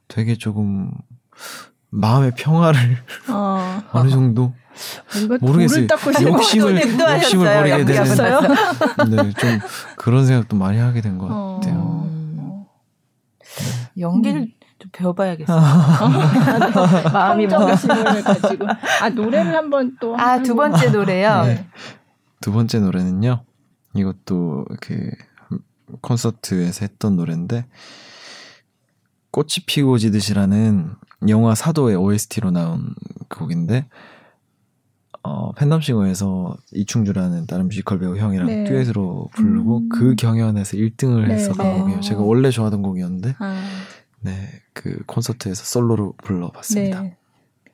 되게 0.08 0.36
조금 0.36 0.92
마음의 1.90 2.32
평화를 2.36 2.98
어. 3.30 3.82
어느 3.94 4.10
정도 4.10 4.54
모르겠어요. 5.40 5.88
욕심을 6.22 6.82
욕심을 7.00 7.54
버리게 7.54 7.86
되는 7.86 8.04
네, 9.10 9.32
좀 9.34 9.60
그런 9.96 10.26
생각도 10.26 10.56
많이 10.58 10.78
하게 10.78 11.02
된것 11.02 11.30
어. 11.32 11.60
같아요. 11.62 11.80
어. 11.80 12.68
네. 13.96 14.02
연기를 14.02 14.42
음. 14.42 14.48
좀 14.80 14.92
배워봐야겠어요. 14.92 15.60
마음이 17.12 17.48
뭐심을 17.48 18.24
가지고 18.24 18.68
아 19.02 19.10
노래를 19.10 19.56
한번 19.56 19.98
또 20.00 20.16
아두 20.16 20.56
번째 20.56 20.92
노래요. 20.92 21.44
네. 21.46 21.66
두 22.42 22.52
번째 22.52 22.80
노래는요. 22.80 23.44
이것도 23.96 24.66
그 24.82 25.12
콘서트에서 26.02 26.86
했던 26.86 27.16
노래인데 27.16 27.66
꽃이 29.32 29.66
피고 29.66 29.98
지듯이라는 29.98 30.96
영화 31.30 31.56
사도의 31.56 31.96
OST로 31.96 32.52
나온 32.52 32.94
곡인데 33.30 33.88
어, 35.24 35.52
팬덤싱어에서 35.54 36.56
이충주라는 36.72 37.48
다른 37.48 37.68
뮤지컬 37.68 38.00
배우 38.00 38.16
형이랑 38.16 38.48
네. 38.48 38.64
듀엣으로 38.64 39.30
부르고 39.34 39.78
음. 39.80 39.90
그 39.90 40.16
경연에서 40.16 40.78
1등을 40.78 41.28
네, 41.28 41.34
했었던 41.34 41.66
네. 41.66 41.80
곡이에요. 41.80 42.00
제가 42.00 42.22
원래 42.22 42.50
좋아하던 42.50 42.82
곡이었는데 42.82 43.36
아. 43.40 43.62
네, 44.22 44.50
그 44.74 45.04
콘서트에서 45.06 45.64
솔로로 45.66 46.14
불러봤습니다. 46.24 47.02
네. 47.02 47.17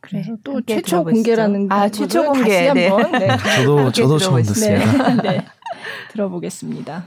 그래서 0.04 0.36
또 0.44 0.60
최초 0.62 1.02
공개라는 1.04 1.72
아 1.72 1.88
최초 1.88 2.26
공개 2.26 2.68
다시 2.68 2.88
한번 2.90 3.12
네. 3.14 3.20
네. 3.20 3.38
저도 3.56 3.92
저도 3.94 4.18
처음 4.18 4.44
듣습니다. 4.44 5.16
네. 5.22 5.46
들어보겠습니다. 6.12 7.06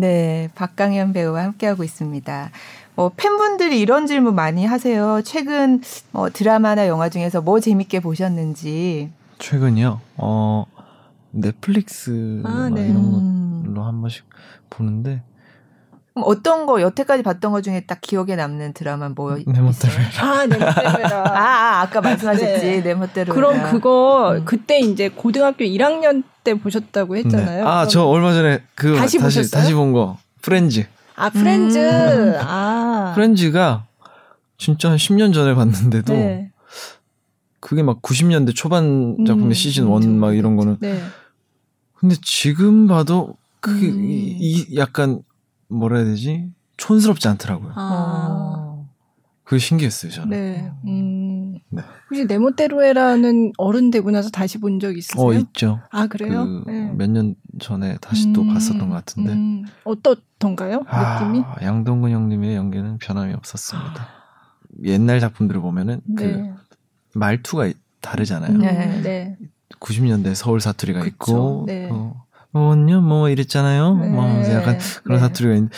네, 0.00 0.48
박강현 0.54 1.12
배우와 1.12 1.44
함께하고 1.44 1.84
있습니다. 1.84 2.50
뭐 2.94 3.12
팬분들이 3.14 3.78
이런 3.78 4.06
질문 4.06 4.34
많이 4.34 4.64
하세요. 4.64 5.20
최근 5.22 5.82
뭐 6.10 6.30
드라마나 6.30 6.88
영화 6.88 7.10
중에서 7.10 7.42
뭐 7.42 7.60
재밌게 7.60 8.00
보셨는지. 8.00 9.10
최근이요? 9.38 10.00
어 10.16 10.64
넷플릭스 11.32 12.42
아, 12.44 12.70
네. 12.74 12.88
이런 12.88 13.62
걸로 13.62 13.84
한 13.84 14.00
번씩 14.00 14.24
보는데 14.70 15.22
어떤 16.24 16.66
거 16.66 16.80
여태까지 16.80 17.22
봤던 17.22 17.52
것 17.52 17.62
중에 17.62 17.80
딱 17.86 18.00
기억에 18.00 18.36
남는 18.36 18.72
드라마 18.74 19.08
뭐 19.08 19.38
내 19.46 19.60
멋대로 19.60 19.92
아, 20.20 20.46
내 20.46 20.56
멋대로 20.58 20.88
아, 21.26 21.38
아, 21.38 21.80
아까 21.82 22.00
말씀하셨지. 22.00 22.66
네. 22.66 22.82
내 22.82 22.94
멋대로 22.94 23.34
그럼 23.34 23.70
그거 23.70 24.32
음. 24.36 24.44
그때 24.44 24.78
이제 24.78 25.08
고등학교 25.08 25.64
1학년 25.64 26.22
때 26.44 26.54
보셨다고 26.54 27.16
했잖아요. 27.16 27.64
네. 27.64 27.70
아, 27.70 27.86
저 27.86 28.04
얼마 28.04 28.32
전에 28.32 28.62
그 28.74 28.96
다시 28.96 29.18
다시, 29.18 29.50
다시 29.50 29.74
본 29.74 29.92
거. 29.92 30.18
프렌즈. 30.42 30.86
아, 31.16 31.28
프렌즈. 31.30 31.78
음. 31.78 32.34
아. 32.40 33.12
프렌즈가 33.14 33.86
진짜 34.56 34.90
한 34.90 34.96
10년 34.96 35.34
전에 35.34 35.54
봤는데도 35.54 36.12
네. 36.12 36.50
그게 37.60 37.82
막 37.82 38.00
90년대 38.02 38.54
초반 38.54 39.16
작품의 39.26 39.48
음, 39.50 39.52
시즌 39.52 40.02
1 40.02 40.08
막 40.10 40.34
이런 40.34 40.56
거는 40.56 40.78
네. 40.80 41.00
근데 41.94 42.14
지금 42.22 42.86
봐도 42.86 43.36
그게 43.60 43.88
음. 43.88 44.04
이, 44.10 44.36
이 44.40 44.76
약간 44.76 45.20
뭐라 45.70 45.98
해야 45.98 46.06
되지? 46.06 46.50
촌스럽지 46.76 47.28
않더라고요. 47.28 47.72
아. 47.76 48.66
그게 49.44 49.58
신기했어요, 49.58 50.12
저는. 50.12 50.30
네. 50.30 50.72
음. 50.86 51.58
네. 51.70 51.82
혹시 52.08 52.26
내 52.26 52.38
멋대로 52.38 52.82
해라는 52.84 53.52
어른 53.58 53.90
되고 53.90 54.10
나서 54.10 54.30
다시 54.30 54.58
본 54.58 54.78
적 54.78 54.96
있으세요? 54.96 55.24
어, 55.24 55.32
있죠. 55.34 55.80
아, 55.90 56.06
그래요? 56.06 56.44
그 56.44 56.70
네. 56.70 56.92
몇년 56.96 57.34
전에 57.58 57.96
다시 58.00 58.28
음. 58.28 58.32
또 58.32 58.46
봤었던 58.46 58.88
것 58.88 58.94
같은데. 58.94 59.32
음. 59.32 59.64
어떻던가요? 59.84 60.84
아, 60.86 61.20
느낌이? 61.24 61.44
양동근 61.62 62.10
형님의 62.12 62.54
연기는 62.54 62.98
변함이 62.98 63.34
없었습니다. 63.34 64.08
옛날 64.84 65.18
작품들을 65.20 65.60
보면은 65.60 66.00
그 66.16 66.22
네. 66.22 66.52
말투가 67.14 67.72
다르잖아요. 68.00 68.56
네. 68.56 69.00
네. 69.02 69.36
90년대 69.80 70.34
서울 70.36 70.60
사투리가 70.60 71.00
그쵸, 71.00 71.10
있고, 71.10 71.64
네. 71.66 71.88
어, 71.90 72.24
뭐냐 72.52 73.00
뭐 73.00 73.28
이랬잖아요. 73.28 73.96
네. 73.96 74.08
뭐 74.08 74.24
약간 74.50 74.78
그런 75.04 75.18
네. 75.18 75.26
사투리가 75.26 75.54
있는데 75.54 75.74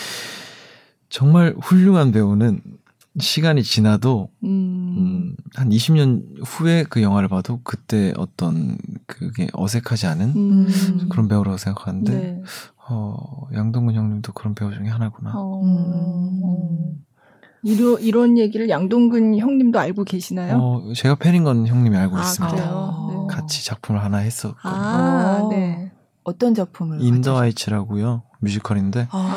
정말 1.08 1.54
훌륭한 1.60 2.12
배우는 2.12 2.60
시간이 3.18 3.62
지나도 3.62 4.30
음. 4.44 4.48
음, 4.48 5.36
한 5.54 5.68
20년 5.68 6.22
후에 6.44 6.84
그 6.88 7.02
영화를 7.02 7.28
봐도 7.28 7.60
그때 7.62 8.14
어떤 8.16 8.78
그게 9.06 9.48
어색하지 9.52 10.06
않은 10.06 10.32
음. 10.34 11.08
그런 11.10 11.28
배우라고 11.28 11.58
생각하는데 11.58 12.12
네. 12.12 12.42
어, 12.88 13.46
양동근 13.52 13.94
형님도 13.94 14.32
그런 14.32 14.54
배우 14.54 14.72
중에 14.72 14.88
하나구나. 14.88 15.32
어. 15.34 15.60
음. 15.62 17.04
이러, 17.64 17.96
이런 17.98 18.38
얘기를 18.38 18.68
양동근 18.68 19.38
형님도 19.38 19.78
알고 19.78 20.04
계시나요? 20.04 20.56
어, 20.56 20.92
제가 20.94 21.14
팬인 21.14 21.44
건 21.44 21.66
형님이 21.66 21.96
알고 21.96 22.16
아, 22.16 22.20
있습니다. 22.22 22.56
그래요? 22.56 23.26
네. 23.28 23.34
같이 23.34 23.64
작품을 23.64 24.02
하나 24.02 24.18
했었거든요. 24.18 24.72
아, 24.72 25.48
네. 25.50 25.92
어떤 26.24 26.54
작품을? 26.54 27.00
인더아이츠라고요 27.00 28.22
뮤지컬인데 28.40 29.08
아. 29.10 29.36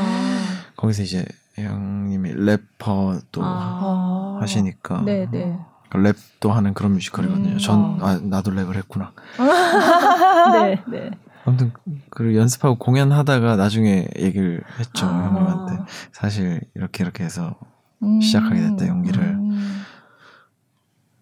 거기서 0.77 1.03
이제 1.03 1.25
형님이 1.55 2.33
래퍼 2.33 3.19
또 3.31 3.41
아. 3.43 4.37
하시니까 4.41 5.01
네네. 5.03 5.27
네. 5.31 5.59
랩도 5.91 6.49
하는 6.49 6.73
그런 6.73 6.93
뮤지컬이거든요. 6.93 7.53
음. 7.53 7.57
전 7.57 7.99
아, 8.01 8.19
나도 8.21 8.51
랩을 8.51 8.75
했구나. 8.75 9.13
네, 10.53 10.83
네. 10.89 11.11
아무튼 11.45 11.71
그 12.09 12.35
연습하고 12.35 12.77
공연하다가 12.77 13.55
나중에 13.55 14.07
얘기를 14.17 14.61
했죠 14.79 15.05
아. 15.05 15.27
형님한테. 15.27 15.83
사실 16.11 16.61
이렇게 16.73 17.03
이렇게 17.03 17.23
해서 17.23 17.55
음. 18.03 18.19
시작하게 18.19 18.61
됐다 18.61 18.87
연기를. 18.87 19.23
음. 19.23 19.83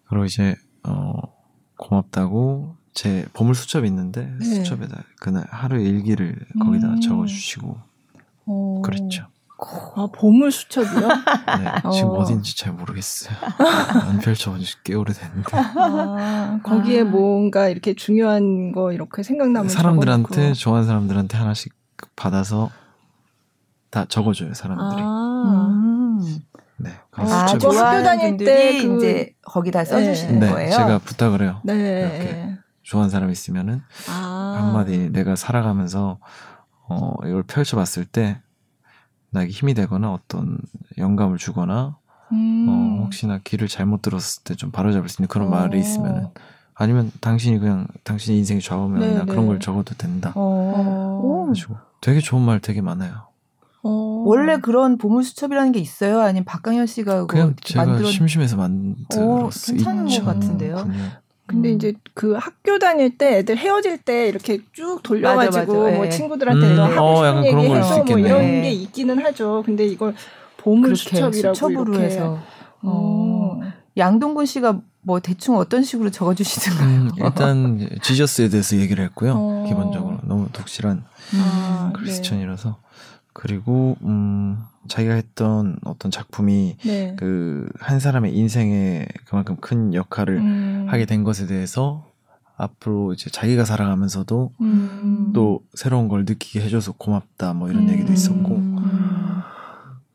그리고 0.08 0.24
이제 0.24 0.56
어 0.86 1.12
고맙다고 1.76 2.76
제 2.94 3.26
보물 3.32 3.54
수첩이 3.56 3.88
있는데 3.88 4.32
네. 4.38 4.44
수첩에다 4.44 5.02
그날 5.20 5.44
하루 5.50 5.80
일기를 5.80 6.36
거기다 6.60 6.86
음. 6.88 7.00
적어주시고 7.00 7.76
오. 8.46 8.82
그랬죠. 8.82 9.26
아 9.96 10.08
보물 10.12 10.52
수첩이요? 10.52 11.08
네, 11.08 11.90
지금 11.92 12.10
어. 12.10 12.12
어딘지 12.14 12.56
잘 12.56 12.72
모르겠어요. 12.72 13.36
안 14.08 14.18
펼쳐본 14.18 14.60
지꽤 14.60 14.94
오래됐는데. 14.94 15.56
아, 15.56 16.60
거기에 16.62 17.02
아. 17.02 17.04
뭔가 17.04 17.68
이렇게 17.68 17.94
중요한 17.94 18.72
거 18.72 18.92
이렇게 18.92 19.22
생각나면 19.22 19.68
사람들한테 19.68 20.28
적어놓고. 20.34 20.54
좋아하는 20.54 20.86
사람들한테 20.86 21.36
하나씩 21.36 21.72
받아서 22.14 22.70
다 23.90 24.04
적어줘요 24.08 24.54
사람들이. 24.54 25.00
아. 25.02 26.18
음. 26.20 26.38
네. 26.76 26.90
아, 27.12 27.46
저 27.46 27.68
학교 27.68 28.02
다닐 28.02 28.36
때 28.36 28.82
그... 28.82 28.96
이제 28.96 29.34
거기다 29.42 29.84
써주시는 29.84 30.40
네. 30.40 30.50
거예요. 30.50 30.70
제가 30.70 30.98
부탁을 30.98 31.42
해요. 31.42 31.60
네. 31.64 31.74
이렇게 32.00 32.63
좋아하는 32.84 33.10
사람 33.10 33.30
있으면은 33.30 33.82
아. 34.08 34.56
한마디 34.60 35.10
내가 35.10 35.34
살아가면서 35.34 36.18
어 36.88 37.14
이걸 37.26 37.42
펼쳐봤을 37.42 38.04
때 38.04 38.40
나에게 39.30 39.50
힘이 39.50 39.74
되거나 39.74 40.12
어떤 40.12 40.58
영감을 40.98 41.38
주거나 41.38 41.98
음. 42.32 42.66
어 42.68 43.02
혹시나 43.04 43.40
길을 43.42 43.66
잘못 43.68 44.02
들었을 44.02 44.44
때 44.44 44.54
좀 44.54 44.70
바로잡을 44.70 45.08
수 45.08 45.20
있는 45.20 45.28
그런 45.28 45.48
어. 45.48 45.50
말이 45.50 45.80
있으면은 45.80 46.28
아니면 46.74 47.10
당신이 47.20 47.58
그냥 47.58 47.86
당신의 48.04 48.38
인생이 48.38 48.60
좌우면 48.60 49.00
네, 49.00 49.08
그냥 49.10 49.26
그런 49.26 49.46
걸 49.46 49.60
적어도 49.60 49.94
된다. 49.94 50.32
어. 50.36 51.46
가지고 51.48 51.76
되게 52.00 52.20
좋은 52.20 52.42
말 52.42 52.60
되게 52.60 52.80
많아요. 52.80 53.28
어. 53.82 53.88
원래 54.26 54.58
그런 54.58 54.98
보물 54.98 55.24
수첩이라는 55.24 55.72
게 55.72 55.78
있어요? 55.78 56.20
아니면 56.20 56.44
박강현 56.44 56.86
씨가 56.86 57.26
그냥 57.26 57.54
제가 57.62 57.84
만들어... 57.86 58.08
심심해서 58.08 58.56
만들었어요. 58.56 59.30
어, 59.30 59.50
괜찮은 59.50 60.06
것 60.06 60.24
같은데요. 60.24 60.88
근데 61.46 61.70
음. 61.70 61.74
이제 61.74 61.92
그 62.14 62.34
학교 62.34 62.78
다닐 62.78 63.18
때 63.18 63.38
애들 63.38 63.56
헤어질 63.56 63.98
때 63.98 64.28
이렇게 64.28 64.60
쭉 64.72 65.00
돌려가지고 65.02 65.58
맞아, 65.58 65.82
맞아. 65.82 65.96
뭐 65.96 66.04
네. 66.04 66.08
친구들한테 66.10 66.66
음. 66.66 66.80
하고 66.80 67.02
어, 67.02 67.26
싶은 67.26 67.38
어, 67.38 67.62
얘기 67.62 67.74
해서 67.74 68.04
뭐 68.04 68.18
이런 68.18 68.62
게 68.62 68.70
있기는 68.70 69.24
하죠. 69.24 69.62
근데 69.64 69.84
이걸 69.84 70.14
보물 70.56 70.96
수첩이라고 70.96 71.54
수첩으로 71.54 71.92
이렇게. 71.92 72.06
해서. 72.06 72.38
어. 72.82 73.60
양동근 73.96 74.46
씨가 74.46 74.80
뭐 75.02 75.20
대충 75.20 75.56
어떤 75.56 75.82
식으로 75.82 76.10
적어주시던가요? 76.10 76.88
음, 76.88 77.10
일단 77.16 77.88
지저스에 78.02 78.48
대해서 78.48 78.76
얘기를 78.76 79.04
했고요. 79.04 79.34
어. 79.36 79.64
기본적으로 79.68 80.18
너무 80.24 80.48
독실한 80.52 81.04
아, 81.36 81.92
크리스천이라서 81.94 82.68
네. 82.68 82.74
그리고 83.34 83.96
음 84.02 84.64
자기가 84.88 85.14
했던 85.14 85.76
어떤 85.84 86.10
작품이 86.10 86.76
네. 86.84 87.16
그한 87.16 88.00
사람의 88.00 88.34
인생에 88.34 89.06
그만큼 89.26 89.56
큰 89.60 89.92
역할을 89.92 90.36
음. 90.36 90.86
하게 90.88 91.04
된 91.04 91.24
것에 91.24 91.46
대해서 91.46 92.06
앞으로 92.56 93.12
이제 93.12 93.28
자기가 93.30 93.64
살아가면서도 93.64 94.52
음. 94.60 95.32
또 95.34 95.60
새로운 95.74 96.08
걸 96.08 96.24
느끼게 96.24 96.60
해줘서 96.60 96.92
고맙다 96.92 97.52
뭐 97.54 97.68
이런 97.68 97.82
음. 97.82 97.88
얘기도 97.90 98.12
있었고 98.12 98.62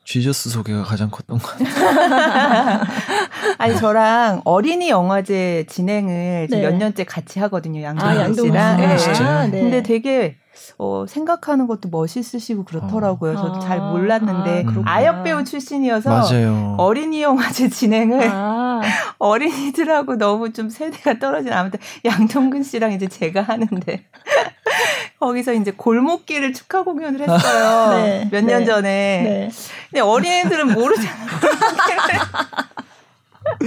쥐저스 0.05 0.49
소개가 0.49 0.83
가장 0.83 1.11
컸던 1.11 1.37
것 1.37 1.57
같아요. 1.59 2.81
아니 3.59 3.77
저랑 3.77 4.41
어린이 4.43 4.89
영화제 4.89 5.65
진행을 5.69 6.47
네. 6.49 6.61
몇 6.61 6.73
년째 6.75 7.03
같이 7.03 7.39
하거든요 7.39 7.83
양동근 7.83 8.17
아, 8.17 8.27
씨랑. 8.33 8.77
네. 8.77 9.23
아, 9.23 9.47
네. 9.47 9.61
근데 9.61 9.83
되게 9.83 10.37
어, 10.77 11.05
생각하는 11.07 11.67
것도 11.67 11.89
멋있으시고 11.89 12.65
그렇더라고요. 12.65 13.35
저도 13.35 13.55
아, 13.55 13.59
잘 13.59 13.79
몰랐는데 13.79 14.65
아, 14.85 14.91
아역 14.91 15.23
배우 15.23 15.43
출신이어서 15.43 16.09
맞아요. 16.09 16.75
어린이 16.77 17.21
영화제 17.21 17.69
진행을 17.69 18.29
아. 18.31 18.81
어린이들하고 19.19 20.15
너무 20.15 20.53
좀 20.53 20.69
세대가 20.69 21.19
떨어진 21.19 21.53
아무튼 21.53 21.79
양동근 22.05 22.63
씨랑 22.63 22.93
이제 22.93 23.07
제가 23.07 23.41
하는데 23.41 24.05
거기서 25.19 25.53
이제 25.53 25.71
골목길을 25.71 26.53
축하 26.53 26.83
공연을 26.83 27.21
했어요. 27.21 27.91
네, 27.97 28.29
몇년 28.31 28.59
네, 28.59 28.65
전에. 28.65 28.89
네. 29.23 29.49
근데 29.89 30.01
어린이들은 30.01 30.73
모르잖아요. 30.73 31.29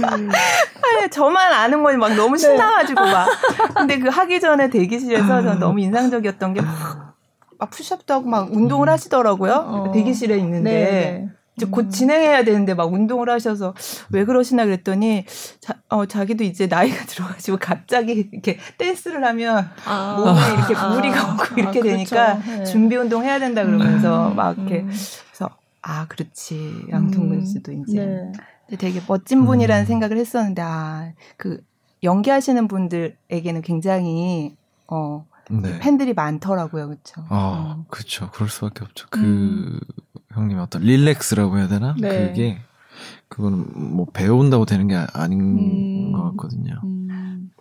아니, 0.03 1.09
저만 1.09 1.53
아는 1.53 1.83
거니 1.83 1.97
막 1.97 2.13
너무 2.15 2.35
네. 2.35 2.39
신나가지고 2.39 3.01
막. 3.01 3.27
근데 3.75 3.99
그 3.99 4.09
하기 4.09 4.39
전에 4.39 4.69
대기실에서 4.69 5.41
전 5.41 5.59
너무 5.59 5.79
인상적이었던 5.79 6.53
게 6.53 6.61
막 6.61 7.13
막 7.63 7.69
푸시업도 7.69 8.13
하고 8.13 8.27
막 8.27 8.53
운동을 8.53 8.89
음. 8.89 8.93
하시더라고요. 8.93 9.53
어. 9.53 9.91
대기실에 9.93 10.37
있는데. 10.37 10.71
네, 10.71 10.91
네. 10.91 11.29
이제 11.55 11.67
곧 11.67 11.81
음. 11.85 11.89
진행해야 11.91 12.43
되는데 12.43 12.73
막 12.73 12.91
운동을 12.91 13.29
하셔서 13.29 13.75
왜 14.09 14.25
그러시나 14.25 14.65
그랬더니 14.65 15.23
자, 15.61 15.75
어, 15.87 16.07
자기도 16.07 16.43
이제 16.43 16.65
나이가 16.65 16.95
들어가지고 17.05 17.57
갑자기 17.61 18.27
이렇게 18.31 18.57
댄스를 18.79 19.23
하면 19.23 19.69
아. 19.85 20.15
몸에 20.17 20.41
이렇게 20.57 20.75
아. 20.75 20.89
무리가 20.89 21.33
오고 21.33 21.43
이렇게 21.57 21.79
아, 21.79 21.83
되니까 21.83 22.33
그렇죠. 22.39 22.51
네. 22.57 22.63
준비 22.65 22.95
운동 22.95 23.23
해야 23.23 23.37
된다 23.37 23.63
그러면서 23.63 24.29
음. 24.29 24.35
막 24.35 24.57
이렇게 24.57 24.81
그래서 24.81 25.49
아 25.83 26.07
그렇지 26.07 26.87
양동근 26.89 27.45
씨도 27.45 27.71
이제 27.71 28.03
네. 28.03 28.31
되게 28.77 29.01
멋진 29.07 29.45
분이라는 29.45 29.85
생각을 29.85 30.17
했었는데 30.17 30.61
아 30.61 31.13
그 31.37 31.59
연기하시는 32.03 32.67
분들에게는 32.67 33.61
굉장히 33.61 34.55
어 34.87 35.25
네. 35.49 35.79
팬들이 35.79 36.13
많더라고요, 36.13 36.87
그렇죠. 36.87 37.25
아, 37.29 37.75
음. 37.77 37.85
그렇죠. 37.89 38.29
그럴 38.31 38.49
수밖에 38.49 38.83
없죠. 38.83 39.07
그 39.09 39.19
음. 39.19 39.79
형님 40.31 40.59
어떤 40.59 40.81
릴렉스라고 40.83 41.57
해야 41.57 41.67
되나? 41.67 41.95
네. 41.99 42.27
그게 42.27 42.61
그거는 43.27 43.95
뭐 43.95 44.05
배운다고 44.13 44.65
되는 44.65 44.87
게 44.87 44.95
아닌 45.13 45.41
음. 45.41 46.11
것 46.13 46.23
같거든요. 46.31 46.79
음. 46.83 47.51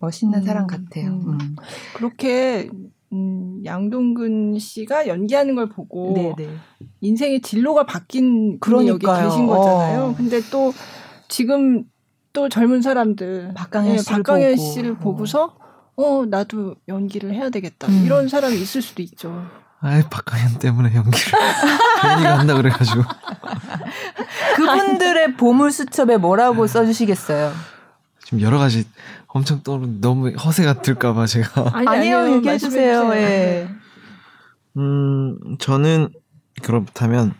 멋있는 0.00 0.42
사람 0.44 0.64
음. 0.64 0.66
같아요. 0.68 1.10
음. 1.10 1.56
그렇게 1.96 2.70
음, 3.12 3.62
양동근 3.64 4.58
씨가 4.58 5.06
연기하는 5.06 5.54
걸 5.54 5.68
보고 5.68 6.14
네네. 6.14 6.34
네. 6.36 6.48
인생의 7.00 7.40
진로가 7.40 7.86
바뀐 7.86 8.58
그런 8.60 8.86
여기 8.86 9.06
계신 9.06 9.46
거잖아요. 9.46 10.02
어. 10.02 10.14
근데 10.16 10.40
또 10.50 10.72
지금 11.28 11.84
또 12.32 12.48
젊은 12.48 12.82
사람들 12.82 13.52
박강현, 13.54 13.96
네, 13.96 13.98
씨를, 13.98 14.22
박강현 14.22 14.56
보고. 14.56 14.72
씨를 14.72 14.94
보고서 14.98 15.56
어 15.96 16.24
나도 16.26 16.76
연기를 16.86 17.34
해야 17.34 17.50
되겠다 17.50 17.88
음. 17.88 18.02
이런 18.04 18.28
사람이 18.28 18.56
있을 18.60 18.82
수도 18.82 19.02
있죠. 19.02 19.46
아이 19.80 20.02
박강현 20.02 20.58
때문에 20.58 20.94
연기를 20.94 21.32
괜히 22.02 22.22
간다 22.24 22.54
그래가지고 22.54 23.02
그분들의 24.56 25.36
보물 25.36 25.70
수첩에 25.72 26.16
뭐라고 26.16 26.66
써주시겠어요? 26.66 27.52
지금 28.24 28.40
여러 28.40 28.58
가지 28.58 28.84
엄청 29.28 29.62
떠오르 29.62 29.86
너무 30.00 30.30
허세 30.30 30.64
같을까봐 30.64 31.26
제가 31.26 31.70
아니, 31.76 31.86
아니요 31.88 32.36
얘기해 32.36 32.58
주세요. 32.58 33.12
예. 33.14 33.68
음 34.76 35.38
저는 35.58 36.08
그렇다면 36.62 37.34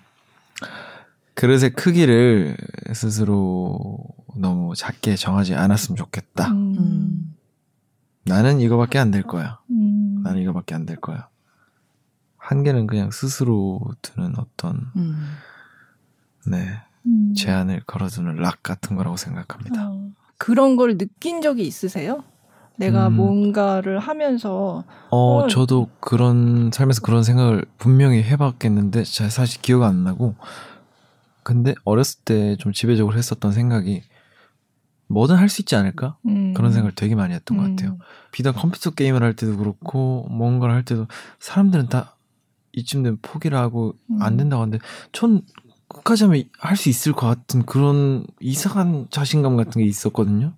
그릇의 1.35 1.71
크기를 1.71 2.57
스스로 2.95 3.99
너무 4.37 4.75
작게 4.75 5.17
정하지 5.17 5.55
않았으면 5.55 5.97
좋겠다. 5.97 6.49
음. 6.51 7.35
나는 8.25 8.61
이거밖에 8.61 8.99
안 8.99 9.11
될 9.11 9.23
거야. 9.23 9.59
음. 9.71 10.21
나는 10.25 10.43
이거밖에 10.43 10.75
안 10.75 10.85
될 10.85 10.97
거야. 11.01 11.29
한계는 12.37 12.87
그냥 12.87 13.11
스스로 13.11 13.81
두는 14.03 14.35
어떤 14.39 14.91
음. 14.97 15.29
네 16.47 16.81
음. 17.07 17.35
제한을 17.35 17.83
걸어두는 17.87 18.37
락 18.37 18.63
같은 18.63 18.97
거라고 18.97 19.17
생각합니다. 19.17 19.91
어. 19.91 20.11
그런 20.39 20.77
걸 20.77 20.97
느낀 20.99 21.43
적이 21.43 21.67
있으세요? 21.67 22.25
내가 22.77 23.09
음. 23.09 23.15
뭔가를 23.17 23.99
하면서 23.99 24.85
어, 25.11 25.17
어, 25.17 25.49
저도 25.49 25.89
그런 26.01 26.71
삶에서 26.73 27.01
그런 27.03 27.25
생각을 27.25 27.65
분명히 27.77 28.23
해봤겠는데 28.23 29.03
잘 29.03 29.31
사실 29.31 29.61
기억 29.61 29.83
안 29.83 30.05
나고 30.05 30.37
근데 31.43 31.75
어렸을 31.85 32.21
때 32.25 32.57
좀 32.57 32.73
지배적으로 32.73 33.17
했었던 33.17 33.53
생각이 33.53 34.03
뭐든 35.09 35.37
할 35.37 35.49
수 35.49 35.63
있지 35.63 35.75
않을까? 35.75 36.19
음. 36.27 36.53
그런 36.55 36.71
생각을 36.71 36.95
되게 36.95 37.15
많이 37.15 37.33
했던 37.35 37.59
음. 37.59 37.63
것 37.63 37.71
같아요. 37.71 37.99
비단 38.31 38.53
컴퓨터 38.55 38.91
게임을 38.91 39.23
할 39.23 39.35
때도 39.35 39.57
그렇고, 39.57 40.27
뭔가를 40.31 40.75
할 40.75 40.85
때도 40.85 41.07
사람들은 41.41 41.89
다 41.89 42.17
이쯤 42.75 43.03
되면 43.03 43.19
포기를 43.23 43.57
하고 43.57 43.95
음. 44.11 44.21
안 44.21 44.37
된다고 44.37 44.61
하는데, 44.63 44.79
전 45.13 45.41
끝까지 45.99 46.25
하면 46.25 46.45
할 46.59 46.77
수 46.77 46.89
있을 46.89 47.13
것 47.13 47.27
같은 47.27 47.65
그런 47.65 48.27
이상한 48.41 49.07
자신감 49.11 49.57
같은 49.57 49.81
게 49.81 49.85
있었거든요. 49.87 50.55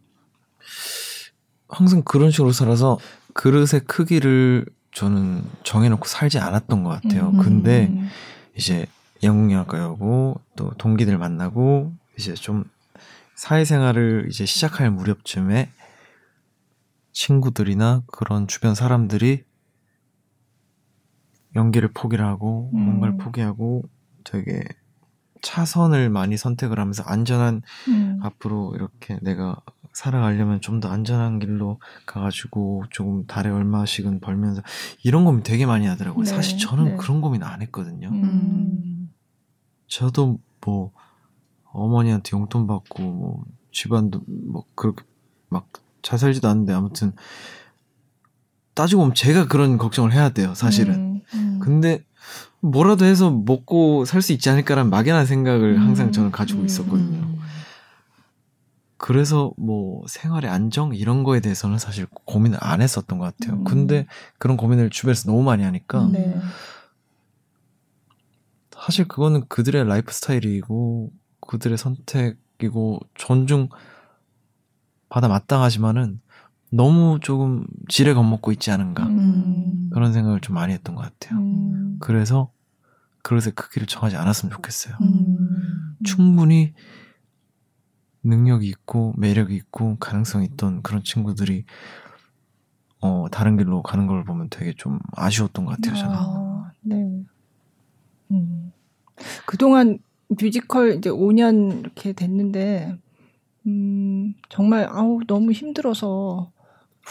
항상 1.68 2.02
그런 2.02 2.30
식으로 2.30 2.52
살아서 2.52 2.98
그릇의 3.34 3.82
크기를 3.86 4.66
저는 4.92 5.42
정해놓고 5.62 6.06
살지 6.06 6.38
않았던 6.38 6.82
것 6.82 6.90
같아요. 6.90 7.30
음. 7.30 7.38
근데 7.38 8.10
이제 8.56 8.86
영국영화과여고 9.22 10.40
또 10.56 10.70
동기들 10.78 11.16
만나고 11.16 11.92
이제 12.18 12.34
좀 12.34 12.64
사회생활을 13.36 14.26
이제 14.30 14.44
시작할 14.44 14.90
무렵쯤에 14.90 15.70
친구들이나 17.12 18.02
그런 18.06 18.46
주변 18.46 18.74
사람들이 18.74 19.44
연기를 21.56 21.90
포기를 21.92 22.24
하고 22.24 22.70
음. 22.74 22.80
뭔가를 22.80 23.16
포기하고 23.16 23.84
되게 24.24 24.62
차선을 25.42 26.10
많이 26.10 26.36
선택을 26.36 26.78
하면서 26.78 27.02
안전한 27.04 27.62
음. 27.88 28.18
앞으로 28.22 28.72
이렇게 28.74 29.18
내가 29.22 29.56
살아가려면 29.92 30.60
좀 30.60 30.80
더 30.80 30.88
안전한 30.88 31.38
길로 31.40 31.80
가가지고 32.06 32.84
조금 32.90 33.26
달에 33.26 33.50
얼마씩은 33.50 34.20
벌면서 34.20 34.62
이런 35.02 35.24
고민 35.24 35.42
되게 35.42 35.66
많이 35.66 35.86
하더라고요. 35.86 36.24
네. 36.24 36.30
사실 36.30 36.58
저는 36.58 36.84
네. 36.84 36.96
그런 36.96 37.20
고민 37.20 37.42
안 37.42 37.60
했거든요. 37.62 38.08
음. 38.08 39.10
저도 39.88 40.38
뭐 40.64 40.92
어머니한테 41.72 42.36
용돈 42.36 42.66
받고 42.66 43.02
뭐 43.02 43.44
집안도 43.72 44.22
뭐 44.26 44.64
그렇게 44.74 45.04
막 45.48 45.66
잘 46.02 46.18
살지도 46.18 46.48
않는데 46.48 46.72
아무튼 46.72 47.12
따지고 48.74 49.02
보면 49.02 49.14
제가 49.14 49.48
그런 49.48 49.76
걱정을 49.78 50.12
해야 50.12 50.30
돼요 50.30 50.54
사실은 50.54 50.94
음, 50.94 51.20
음. 51.34 51.58
근데 51.62 52.04
뭐라도 52.60 53.04
해서 53.04 53.30
먹고 53.30 54.04
살 54.04 54.22
수 54.22 54.32
있지 54.32 54.50
않을까라는 54.50 54.90
막연한 54.90 55.26
생각을 55.26 55.74
음, 55.74 55.78
항상 55.78 56.12
저는 56.12 56.30
가지고 56.30 56.60
음, 56.60 56.66
있었거든요 56.66 57.18
음. 57.18 57.40
그래서 58.98 59.52
뭐 59.56 60.04
생활의 60.06 60.50
안정 60.50 60.94
이런 60.94 61.24
거에 61.24 61.40
대해서는 61.40 61.78
사실 61.78 62.06
고민을 62.10 62.58
안 62.60 62.82
했었던 62.82 63.18
것 63.18 63.24
같아요 63.36 63.58
음. 63.58 63.64
근데 63.64 64.06
그런 64.38 64.56
고민을 64.58 64.90
주변에서 64.90 65.30
너무 65.30 65.42
많이 65.42 65.64
하니까 65.64 66.08
네. 66.12 66.38
사실 68.72 69.08
그거는 69.08 69.46
그들의 69.48 69.86
라이프 69.86 70.12
스타일이고 70.12 71.12
그들의 71.40 71.78
선택이고 71.78 73.00
존중 73.14 73.68
받아 75.08 75.28
마땅하지만은 75.28 76.20
너무 76.70 77.18
조금 77.20 77.66
지레 77.88 78.14
겁먹고 78.14 78.52
있지 78.52 78.70
않은가 78.70 79.06
음. 79.06 79.90
그런 79.92 80.12
생각을 80.12 80.40
좀 80.40 80.54
많이 80.54 80.72
했던 80.72 80.94
것 80.94 81.02
같아요. 81.02 81.40
음. 81.40 81.96
그래서 82.00 82.52
그릇의 83.22 83.52
크기를 83.54 83.86
정하지 83.86 84.16
않았으면 84.16 84.52
좋겠어요. 84.52 84.94
음. 85.02 85.96
충분히 86.04 86.72
능력이 88.22 88.66
있고 88.68 89.14
매력이 89.16 89.54
있고 89.56 89.96
가능성이 89.98 90.46
있던 90.46 90.82
그런 90.82 91.02
친구들이 91.02 91.64
어 93.00 93.26
다른 93.30 93.56
길로 93.56 93.82
가는 93.82 94.06
걸 94.06 94.24
보면 94.24 94.48
되게 94.50 94.72
좀 94.74 94.98
아쉬웠던 95.16 95.64
것 95.64 95.76
같아요. 95.76 95.96
저는. 95.96 96.14
아, 96.14 96.72
네. 96.82 97.24
음. 98.30 98.72
그동안 99.46 99.98
뮤지컬 100.28 100.94
이제 100.96 101.10
5년 101.10 101.80
이렇게 101.80 102.12
됐는데 102.12 102.96
음, 103.66 104.34
정말 104.48 104.86
아우 104.90 105.20
너무 105.26 105.52
힘들어서 105.52 106.52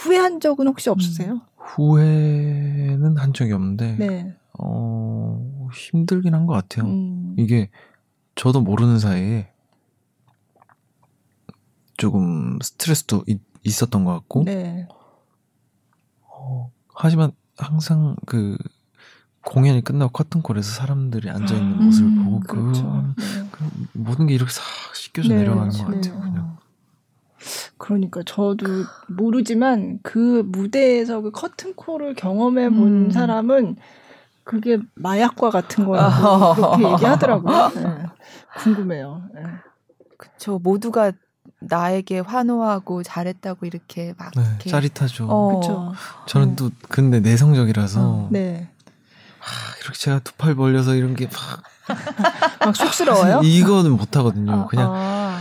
후회한 0.04 0.39
적은 0.39 0.68
혹시 0.68 0.89
음. 0.89 0.93
없으세요? 0.93 1.34
음, 1.34 1.39
후회는 1.58 3.18
한 3.18 3.34
적이 3.34 3.54
없는데 3.54 3.95
네. 3.97 4.36
어, 4.60 5.68
힘들긴 5.74 6.34
한 6.34 6.45
것 6.47 6.54
같아요. 6.54 6.86
음. 6.86 7.36
이게 7.38 7.70
저도 8.36 8.62
모르는 8.62 9.00
사이에 9.00 9.52
조금 11.97 12.58
스트레스도 12.62 13.24
있, 13.28 13.41
있었던 13.64 14.06
것 14.06 14.14
같고 14.14 14.45
네. 14.45 14.88
어, 16.22 16.72
하지만 16.95 17.32
항상 17.58 18.16
그 18.26 18.58
공연이 19.45 19.82
끝나고 19.84 20.12
커튼콜에서 20.12 20.70
사람들이 20.72 21.30
앉아 21.30 21.56
있는 21.56 21.78
음, 21.78 21.84
모습을 21.86 22.24
보고 22.24 22.39
그 22.39 22.47
그렇죠. 22.47 23.14
그, 23.18 23.22
네. 23.22 23.50
그, 23.52 23.70
모든 23.93 24.28
게 24.28 24.34
이렇게 24.34 24.52
싹 24.52 24.64
씻겨져 24.95 25.30
네, 25.30 25.36
내려가는 25.39 25.72
것 25.72 25.86
같아요. 25.86 26.20
그냥. 26.22 26.49
그러니까 27.80 28.21
저도 28.25 28.65
모르지만 29.07 29.99
그 30.03 30.43
무대에서 30.45 31.21
그 31.21 31.32
커튼콜을 31.32 32.13
경험해 32.13 32.69
본 32.69 33.05
음. 33.07 33.11
사람은 33.11 33.77
그게 34.43 34.77
마약과 34.95 35.49
같은 35.49 35.86
거라고 35.86 36.55
그렇게 36.55 36.91
얘기하더라고요. 36.91 37.71
네. 37.75 38.05
궁금해요. 38.59 39.23
네. 39.34 39.41
그쵸 40.17 40.59
모두가 40.61 41.13
나에게 41.61 42.19
환호하고 42.19 43.01
잘했다고 43.03 43.65
이렇게 43.65 44.13
막 44.17 44.32
네, 44.36 44.43
이렇게. 44.49 44.69
짜릿하죠. 44.69 45.27
어. 45.30 45.59
그쵸. 45.59 45.93
저는 46.27 46.55
또 46.57 46.69
근데 46.89 47.19
내성적이라서 47.21 48.01
어. 48.01 48.27
네. 48.32 48.69
이렇게 49.82 49.97
제가 49.97 50.19
두 50.19 50.34
팔 50.38 50.55
벌려서 50.55 50.95
이런 50.95 51.15
게 51.15 51.27
막. 51.27 51.63
막 52.65 52.75
쑥스러워요? 52.75 53.41
이거는 53.43 53.91
못 53.91 54.15
하거든요. 54.17 54.51
아, 54.51 54.65
그냥. 54.67 54.91
아. 54.93 55.39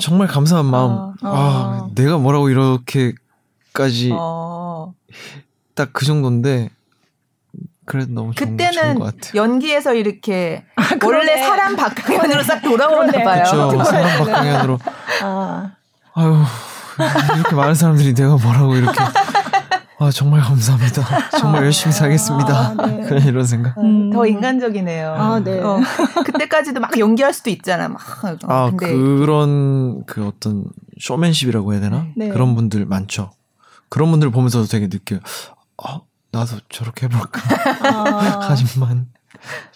정말 0.00 0.28
감사한 0.28 0.66
마음. 0.66 0.90
아, 0.92 1.14
아. 1.22 1.28
아 1.28 1.88
내가 1.94 2.18
뭐라고 2.18 2.48
이렇게까지 2.48 4.12
아. 4.12 4.86
딱그 5.74 6.04
정도인데 6.04 6.70
그래도 7.84 8.12
너무 8.12 8.34
좋은, 8.34 8.56
그때는 8.56 8.98
좋은 8.98 9.12
연기에서 9.34 9.94
이렇게 9.94 10.64
아, 10.76 10.82
원래 11.04 11.42
사람 11.42 11.76
박강현으로 11.76 12.42
싹 12.42 12.62
돌아오나 12.62 13.12
봐요. 13.12 13.44
그렇죠. 13.44 13.84
사람 13.84 14.18
박강현으로. 14.18 14.78
아. 15.22 15.72
아유 16.14 16.44
이렇게 17.36 17.54
많은 17.54 17.74
사람들이 17.74 18.14
내가 18.14 18.36
뭐라고 18.36 18.76
이렇게 18.76 18.98
아 20.02 20.10
정말 20.10 20.40
감사합니다. 20.40 21.30
정말 21.38 21.62
아, 21.62 21.64
열심히 21.66 21.92
살겠습니다. 21.92 22.74
아, 22.76 22.86
네. 22.88 23.02
그런 23.06 23.22
이런 23.22 23.46
생각. 23.46 23.78
음, 23.78 24.10
더 24.10 24.26
인간적이네요. 24.26 25.14
아, 25.14 25.38
네. 25.38 25.60
어, 25.60 25.78
그때까지도 26.26 26.80
막 26.80 26.98
연기할 26.98 27.32
수도 27.32 27.50
있잖아. 27.50 27.88
막. 27.88 28.00
아 28.48 28.70
근데. 28.70 28.92
그런 28.92 30.04
그 30.06 30.26
어떤 30.26 30.64
쇼맨십이라고 31.00 31.72
해야 31.72 31.80
되나? 31.80 32.06
네. 32.16 32.30
그런 32.30 32.56
분들 32.56 32.84
많죠. 32.86 33.30
그런 33.88 34.10
분들 34.10 34.30
보면서도 34.30 34.66
되게 34.66 34.88
느껴요. 34.88 35.20
아 35.80 36.00
나도 36.32 36.56
저렇게 36.68 37.06
해볼까. 37.06 37.40
아. 37.88 38.38
하지만 38.50 39.06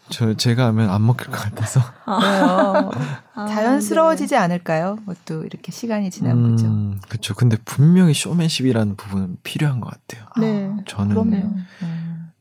저 0.08 0.34
제가 0.34 0.66
하면 0.66 0.90
안 0.90 1.04
먹힐 1.04 1.26
것 1.26 1.32
같아서. 1.32 1.80
아, 2.04 2.90
아, 3.34 3.46
자연스러워지지 3.48 4.34
네. 4.34 4.36
않을까요? 4.36 4.98
또 5.24 5.44
이렇게 5.44 5.72
시간이 5.72 6.10
그죠. 6.50 6.66
음, 6.66 7.00
그렇죠. 7.08 7.34
근데 7.34 7.56
분명히 7.64 8.14
쇼맨십이라는 8.14 8.96
부분은 8.96 9.38
필요한 9.42 9.80
것 9.80 9.90
같아요. 9.90 10.26
네. 10.38 10.74
저는 10.86 11.08
그럼요. 11.10 11.36
음. 11.82 12.32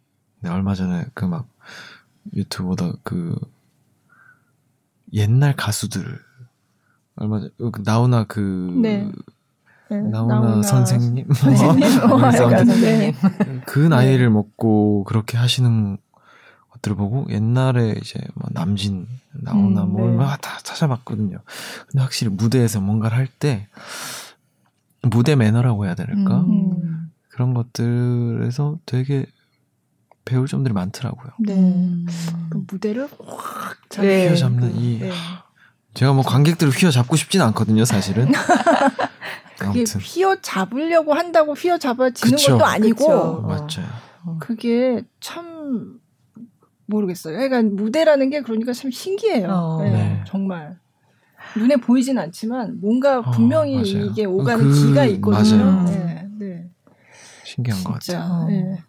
네, 0.42 0.50
얼마 0.50 0.76
전에 0.76 1.06
그 1.14 1.26
막 1.26 1.48
유튜브 2.34 2.70
보다 2.70 2.92
그 3.04 3.36
옛날 5.14 5.56
가수들 5.56 6.20
얼마 7.18 7.40
전그 7.58 7.82
나오나 7.86 8.26
그 8.26 8.74
네. 8.82 9.12
네, 9.90 10.02
나오나, 10.02 10.40
나오나 10.40 10.62
선생님, 10.64 11.28
선생님. 11.32 11.80
네. 12.82 13.14
그 13.68 13.80
나이를 13.80 14.32
먹고 14.32 15.04
그렇게 15.04 15.38
하시는 15.38 15.98
것들을 16.86 16.96
보고 16.96 17.26
옛날에 17.30 17.96
이제 18.02 18.20
뭐 18.36 18.48
남진 18.52 19.08
나오나 19.34 19.84
음, 19.84 19.90
뭐 19.90 20.10
네. 20.10 20.38
다 20.42 20.60
찾아봤거든요. 20.64 21.40
근데 21.88 22.02
확실히 22.02 22.32
무대에서 22.32 22.80
뭔가를 22.80 23.18
할 23.18 23.26
때 23.40 23.68
무대 25.02 25.36
매너라고 25.36 25.86
해야 25.86 25.96
될까 25.96 26.42
음. 26.42 27.12
그런 27.30 27.54
것들에서 27.54 28.78
되게 28.86 29.26
배울 30.24 30.48
점들이 30.48 30.74
많더라고요. 30.74 31.32
네. 31.40 31.54
음. 31.54 32.06
그 32.50 32.64
무대를 32.68 33.08
확 33.28 33.78
네. 34.02 34.28
휘어잡는 34.28 34.76
이 34.76 35.00
네. 35.00 35.12
제가 35.96 36.14
뭐 36.14 36.24
관객들을 36.24 36.72
휘어잡고 36.72 37.16
싶진 37.16 37.42
않거든요, 37.42 37.84
사실은. 37.86 38.32
그게 39.58 39.84
휘어 39.84 40.36
잡으려고 40.42 41.14
한다고 41.14 41.54
휘어 41.54 41.78
잡아지는 41.78 42.36
그쵸. 42.36 42.54
것도 42.54 42.66
아니고 42.66 42.96
그쵸. 42.98 43.42
맞아요. 43.48 44.38
그게 44.40 45.04
참 45.22 46.00
모르겠어요. 46.86 47.38
그러니까 47.38 47.62
무대라는 47.64 48.30
게 48.30 48.42
그러니까 48.42 48.74
참 48.74 48.92
신기해요. 48.92 49.50
어. 49.50 49.84
네, 49.84 49.92
네. 49.92 50.24
정말 50.28 50.78
눈에 51.58 51.78
보이진 51.78 52.18
않지만 52.18 52.80
뭔가 52.82 53.20
어, 53.20 53.32
분명히 53.32 53.78
어, 53.78 53.82
이게 53.82 54.26
오가는 54.26 54.70
그, 54.70 54.74
기가 54.74 55.06
있거든요. 55.06 55.84
네, 55.84 56.28
네. 56.40 56.70
신기한 57.44 57.80
진짜, 57.80 57.90
것 57.90 58.00
같아요. 58.00 58.48
네. 58.48 58.84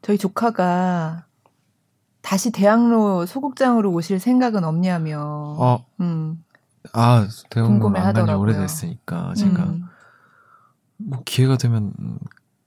저희 0.00 0.18
조카가 0.18 1.26
다시 2.22 2.50
대학로 2.50 3.26
소극장으로 3.26 3.92
오실 3.92 4.18
생각은 4.18 4.64
없냐며. 4.64 5.18
어. 5.20 5.84
음. 6.00 6.44
아, 6.92 7.28
대학로 7.50 7.88
안 7.96 8.12
간지 8.12 8.32
오래됐으니까 8.32 9.34
제가 9.34 9.64
음. 9.64 9.84
뭐 10.96 11.22
기회가 11.24 11.56
되면 11.56 11.92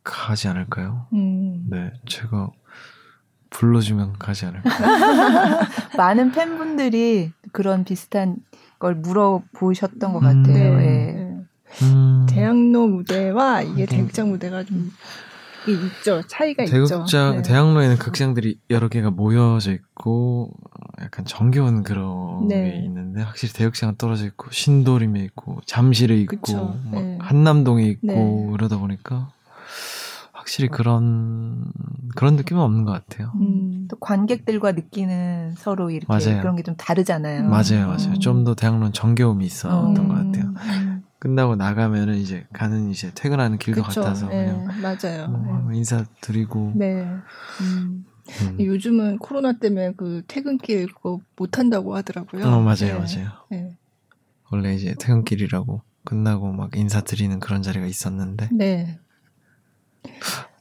가지 0.03 0.47
않을까요? 0.47 1.07
음. 1.13 1.65
네, 1.69 1.91
제가 2.07 2.51
불러주면 3.55 4.13
가지 4.19 4.45
않을까. 4.45 4.69
많은 5.97 6.31
팬분들이 6.31 7.31
그런 7.53 7.85
비슷한 7.85 8.37
걸 8.79 8.95
물어보셨던 8.95 10.13
것 10.13 10.19
같아요. 10.19 10.73
음. 10.73 10.77
네. 10.77 11.85
음. 11.85 12.25
대학로 12.29 12.87
무대와 12.87 13.61
이게 13.61 13.85
대극장 13.85 14.29
무대가 14.29 14.63
좀 14.63 14.91
있죠. 15.67 16.21
차이가 16.27 16.65
대극장, 16.65 17.01
있죠. 17.01 17.31
네. 17.31 17.41
대학로에는 17.41 17.97
극장들이 17.97 18.59
여러 18.69 18.87
개가 18.87 19.09
모여져 19.09 19.71
있고 19.71 20.51
약간 21.01 21.25
정겨운 21.25 21.83
그런 21.83 22.47
네. 22.47 22.71
게 22.71 22.77
있는데 22.83 23.21
확실히 23.21 23.53
대극장은 23.53 23.95
떨어져 23.97 24.25
있고 24.25 24.51
신도림에 24.51 25.21
있고 25.21 25.59
잠실에 25.65 26.15
있고 26.17 26.75
네. 26.91 27.17
한남동에 27.21 27.83
있고 27.85 28.07
네. 28.07 28.51
그러다 28.51 28.77
보니까 28.77 29.29
확실히 30.45 30.69
그런 30.69 31.65
그런 32.15 32.35
느낌은 32.35 32.61
없는 32.61 32.85
것 32.85 32.91
같아요. 32.91 33.31
음, 33.41 33.87
또 33.89 33.97
관객들과 33.97 34.73
느끼는 34.73 35.55
서로 35.57 35.89
이렇게 35.89 36.05
맞아요. 36.07 36.39
그런 36.39 36.55
게 36.55 36.61
좀 36.61 36.75
다르잖아요. 36.77 37.49
맞아요, 37.49 37.87
맞아요. 37.87 38.11
음. 38.13 38.19
좀더 38.19 38.53
대학로는 38.53 38.93
정겨움이 38.93 39.43
있었던 39.43 39.97
음. 39.97 40.07
것 40.07 40.13
같아요. 40.13 40.53
끝나고 41.17 41.55
나가면은 41.55 42.17
이제 42.17 42.45
가는 42.53 42.91
이제 42.91 43.11
퇴근하는 43.15 43.57
길도 43.57 43.81
그쵸, 43.83 44.01
같아서 44.01 44.29
네, 44.29 44.45
그냥 44.45 44.81
맞아요. 44.83 45.27
뭐 45.29 45.71
네. 45.71 45.77
인사드리고. 45.77 46.73
네. 46.75 47.07
음. 47.61 48.05
음. 48.41 48.57
요즘은 48.59 49.17
코로나 49.17 49.53
때문에 49.53 49.93
그 49.97 50.21
퇴근길 50.27 50.93
그거 50.93 51.19
못 51.37 51.57
한다고 51.57 51.95
하더라고요. 51.95 52.45
어 52.45 52.61
맞아요, 52.61 52.75
네. 52.79 52.93
맞아요. 52.93 53.29
네. 53.49 53.77
원래 54.51 54.75
이제 54.75 54.93
퇴근길이라고 54.99 55.81
끝나고 56.05 56.51
막 56.51 56.75
인사드리는 56.77 57.39
그런 57.39 57.63
자리가 57.63 57.87
있었는데. 57.87 58.49
네. 58.51 58.99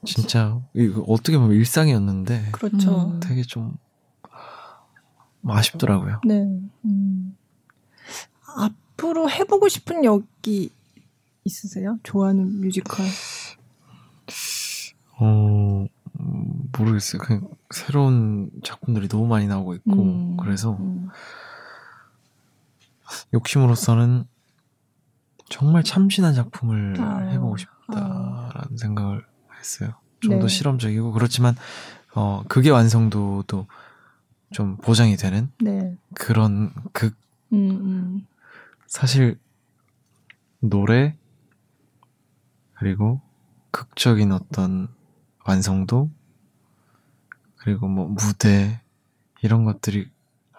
진짜 0.05 0.61
이거 0.75 1.03
어떻게 1.09 1.39
보면 1.39 1.57
일상이었는데 1.57 2.51
그렇죠. 2.53 3.13
음. 3.13 3.21
되게 3.21 3.43
좀 3.43 3.77
아쉽더라고요. 5.47 6.21
네. 6.25 6.35
음. 6.85 7.37
앞으로 8.57 9.31
해보고 9.31 9.69
싶은 9.69 10.05
역이 10.05 10.71
있으세요? 11.45 11.99
좋아하는 12.03 12.61
뮤지컬? 12.61 13.07
어 15.19 15.87
모르겠어요. 16.79 17.21
그냥 17.21 17.49
새로운 17.71 18.51
작품들이 18.63 19.09
너무 19.09 19.27
많이 19.27 19.47
나오고 19.47 19.75
있고 19.75 20.03
음. 20.03 20.37
그래서 20.37 20.73
음. 20.73 21.09
욕심으로서는 23.33 24.25
정말 25.51 25.83
참신한 25.83 26.35
작품을 26.35 26.97
아. 27.01 27.19
해보고 27.19 27.57
싶다라는 27.57 28.07
아. 28.07 28.77
생각을 28.77 29.25
했어요. 29.65 29.95
좀더 30.21 30.47
네. 30.47 30.49
실험적이고 30.49 31.13
그렇지만 31.13 31.57
어 32.15 32.45
그게 32.49 32.71
완성도도 32.71 33.67
좀 34.53 34.77
보장이 34.77 35.17
되는 35.17 35.51
네. 35.61 35.97
그런 36.15 36.73
극 36.93 37.17
음, 37.53 37.71
음. 37.71 38.27
사실 38.87 39.39
노래 40.61 41.17
그리고 42.75 43.21
극적인 43.71 44.33
어떤 44.33 44.89
완성도 45.45 46.11
그리고 47.57 47.89
뭐 47.89 48.07
무대 48.07 48.81
이런 49.43 49.65
것들이 49.65 50.09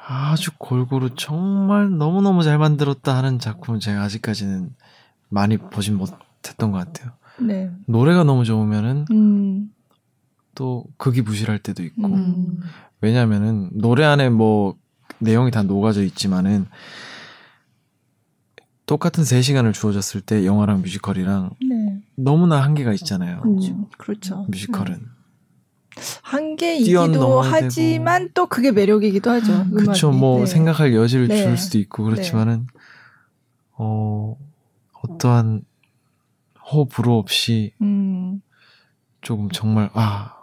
아주 0.07 0.51
골고루 0.57 1.15
정말 1.15 1.97
너무너무 1.97 2.43
잘 2.43 2.57
만들었다 2.57 3.15
하는 3.15 3.39
작품은 3.39 3.79
제가 3.79 4.03
아직까지는 4.03 4.75
많이 5.29 5.57
보진 5.57 5.95
못했던 5.95 6.71
것 6.71 6.77
같아요. 6.77 7.13
네. 7.39 7.71
노래가 7.85 8.23
너무 8.23 8.45
좋으면은 8.45 9.05
음. 9.11 9.71
또 10.53 10.85
극이 10.97 11.21
부실할 11.21 11.59
때도 11.59 11.83
있고 11.83 12.07
음. 12.07 12.59
왜냐면은 13.01 13.69
노래 13.73 14.05
안에 14.05 14.29
뭐 14.29 14.75
내용이 15.19 15.51
다 15.51 15.63
녹아져 15.63 16.03
있지만은 16.03 16.65
똑같은 18.85 19.23
3시간을 19.23 19.73
주어졌을 19.73 20.21
때 20.21 20.45
영화랑 20.45 20.81
뮤지컬이랑 20.81 21.51
네. 21.67 22.03
너무나 22.15 22.61
한계가 22.61 22.93
있잖아요. 22.93 23.41
음, 23.45 23.85
그렇죠. 23.97 24.45
뮤지컬은. 24.49 24.93
음. 24.95 25.15
한계이기도 26.21 27.41
하지만 27.41 28.23
되고. 28.23 28.31
또 28.33 28.45
그게 28.47 28.71
매력이기도 28.71 29.31
하죠. 29.31 29.65
그렇죠. 29.71 30.11
뭐 30.11 30.39
네. 30.39 30.45
생각할 30.45 30.93
여지를 30.93 31.29
네. 31.29 31.43
줄 31.43 31.57
수도 31.57 31.77
있고 31.77 32.03
그렇지만은 32.03 32.67
어 33.77 34.35
어떠한 35.01 35.61
호흡 36.71 36.89
불호 36.89 37.17
없이 37.17 37.73
음. 37.81 38.41
조금 39.21 39.49
정말 39.49 39.89
아 39.93 40.35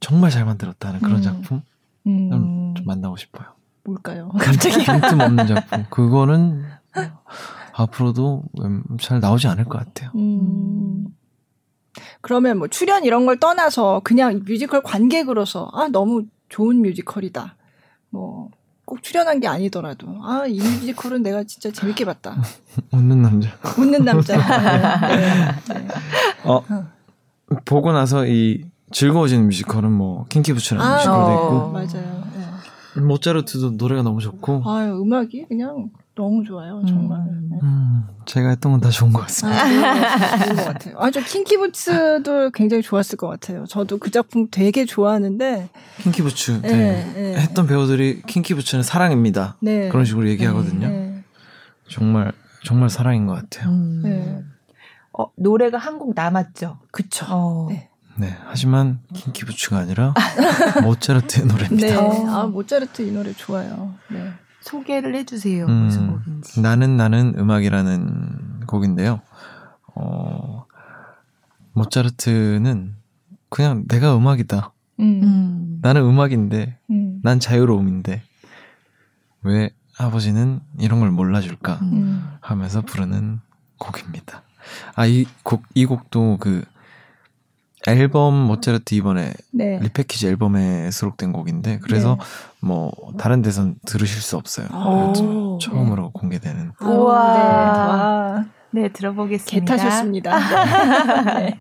정말 0.00 0.30
잘 0.30 0.44
만들었다는 0.44 1.00
그런 1.00 1.16
음. 1.16 1.22
작품 1.22 1.62
음. 2.06 2.74
좀 2.76 2.86
만나고 2.86 3.16
싶어요. 3.16 3.48
뭘까요? 3.84 4.30
갑자기 4.38 4.84
빈틈 4.84 5.20
없는 5.20 5.46
작품. 5.48 5.84
그거는 5.90 6.64
앞으로도 7.72 8.44
잘 9.00 9.20
나오지 9.20 9.46
않을 9.48 9.64
것 9.64 9.78
같아요. 9.78 10.10
음. 10.16 11.06
그러면 12.20 12.58
뭐 12.58 12.68
출연 12.68 13.04
이런 13.04 13.26
걸 13.26 13.38
떠나서 13.38 14.00
그냥 14.04 14.42
뮤지컬 14.46 14.82
관객으로서 14.82 15.70
아 15.72 15.88
너무 15.88 16.24
좋은 16.48 16.82
뮤지컬이다. 16.82 17.56
뭐 18.10 18.50
꼭 18.88 19.02
출연한 19.02 19.38
게 19.40 19.46
아니더라도 19.48 20.06
아 20.22 20.46
이 20.46 20.58
뮤지컬은 20.58 21.22
내가 21.22 21.44
진짜 21.44 21.70
재밌게 21.70 22.04
봤다. 22.06 22.36
웃는 22.92 23.20
남자. 23.20 23.50
웃는 23.78 24.04
남자. 24.04 24.36
네, 25.08 25.16
네, 25.74 25.74
네. 25.74 25.88
어, 26.44 26.62
보고 27.64 27.92
나서 27.92 28.26
이 28.26 28.64
즐거워지는 28.90 29.44
뮤지컬은 29.46 29.92
뭐 29.92 30.24
킹키부츠라는 30.30 30.84
아, 30.86 30.94
뮤지컬도 30.96 31.26
어. 31.26 31.34
있고 31.34 31.70
맞아요. 31.72 32.24
네. 32.94 33.00
모차르트도 33.02 33.72
노래가 33.72 34.02
너무 34.02 34.20
좋고 34.20 34.62
아 34.64 34.86
음악이 34.86 35.44
그냥 35.48 35.90
너무 36.18 36.42
좋아요 36.44 36.82
정말. 36.86 37.20
음, 37.20 37.48
네. 37.52 37.58
음, 37.62 38.02
제가 38.26 38.48
했던 38.50 38.72
건 38.72 38.80
다 38.80 38.90
좋은 38.90 39.12
것 39.12 39.20
같습니다. 39.22 39.62
아, 39.62 40.38
좋은 40.44 40.56
것 40.56 40.64
같아요. 40.64 40.94
아저 40.98 41.20
킹키부츠도 41.20 42.50
굉장히 42.50 42.82
좋았을 42.82 43.16
것 43.16 43.28
같아요. 43.28 43.64
저도 43.66 43.98
그 43.98 44.10
작품 44.10 44.48
되게 44.50 44.84
좋아하는데 44.84 45.68
킹키부츠 46.02 46.60
네. 46.62 46.68
네, 46.68 47.12
네. 47.14 47.36
했던 47.40 47.66
배우들이 47.66 48.22
킹키부츠는 48.26 48.82
사랑입니다. 48.82 49.56
네. 49.60 49.88
그런 49.90 50.04
식으로 50.04 50.28
얘기하거든요. 50.28 50.88
네. 50.88 51.24
정말 51.88 52.32
정말 52.64 52.90
사랑인 52.90 53.26
것 53.26 53.34
같아요. 53.34 53.70
음. 53.70 54.50
어, 55.12 55.26
노래가 55.36 55.78
한 55.78 55.98
곡 55.98 56.14
남았죠. 56.14 56.78
그쵸. 56.90 57.26
어. 57.28 57.66
네. 57.70 57.88
네. 58.16 58.36
하지만 58.46 58.98
킹키부츠가 59.14 59.78
아니라 59.78 60.12
모차르트의 60.82 61.46
노래입니다. 61.46 61.86
네. 61.86 62.24
아, 62.26 62.46
모차르트 62.46 63.02
이 63.02 63.12
노래 63.12 63.32
좋아요. 63.32 63.94
네. 64.10 64.32
소개를 64.68 65.14
해주세요. 65.14 65.66
음, 65.66 65.84
무슨 65.84 66.10
곡인지. 66.12 66.60
나는 66.60 66.96
나는 66.96 67.34
음악이라는 67.38 68.66
곡인데요. 68.66 69.20
어, 69.94 70.66
모차르트는 71.72 72.94
그냥 73.48 73.84
내가 73.88 74.16
음악이다. 74.16 74.72
음. 75.00 75.20
음. 75.22 75.78
나는 75.80 76.02
음악인데, 76.02 76.78
음. 76.90 77.20
난 77.22 77.40
자유로움인데, 77.40 78.22
왜 79.42 79.70
아버지는 79.96 80.60
이런 80.78 81.00
걸 81.00 81.10
몰라줄까? 81.10 81.78
음. 81.82 82.28
하면서 82.40 82.82
부르는 82.82 83.40
곡입니다. 83.78 84.42
아, 84.94 85.06
이 85.06 85.24
곡, 85.44 85.62
이 85.74 85.86
곡도 85.86 86.36
그 86.40 86.62
앨범 87.88 88.34
모차르트 88.34 88.94
이번에 88.94 89.32
네. 89.52 89.78
리패키지 89.80 90.26
앨범에 90.28 90.90
수록된 90.90 91.32
곡인데 91.32 91.78
그래서 91.82 92.16
네. 92.18 92.24
뭐 92.60 92.92
다른 93.18 93.42
데선 93.42 93.76
들으실 93.86 94.20
수 94.20 94.36
없어요. 94.36 94.66
오, 94.68 95.58
처음으로 95.58 96.04
네. 96.04 96.10
공개되는. 96.12 96.72
우와. 96.80 98.44
네, 98.70 98.82
네 98.82 98.88
들어보겠습니다. 98.92 99.60
개 99.60 99.64
타셨습니다. 99.64 100.38
네. 101.38 101.60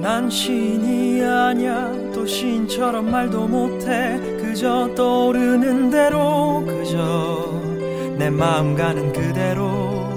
난 0.00 0.30
신이 0.30 1.22
아냐 1.24 1.92
또 2.14 2.24
신처럼 2.24 3.10
말도 3.10 3.48
못해. 3.48 4.18
그저 4.40 4.88
떠오르는 4.94 5.90
대로 5.90 6.64
그저 6.66 7.60
내 8.16 8.30
마음 8.30 8.74
가는 8.76 9.12
그대로. 9.12 10.08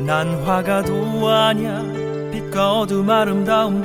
난 0.00 0.28
화가도 0.42 1.28
아냐 1.28 1.82
빛과 2.30 2.80
어둠 2.80 3.10
아름다움도 3.10 3.82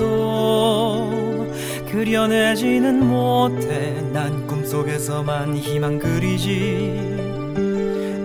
그려내지는 1.90 3.06
못해. 3.06 4.02
난 4.14 4.46
꿈속에서만 4.48 5.58
희망 5.58 5.98
그리지. 6.00 7.18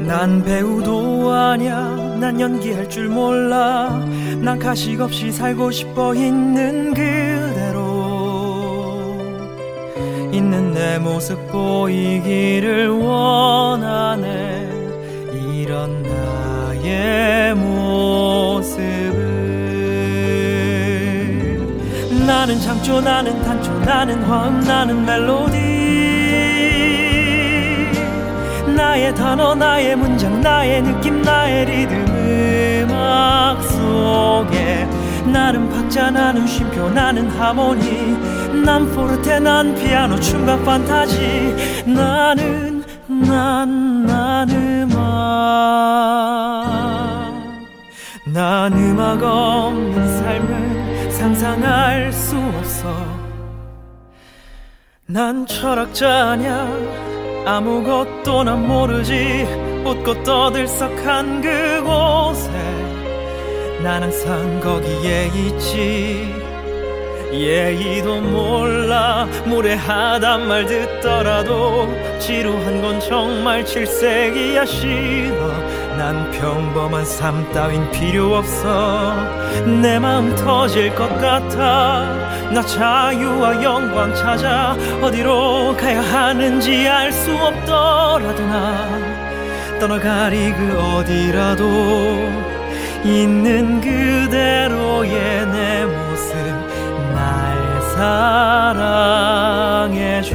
난 0.06 0.44
배우도 0.44 1.30
아냐 1.30 2.16
난 2.20 2.38
연기할 2.40 2.88
줄 2.90 3.08
몰라 3.08 4.04
난 4.42 4.58
가식 4.58 5.00
없이 5.00 5.30
살고 5.30 5.70
싶어 5.70 6.12
있는 6.16 6.92
그대로. 6.92 7.80
있는 10.32 10.74
내 10.74 10.98
모습 10.98 11.46
보이기를 11.52 12.88
원하네. 12.88 14.68
이런 15.54 16.02
나의 16.02 17.54
모습을. 17.54 19.12
나는 22.26 22.58
창조 22.58 23.00
나는 23.00 23.40
단조 23.42 23.78
나는 23.78 24.24
화음 24.24 24.58
나는 24.58 25.06
멜로디. 25.06 25.56
나의 28.76 29.14
단어 29.14 29.54
나의 29.54 29.94
문장 29.94 30.40
나의 30.40 30.82
느낌 30.82 31.22
나의 31.22 31.64
리듬 31.66 32.11
나는 35.32 35.68
박자 35.70 36.10
나는 36.10 36.46
쉼표 36.46 36.90
나는 36.90 37.28
하모니. 37.28 38.62
난 38.64 38.90
포르테 38.92 39.40
난 39.40 39.74
피아노 39.74 40.20
춤과 40.20 40.58
판타지. 40.58 41.84
나는 41.86 42.84
난, 43.08 44.06
난 44.06 44.50
음악. 44.50 45.02
난 48.26 48.72
음악 48.72 49.22
없는 49.22 50.18
삶을 50.18 51.10
상상할 51.10 52.12
수 52.12 52.36
없어. 52.36 52.94
난 55.06 55.46
철학자냐? 55.46 56.68
아무것도 57.46 58.44
난 58.44 58.66
모르지. 58.68 59.46
웃고 59.84 60.22
떠들썩한 60.22 61.42
그곳에 61.42 62.51
난 63.82 64.02
항상 64.02 64.60
거기에 64.60 65.26
있지. 65.34 66.32
예의도 67.32 68.20
몰라. 68.20 69.26
무례하단 69.44 70.46
말 70.46 70.66
듣더라도 70.66 71.88
지루한 72.20 72.80
건 72.80 73.00
정말 73.00 73.64
칠색이야 73.64 74.64
싫어. 74.66 75.48
난 75.96 76.30
평범한 76.30 77.04
삶 77.04 77.50
따윈 77.52 77.90
필요 77.90 78.36
없어. 78.36 79.14
내 79.82 79.98
마음 79.98 80.34
터질 80.36 80.94
것 80.94 81.08
같아. 81.18 82.04
나 82.52 82.62
자유와 82.62 83.62
영광 83.62 84.14
찾아 84.14 84.76
어디로 85.00 85.74
가야 85.76 86.02
하는지 86.02 86.86
알 86.86 87.10
수 87.10 87.32
없더라도 87.34 88.42
나 88.46 88.88
떠나가리 89.80 90.52
그 90.52 90.78
어디라도 90.78 92.51
있는 93.04 93.80
그대로의 93.80 95.10
내 95.46 95.84
모습 95.84 96.34
날 97.12 97.82
사랑해줘. 99.62 100.32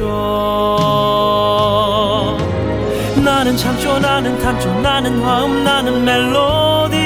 나는 3.24 3.56
창조 3.56 3.98
나는 3.98 4.38
탄조 4.38 4.80
나는 4.80 5.22
화음 5.22 5.64
나는 5.64 6.04
멜로디. 6.04 6.98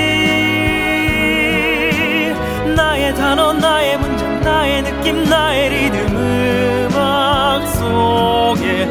나의 2.77 3.15
단어 3.15 3.53
나의 3.53 3.99
문장 3.99 4.41
나의 4.41 4.83
느낌 4.83 5.25
나의 5.25 5.71
리듬 5.71 6.17
음악 6.17 7.65
속에 7.69 8.87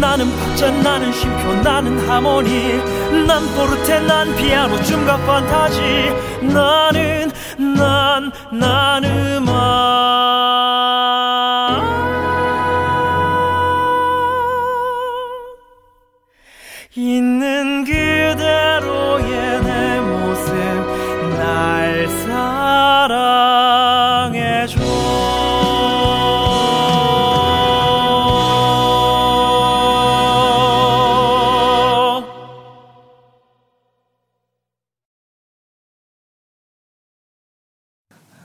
나는 0.00 0.24
박자 0.38 0.70
나는 0.70 1.12
쉼표 1.12 1.54
나는 1.62 1.98
하모니 2.08 2.93
난 3.26 3.42
포르테 3.54 4.00
난 4.00 4.34
피아노 4.36 4.82
춤과 4.82 5.16
판타지. 5.18 5.80
나는 6.42 7.30
난 7.76 8.32
난 8.50 9.04
음악 9.04 9.93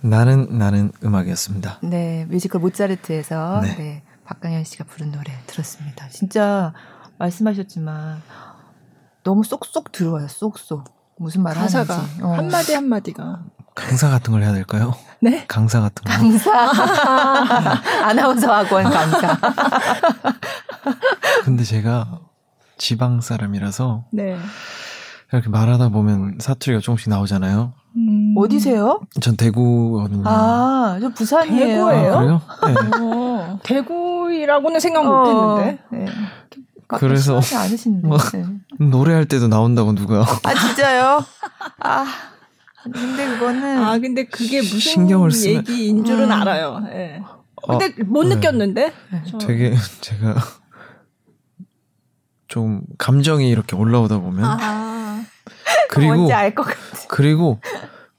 나는 0.10 0.58
나는 0.58 0.92
음악이었습니다. 1.04 1.80
네, 1.84 2.26
뮤지컬 2.30 2.62
모차르트에서 2.62 3.62
네. 3.62 3.76
네, 3.78 4.04
박강현 4.26 4.64
씨가 4.64 4.86
부른 4.86 5.12
노래 5.12 5.32
들었습니다. 5.48 6.08
진짜 6.10 6.74
말씀하셨지만 7.18 8.22
너무 9.24 9.44
쏙쏙 9.44 9.92
들어와요. 9.92 10.28
쏙쏙. 10.28 11.00
무슨 11.22 11.44
말 11.44 11.54
가사가 11.54 11.98
하는지. 11.98 12.24
어. 12.24 12.34
한마디 12.34 12.74
한마디가 12.74 13.44
강사 13.76 14.10
같은 14.10 14.32
걸 14.32 14.42
해야 14.42 14.54
될까요? 14.54 14.94
네? 15.22 15.44
강사 15.50 15.82
같은 15.82 16.02
거. 16.06 16.10
강사. 16.12 16.50
아나운서 18.08 18.54
학원 18.54 18.86
강사. 18.86 19.38
근데 21.44 21.66
제가 21.66 22.22
지방 22.78 23.20
사람이라서 23.20 24.06
네. 24.12 24.38
이렇게 25.32 25.50
말하다 25.50 25.90
보면 25.90 26.38
사투리가 26.40 26.82
조금씩 26.82 27.10
나오잖아요. 27.10 27.74
음... 27.96 28.36
어디세요? 28.38 29.02
전 29.22 29.36
대구거든요. 29.36 30.24
아, 30.26 31.00
저 31.02 31.10
부산이에요. 31.10 31.66
대구예요? 31.66 32.14
아, 32.14 32.20
그래요? 32.20 32.42
네. 32.68 33.00
어, 33.02 33.60
대구 33.64 34.10
사투리라고는 34.30 34.80
생각 34.80 35.06
못 35.06 35.12
어. 35.12 35.60
했는데. 35.60 35.84
네. 35.92 36.06
그래서. 36.88 37.40
뭐, 38.04 38.18
네. 38.18 38.46
노래할 38.80 39.26
때도 39.26 39.48
나온다고 39.48 39.94
누가? 39.94 40.26
아 40.44 40.54
진짜요? 40.54 41.24
아 41.80 42.06
근데 42.84 43.28
그거는 43.28 43.84
아 43.84 44.00
근데 44.00 44.26
그게 44.26 44.62
무슨 44.62 44.80
신경을 44.80 45.32
쓰면... 45.32 45.58
얘기인 45.58 46.06
줄은 46.06 46.26
음. 46.26 46.32
알아요. 46.32 46.80
네. 46.80 47.22
근데 47.68 47.86
어, 47.86 47.90
못 48.06 48.24
네. 48.24 48.36
느꼈는데. 48.36 48.94
되게 49.42 49.76
제가 50.02 50.36
좀 52.48 52.82
감정이 52.98 53.50
이렇게 53.50 53.76
올라오다 53.76 54.20
보면 54.20 54.44
아, 54.44 54.58
그리고 55.90 56.16
뭔지 56.16 56.34
알 56.34 56.54
것 56.56 56.64
같아. 56.64 56.78
그리고 57.08 57.60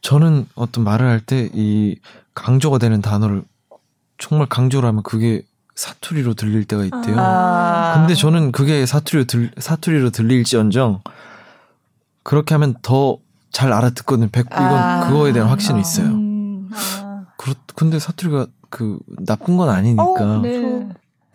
저는 0.02 0.46
어떤 0.54 0.84
말을 0.84 1.06
할 1.08 1.20
때 1.20 1.48
이 1.54 1.96
강조가 2.34 2.78
되는 2.78 3.00
단어를 3.02 3.42
정말 4.18 4.46
강조를 4.48 4.88
하면 4.88 5.02
그게 5.02 5.42
사투리로 5.74 6.34
들릴 6.34 6.64
때가 6.64 6.84
있대요. 6.84 7.16
아. 7.18 7.94
근데 7.96 8.14
저는 8.14 8.52
그게 8.52 8.84
사투리로 8.86 9.24
들, 9.26 9.50
사투리로 9.58 10.10
들릴지언정 10.10 11.02
그렇게 12.22 12.54
하면 12.54 12.74
더 12.82 13.18
잘 13.52 13.72
알아듣거든요. 13.72 14.28
백, 14.30 14.46
이건 14.46 14.62
아. 14.62 15.08
그거에 15.08 15.32
대한 15.32 15.48
확신이 15.48 15.80
있어요. 15.80 16.06
음. 16.06 16.70
아. 16.72 17.24
그렇, 17.36 17.54
근데 17.74 17.98
사투리가 17.98 18.46
그 18.70 18.96
나쁜 19.26 19.56
건 19.56 19.68
아니니까. 19.70 20.04
어, 20.04 20.40
네. 20.40 20.88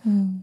음. 0.05 0.41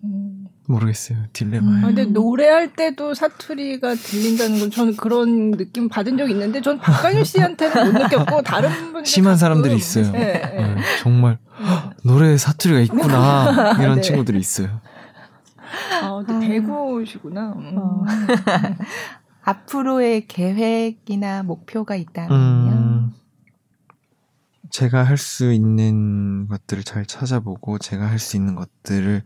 음. 0.73 0.74
모르겠어요. 0.74 1.19
딜레마. 1.32 1.66
음. 1.66 1.85
아, 1.85 1.86
근데 1.89 2.05
노래할 2.05 2.73
때도 2.74 3.15
사투리가 3.15 3.94
들린다는 3.94 4.59
건 4.61 4.70
저는 4.70 4.97
그런 4.97 5.53
느낌 5.53 5.89
받은 5.89 6.16
적 6.16 6.31
있는데 6.31 6.61
전 6.61 6.78
박강현 6.78 7.24
씨한테는 7.24 7.93
못 7.93 8.03
느꼈고 8.03 8.43
다른 8.43 8.70
분들 8.70 9.05
심한 9.07 9.36
사람들이 9.36 9.74
있어요. 9.77 10.11
네, 10.12 10.19
네. 10.19 10.74
네, 10.74 10.82
정말 11.01 11.39
노래에 12.05 12.36
사투리가 12.36 12.81
있구나 12.81 13.74
이런 13.81 13.97
네. 13.97 14.01
친구들이 14.01 14.39
있어요. 14.39 14.81
아, 16.03 16.23
근데 16.27 16.49
대구시구나. 16.49 17.53
음. 17.57 17.78
어. 17.78 18.05
앞으로의 19.44 20.27
계획이나 20.28 21.43
목표가 21.43 21.97
있다면요? 21.97 22.70
음, 22.70 23.12
제가 24.70 25.03
할 25.03 25.19
수 25.19 25.53
있는 25.53 26.47
것들을 26.49 26.85
잘 26.85 27.05
찾아보고 27.07 27.78
제가 27.78 28.07
할 28.09 28.19
수 28.19 28.36
있는 28.36 28.55
것들을 28.55 29.23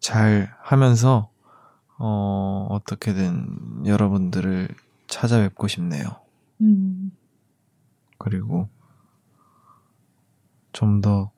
잘 0.00 0.52
하면서 0.62 1.30
어, 1.98 2.66
어떻게든 2.70 3.86
여러분들을 3.86 4.68
찾아뵙고 5.08 5.68
싶네요. 5.68 6.04
음. 6.60 7.12
그리고 8.18 8.68
좀 10.72 11.00
더 11.00 11.30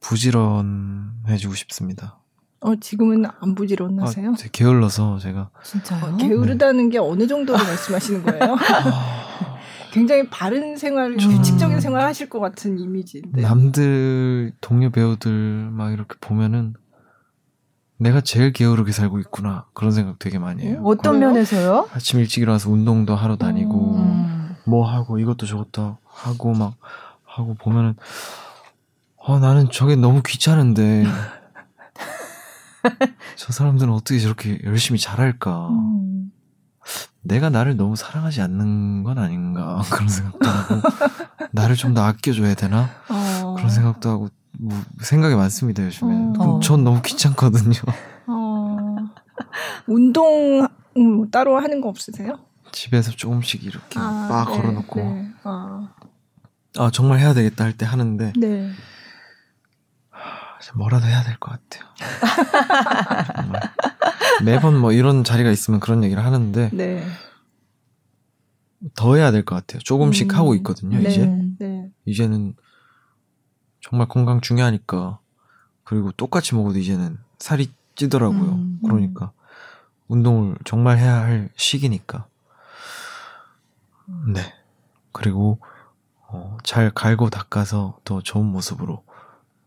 부지런해지고 0.00 1.54
싶습니다. 1.54 2.18
어, 2.60 2.76
지금은 2.76 3.24
안 3.40 3.54
부지런하세요? 3.54 4.30
아, 4.30 4.34
게을러서 4.52 5.18
제가. 5.18 5.50
진짜요? 5.62 6.14
어, 6.14 6.16
게으르다는 6.16 6.84
네. 6.84 6.90
게 6.90 6.98
어느 6.98 7.26
정도로 7.26 7.58
말씀하시는 7.62 8.22
거예요? 8.22 8.54
아. 8.54 9.56
굉장히 9.92 10.28
바른 10.28 10.76
생활, 10.76 11.12
음. 11.12 11.16
규칙적인 11.16 11.80
생활 11.80 12.02
하실 12.02 12.28
것 12.28 12.38
같은 12.40 12.78
이미지인데. 12.78 13.40
남들, 13.42 14.52
동료 14.60 14.90
배우들 14.90 15.70
막 15.72 15.92
이렇게 15.92 16.16
보면은 16.20 16.74
내가 17.98 18.20
제일 18.20 18.52
게으르게 18.52 18.92
살고 18.92 19.18
있구나 19.20 19.64
그런 19.72 19.92
생각 19.92 20.18
되게 20.18 20.38
많이 20.38 20.62
해요. 20.64 20.82
어떤 20.84 21.14
그래요? 21.14 21.32
면에서요? 21.32 21.88
아침 21.92 22.20
일찍 22.20 22.42
일어나서 22.42 22.70
운동도 22.70 23.16
하러 23.16 23.36
다니고 23.36 23.96
음. 23.96 24.56
뭐 24.66 24.88
하고 24.90 25.18
이것도 25.18 25.46
저것도 25.46 25.96
하고 26.04 26.52
막 26.54 26.74
하고 27.24 27.54
보면은 27.54 27.94
어 29.16 29.38
나는 29.38 29.70
저게 29.70 29.96
너무 29.96 30.22
귀찮은데 30.24 31.04
저 33.36 33.52
사람들은 33.52 33.92
어떻게 33.92 34.18
저렇게 34.18 34.60
열심히 34.64 34.98
잘할까? 34.98 35.68
음. 35.70 36.30
내가 37.22 37.50
나를 37.50 37.76
너무 37.76 37.96
사랑하지 37.96 38.40
않는 38.42 39.02
건 39.02 39.18
아닌가 39.18 39.82
그런 39.90 40.08
생각도 40.08 40.48
하고 40.48 40.74
나를 41.52 41.74
좀 41.76 41.94
더 41.94 42.04
아껴줘야 42.04 42.54
되나 42.54 42.90
어. 43.08 43.54
그런 43.56 43.70
생각도 43.70 44.10
하고 44.10 44.28
뭐 44.58 44.78
생각이 45.02 45.34
많습니다 45.34 45.84
요즘에. 45.84 46.32
어. 46.38 46.60
전 46.60 46.84
너무 46.84 47.02
귀찮거든요. 47.02 47.74
어. 48.26 48.96
운동 49.86 50.66
음, 50.96 51.30
따로 51.30 51.58
하는 51.58 51.80
거 51.80 51.88
없으세요? 51.88 52.38
집에서 52.72 53.10
조금씩 53.12 53.64
이렇게 53.64 53.98
아, 53.98 54.26
막 54.30 54.48
네, 54.50 54.56
걸어놓고 54.56 55.00
네. 55.00 55.30
아. 55.44 55.88
아. 56.78 56.90
정말 56.90 57.18
해야 57.20 57.32
되겠다 57.34 57.64
할 57.64 57.72
때 57.76 57.86
하는데 57.86 58.32
네. 58.38 58.70
뭐라도 60.74 61.06
해야 61.06 61.22
될 61.22 61.38
것 61.38 61.52
같아요. 61.52 61.88
정말. 63.36 63.60
매번 64.44 64.76
뭐 64.78 64.92
이런 64.92 65.22
자리가 65.24 65.50
있으면 65.50 65.80
그런 65.80 66.02
얘기를 66.04 66.22
하는데 66.24 66.70
네. 66.72 67.06
더 68.94 69.14
해야 69.16 69.30
될 69.30 69.44
것 69.44 69.54
같아요. 69.54 69.80
조금씩 69.82 70.32
음. 70.32 70.36
하고 70.36 70.54
있거든요. 70.56 70.98
네, 70.98 71.08
이제 71.08 71.26
네. 71.58 71.88
이제는 72.04 72.54
정말 73.88 74.08
건강 74.08 74.40
중요하니까 74.40 75.20
그리고 75.84 76.10
똑같이 76.10 76.56
먹어도 76.56 76.76
이제는 76.76 77.18
살이 77.38 77.70
찌더라고요. 77.94 78.40
음, 78.40 78.80
음. 78.82 78.88
그러니까 78.88 79.30
운동을 80.08 80.56
정말 80.64 80.98
해야 80.98 81.20
할 81.20 81.50
시기니까. 81.54 82.26
네. 84.34 84.40
그리고 85.12 85.60
어, 86.26 86.58
잘 86.64 86.90
갈고 86.90 87.30
닦아서 87.30 88.00
더 88.02 88.20
좋은 88.20 88.44
모습으로 88.44 89.04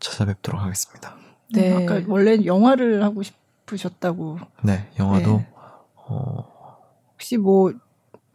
찾아뵙도록 0.02 0.62
하겠습니다. 0.62 1.16
네. 1.54 1.74
아까 1.74 2.02
원래 2.10 2.44
영화를 2.44 3.04
하고 3.04 3.22
싶으셨다고. 3.24 4.40
네, 4.64 4.92
영화도 5.00 5.38
네. 5.38 5.50
어, 5.96 6.78
혹시 7.14 7.38
뭐 7.38 7.72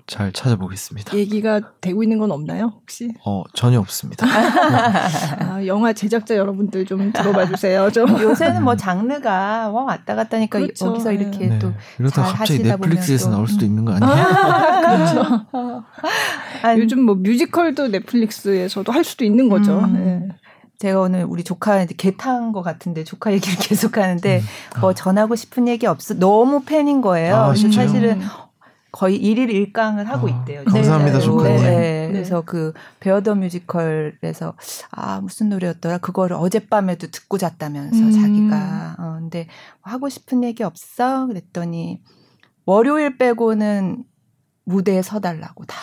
잘 0.07 0.33
찾아보겠습니다. 0.33 1.17
얘기가 1.17 1.61
되고 1.81 2.03
있는 2.03 2.19
건 2.19 2.31
없나요, 2.31 2.73
혹시? 2.81 3.11
어, 3.25 3.43
전혀 3.55 3.81
없습니다. 3.81 4.27
아, 5.41 5.65
영화 5.67 5.95
제작자 5.95 6.37
여러분들 6.37 6.85
좀 6.85 7.11
들어봐 7.11 7.47
주세요. 7.47 7.91
좀. 7.91 8.09
요새는 8.21 8.63
뭐 8.65 8.77
장르가 8.77 9.71
와 9.71 9.85
왔다 9.85 10.15
갔다 10.15 10.37
하니까 10.37 10.59
그렇죠. 10.59 10.89
여기서 10.89 11.13
이렇게 11.13 11.47
네. 11.47 11.59
또 11.59 11.73
이러다 11.99 12.23
갑자기 12.23 12.63
넷플릭스에서 12.63 13.31
나올 13.31 13.49
수도 13.49 13.65
있는 13.65 13.87
거 13.87 13.95
아니에요? 13.95 14.13
아, 14.13 14.97
그렇죠. 14.97 15.45
아니, 16.63 16.83
요즘 16.83 17.03
뭐 17.03 17.15
뮤지컬도 17.15 17.89
넷플릭스에서도 17.89 18.93
할 18.93 19.05
수도 19.05 19.25
있는 19.25 19.49
거죠. 19.49 19.79
음. 19.79 19.93
네. 19.95 20.29
제가 20.79 21.01
오늘 21.01 21.25
우리 21.25 21.45
조카 21.45 21.87
개탄 21.87 22.53
것 22.53 22.61
같은데 22.61 23.05
조카 23.05 23.33
얘기를 23.33 23.57
계속 23.59 23.97
하는데 23.97 24.41
음. 24.41 24.81
뭐 24.81 24.93
전하고 24.93 25.35
싶은 25.35 25.67
얘기 25.67 25.87
없어 25.87 26.15
너무 26.15 26.63
팬인 26.65 27.01
거예요. 27.01 27.37
아, 27.37 27.55
사실은 27.55 28.21
거의 28.95 29.17
일일 29.17 29.51
일강을 29.51 30.09
하고 30.09 30.29
아, 30.29 30.31
있대요. 30.31 30.63
감사합니다, 30.67 31.19
조카님. 31.19 31.57
네, 31.57 32.07
네. 32.07 32.09
그래서 32.13 32.43
그 32.43 32.73
베어더 33.01 33.35
뮤지컬에서 33.35 34.55
아 34.93 35.21
무슨 35.21 35.49
노래였더라 35.49 35.99
그거를 35.99 36.37
어젯밤에도 36.37 37.09
듣고 37.09 37.37
잤다면서 37.37 37.99
음. 37.99 38.13
자기가 38.13 38.95
어 39.01 39.17
근데 39.19 39.49
하고 39.83 40.09
싶은 40.09 40.45
얘기 40.45 40.63
없어 40.63 41.27
그랬더니 41.27 42.03
월요일 42.67 43.19
빼고는 43.19 44.05
무대에 44.65 45.03
서달라고 45.03 45.65
다. 45.65 45.77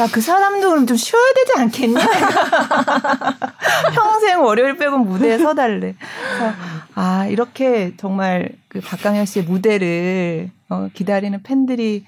야, 0.00 0.08
그 0.10 0.22
사람도 0.22 0.70
그럼 0.70 0.86
좀 0.86 0.96
쉬어야 0.96 1.34
되지 1.34 1.52
않겠니? 1.58 1.94
평생 3.92 4.42
월요일 4.42 4.78
빼고 4.78 4.96
무대에 4.96 5.36
서달래. 5.36 5.94
그래서, 5.98 6.54
아, 6.94 7.26
이렇게 7.26 7.94
정말 7.98 8.52
그 8.68 8.80
박강현 8.80 9.26
씨의 9.26 9.44
무대를 9.44 10.50
어, 10.72 10.88
기다리는 10.94 11.42
팬들이 11.42 12.06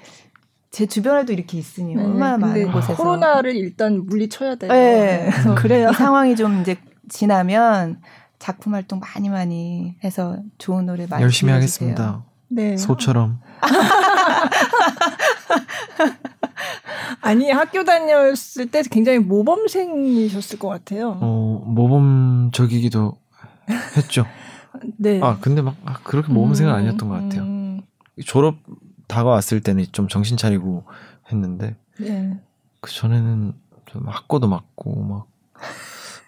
제 0.70 0.86
주변에도 0.86 1.32
이렇게 1.32 1.59
있으니 1.59 1.95
네, 1.95 2.03
얼마나 2.03 2.39
많은 2.39 2.73
곳에서 2.73 2.97
코로나를 2.97 3.55
일단 3.55 4.07
물리쳐야 4.07 4.57
돼요. 4.57 4.73
네, 4.73 5.28
그래서 5.31 5.55
그래요. 5.55 5.91
이 5.91 5.95
상황이 5.95 6.35
좀 6.35 6.62
이제 6.62 6.77
지나면 7.09 8.01
작품 8.39 8.74
활동 8.74 9.01
많이 9.01 9.28
많이 9.28 9.95
해서 10.03 10.39
좋은 10.59 10.86
노래 10.86 11.07
많이 11.07 11.23
열심히. 11.23 11.53
하겠습니다. 11.53 12.24
네. 12.49 12.77
소처럼. 12.77 13.41
아니 17.20 17.51
학교 17.51 17.85
다녔을 17.85 18.70
때 18.70 18.82
굉장히 18.91 19.19
모범생이셨을 19.19 20.59
것 20.59 20.69
같아요. 20.69 21.19
어 21.20 21.62
모범적이기도 21.66 23.16
했죠. 23.97 24.27
네. 24.99 25.20
아 25.23 25.39
근데 25.41 25.62
막 25.62 25.77
아, 25.85 25.95
그렇게 26.03 26.32
모범생은 26.32 26.73
음, 26.73 26.77
아니었던 26.77 27.09
것 27.09 27.15
같아요. 27.15 27.43
음. 27.43 27.73
졸업 28.24 28.57
다가왔을 29.09 29.61
때는 29.61 29.86
좀 29.93 30.09
정신 30.09 30.36
차리고 30.36 30.85
했는데 31.31 31.77
네. 31.99 32.41
그 32.81 32.93
전에는 32.93 33.55
좀 33.86 34.09
학고도 34.09 34.49
맞고 34.49 35.03
막 35.05 35.27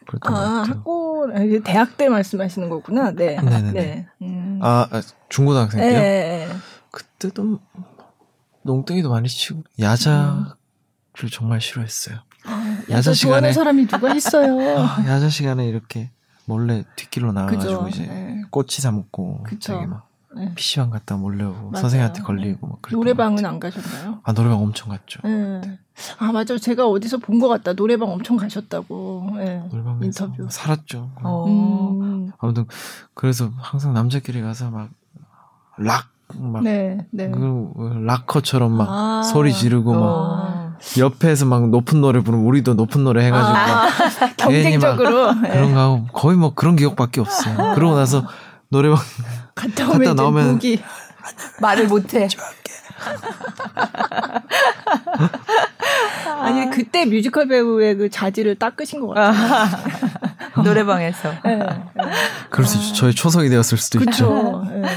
그랬던 0.07 0.33
아, 0.33 0.39
것 0.39 0.45
같아요. 0.45 0.75
학고 0.75 1.27
대학 1.65 1.97
때 1.97 2.09
말씀하시는 2.09 2.69
거구나. 2.69 3.11
네. 3.11 3.37
네네네. 3.41 3.73
네. 3.73 4.07
음. 4.23 4.61
아, 4.63 4.89
아 4.91 5.03
중고등학생 5.29 5.81
때요? 5.81 6.01
네. 6.01 6.49
그때도 6.91 7.61
농땡이도 8.63 9.11
많이 9.11 9.29
치고 9.29 9.63
야자를 9.81 10.45
정말 11.33 11.61
싫어했어요. 11.61 12.19
아, 12.45 12.83
야자, 12.91 13.13
시간에 13.13 13.53
사람이 13.53 13.87
누가 13.87 14.15
있어요? 14.15 14.79
아, 14.79 15.05
야자 15.07 15.29
시간에 15.29 15.67
이렇게 15.67 16.11
몰래 16.45 16.85
뒷길로 16.95 17.33
나가가지고 17.33 17.89
이제 17.89 18.07
네. 18.07 18.43
꼬치 18.51 18.81
사 18.81 18.93
먹고 18.93 19.43
갑자기 19.43 19.87
막 19.87 20.06
네. 20.37 20.53
PC방 20.55 20.91
갔다 20.91 21.17
맞아요. 21.73 21.81
선생님한테 21.81 22.23
걸리고 22.23 22.67
막 22.67 22.79
노래방은 22.91 23.45
안 23.45 23.59
가셨나요? 23.59 24.19
아 24.23 24.33
노래방 24.33 24.61
엄청 24.63 24.91
갔죠. 24.91 25.21
네. 25.25 25.79
아 26.19 26.31
맞아 26.33 26.59
제가 26.59 26.87
어디서 26.87 27.19
본 27.19 27.41
것 27.41 27.49
같다 27.49 27.73
노래방 27.73 28.11
엄청 28.11 28.37
가셨다고 28.37 29.31
네. 29.37 29.63
노래방 29.71 29.99
인터뷰 30.03 30.47
살았죠. 30.51 31.11
어. 31.23 31.47
음. 31.49 32.31
아무튼 32.39 32.67
그래서 33.15 33.51
항상 33.57 33.95
남자끼리 33.95 34.43
가서 34.43 34.71
막락 34.71 36.07
막 36.35 36.63
네, 36.65 36.99
네. 37.13 37.31
그 37.31 37.73
락커처럼 38.05 38.73
막 38.73 38.89
아, 38.91 39.23
소리 39.23 39.53
지르고 39.53 39.93
어. 39.95 39.99
막 40.01 40.79
옆에서 40.99 41.47
막 41.47 41.71
높은 41.71 42.01
노래 42.01 42.21
부르면 42.21 42.45
우리도 42.47 42.75
높은 42.75 43.05
노래 43.05 43.25
해가지고 43.27 43.57
아, 43.57 43.87
경쟁적으로 44.37 45.33
그런 45.41 45.73
거 45.75 45.81
하고 45.81 46.07
거의 46.13 46.37
뭐 46.37 46.53
그런 46.55 46.77
기억밖에 46.77 47.21
없어요. 47.21 47.75
그러고 47.75 47.95
나서 47.97 48.27
노래방 48.69 48.99
갔다, 49.55 49.87
갔다 49.87 50.15
나오면 50.15 50.53
무기. 50.53 50.83
말을 51.61 51.87
못해. 51.89 52.29
아니 56.41 56.71
그때 56.71 57.05
뮤지컬 57.05 57.49
배우의 57.49 57.97
그 57.97 58.11
자질을 58.11 58.57
닦으신 58.57 59.01
것 59.01 59.09
같아요. 59.09 59.67
노래방에서. 60.63 61.33
네, 61.45 61.57
네. 61.57 61.67
그럴 62.51 62.67
수 62.67 62.79
있죠. 62.79 62.95
저희 62.95 63.15
초석이 63.15 63.49
되었을 63.49 63.79
수도 63.79 63.99
그쵸. 63.99 64.11
있죠. 64.11 64.65
네. 64.71 64.89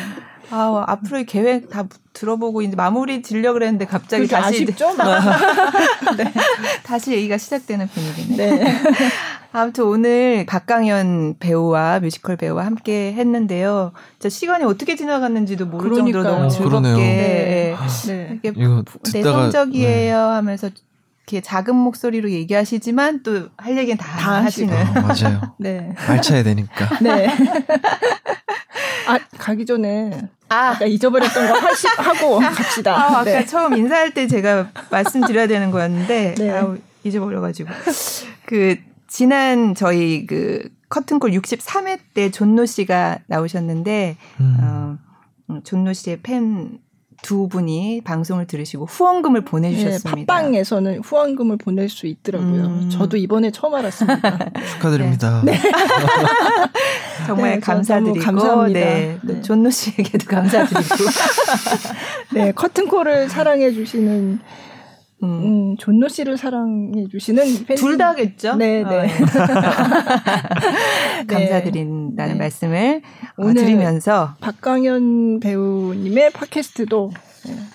아, 0.51 0.83
앞으로의 0.87 1.25
계획 1.25 1.69
다 1.69 1.85
들어보고 2.13 2.61
이제 2.61 2.75
마무리 2.75 3.21
지려 3.21 3.53
그랬는데 3.53 3.85
갑자기 3.85 4.27
다시 4.27 4.63
아쉽죠? 4.63 4.95
네. 6.17 6.33
다시 6.83 7.13
얘기가 7.13 7.37
시작되는 7.37 7.87
분위기네. 7.87 8.35
네. 8.55 8.81
아무튼 9.51 9.85
오늘 9.85 10.45
박강현 10.45 11.37
배우와 11.39 11.99
뮤지컬 12.01 12.35
배우와 12.37 12.65
함께 12.65 13.13
했는데요. 13.13 13.93
진짜 14.19 14.29
시간이 14.29 14.63
어떻게 14.63 14.95
지나갔는지도 14.95 15.65
모를 15.65 15.89
그러니까요. 15.89 16.23
정도로 16.23 16.35
너무 16.35 16.49
즐겁게 16.51 16.89
네. 17.01 17.75
네. 18.07 18.39
이게 18.43 18.53
내성적이에요 19.13 20.15
네. 20.15 20.33
하면서 20.33 20.69
이렇게 21.27 21.41
작은 21.41 21.75
목소리로 21.75 22.31
얘기하시지만 22.31 23.23
또 23.23 23.49
할 23.57 23.77
얘기는 23.77 23.97
다, 23.97 24.17
다 24.17 24.43
하시는. 24.43 24.73
어, 24.73 25.01
맞아요. 25.01 25.41
네. 25.57 25.93
알차야 26.07 26.43
되니까. 26.43 26.97
네. 27.01 27.27
아, 29.15 29.19
가기 29.37 29.65
전에 29.65 30.29
아, 30.49 30.69
아까 30.71 30.85
잊어버렸던 30.85 31.47
거 31.47 31.53
하시, 31.59 31.87
하고 31.87 32.39
갑시다. 32.41 32.95
아, 32.95 33.19
아까 33.19 33.23
네. 33.23 33.45
처음 33.45 33.75
인사할 33.75 34.13
때 34.13 34.27
제가 34.27 34.71
말씀드려야 34.89 35.47
되는 35.47 35.71
거였는데 35.71 36.35
네. 36.39 36.51
아, 36.51 36.75
잊어버려가지고 37.03 37.69
그 38.45 38.77
지난 39.07 39.75
저희 39.75 40.25
그 40.25 40.69
커튼콜 40.89 41.31
63회 41.31 41.99
때 42.13 42.31
존노 42.31 42.65
씨가 42.65 43.19
나오셨는데 43.27 44.17
음. 44.39 44.57
어, 44.61 44.97
음, 45.49 45.61
존노 45.63 45.93
씨의 45.93 46.19
팬 46.21 46.79
두 47.21 47.47
분이 47.47 48.01
방송을 48.03 48.47
들으시고 48.47 48.85
후원금을 48.85 49.41
보내주셨습니다. 49.45 50.15
네, 50.15 50.25
팟빵에서는 50.25 50.99
후원금을 51.03 51.57
보낼 51.57 51.89
수 51.89 52.07
있더라고요. 52.07 52.65
음. 52.65 52.89
저도 52.89 53.17
이번에 53.17 53.51
처음 53.51 53.75
알았습니다. 53.75 54.51
축하드립니다. 54.73 55.41
네. 55.43 55.53
네. 55.53 55.59
정말 57.27 57.51
네, 57.51 57.59
감사드리고, 57.59 58.19
감사합니다. 58.25 58.79
네, 58.79 59.17
네. 59.21 59.41
존노 59.41 59.69
씨에게도 59.69 60.25
감사드리고, 60.27 60.95
네 62.33 62.51
커튼콜을 62.53 63.29
사랑해 63.29 63.71
주시는 63.71 64.39
음. 65.23 65.71
음, 65.71 65.75
존노 65.77 66.07
씨를 66.07 66.37
사랑해 66.37 67.07
주시는 67.09 67.65
둘 67.75 67.97
다겠죠? 67.97 68.55
네, 68.55 68.83
네. 68.83 68.85
어. 68.85 69.07
감사드린다는 71.27 72.33
네. 72.33 72.39
말씀을 72.39 73.01
어, 73.37 73.43
오늘 73.43 73.55
드리면서 73.55 74.35
박강현 74.39 75.41
배우님의 75.41 76.31
팟캐스트도 76.31 77.11
네. 77.45 77.51
음, 77.51 77.67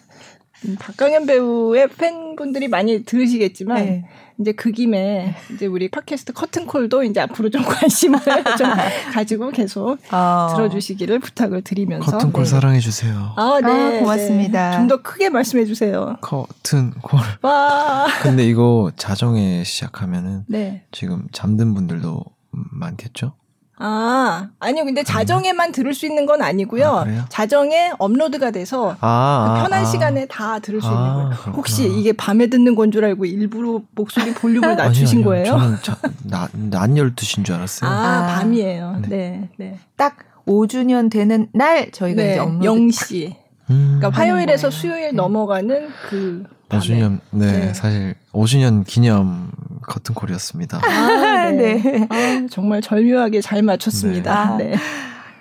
박강현 0.78 1.26
배우의 1.26 1.88
팬분들이 1.88 2.68
많이 2.68 3.04
들으시겠지만 3.04 3.84
네. 3.84 4.04
이제 4.40 4.52
그 4.52 4.72
김에 4.72 5.36
이제 5.52 5.66
우리 5.66 5.88
팟캐스트 5.88 6.32
커튼콜도 6.32 7.04
이제 7.04 7.20
앞으로 7.20 7.50
좀 7.50 7.62
관심을 7.66 8.18
좀 8.58 8.68
가지고 9.12 9.50
계속 9.50 9.98
어. 10.10 10.48
들어주시기를 10.54 11.20
부탁을 11.20 11.62
드리면서 11.62 12.10
커튼콜 12.10 12.44
네. 12.44 12.50
사랑해 12.50 12.80
주세요. 12.80 13.32
아, 13.36 13.60
네, 13.62 13.70
아, 13.70 14.00
고맙습니다. 14.00 14.70
네. 14.70 14.76
좀더 14.76 15.02
크게 15.02 15.28
말씀해 15.28 15.66
주세요. 15.66 16.16
커튼콜. 16.20 17.20
와. 17.42 18.06
근데 18.22 18.44
이거 18.44 18.90
자정에 18.96 19.62
시작하면은 19.64 20.44
네. 20.48 20.84
지금 20.90 21.28
잠든 21.30 21.74
분들도 21.74 22.24
많겠죠? 22.50 23.34
아, 23.76 24.48
아니요. 24.60 24.84
근데 24.84 25.02
자정에만 25.02 25.72
들을 25.72 25.94
수 25.94 26.06
있는 26.06 26.26
건 26.26 26.42
아니고요. 26.42 26.86
아, 26.86 27.26
자정에 27.28 27.90
업로드가 27.98 28.50
돼서 28.52 28.96
아, 29.00 29.54
그 29.56 29.62
편한 29.62 29.82
아, 29.82 29.84
시간에 29.84 30.26
다 30.26 30.58
들을 30.60 30.80
수 30.80 30.86
있는 30.86 30.98
아, 31.00 31.14
거예요. 31.14 31.28
그렇구나. 31.30 31.56
혹시 31.56 31.88
이게 31.88 32.12
밤에 32.12 32.46
듣는 32.46 32.74
건 32.76 32.92
줄 32.92 33.04
알고 33.04 33.24
일부러 33.24 33.80
목소리 33.96 34.32
볼륨을 34.34 34.76
낮추신 34.76 35.18
아니요, 35.24 35.30
아니요. 35.32 35.44
거예요? 35.52 35.58
저는 35.58 35.78
자, 35.82 35.96
낮, 36.22 36.50
낮 36.54 36.90
12시인 36.90 37.44
줄 37.44 37.56
알았어요. 37.56 37.90
아, 37.90 37.94
아. 37.94 38.26
밤이에요. 38.38 38.98
네. 39.02 39.08
네. 39.08 39.48
네. 39.56 39.78
딱 39.96 40.16
5주년 40.46 41.10
되는 41.10 41.48
날 41.52 41.90
저희가 41.90 42.22
네, 42.22 42.30
이제 42.32 42.38
업로드 42.38 42.66
0시. 42.66 43.34
음. 43.70 43.96
그러니까 43.98 44.10
화요일에서 44.20 44.70
수요일 44.70 45.06
네. 45.06 45.12
넘어가는 45.12 45.88
그 46.10 46.44
5주년 46.78 47.20
네, 47.30 47.52
네, 47.52 47.74
사실 47.74 48.14
5주년 48.32 48.84
기념 48.86 49.50
커튼 49.82 50.14
콜이었습니다. 50.14 50.80
아, 50.84 51.50
네. 51.50 51.80
네. 51.82 52.06
아, 52.10 52.46
정말 52.50 52.80
절묘하게 52.80 53.40
잘 53.40 53.62
맞췄습니다. 53.62 54.56
네. 54.56 54.70
네. 54.70 54.76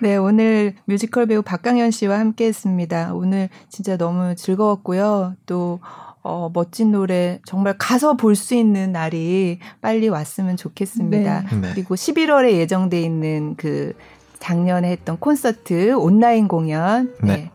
네, 0.00 0.16
오늘 0.16 0.74
뮤지컬 0.84 1.26
배우 1.26 1.40
박강현 1.42 1.90
씨와 1.90 2.18
함께 2.18 2.46
했습니다. 2.46 3.14
오늘 3.14 3.48
진짜 3.70 3.96
너무 3.96 4.34
즐거웠고요. 4.34 5.34
또, 5.46 5.80
어, 6.22 6.50
멋진 6.52 6.90
노래 6.92 7.38
정말 7.46 7.74
가서 7.78 8.16
볼 8.16 8.34
수 8.34 8.54
있는 8.54 8.92
날이 8.92 9.58
빨리 9.80 10.08
왔으면 10.08 10.56
좋겠습니다. 10.56 11.44
네. 11.50 11.56
네. 11.60 11.70
그리고 11.74 11.94
11월에 11.94 12.52
예정돼 12.52 13.00
있는 13.00 13.54
그 13.56 13.94
작년에 14.40 14.90
했던 14.90 15.18
콘서트 15.18 15.92
온라인 15.94 16.48
공연. 16.48 17.14
네. 17.22 17.36
네. 17.36 17.50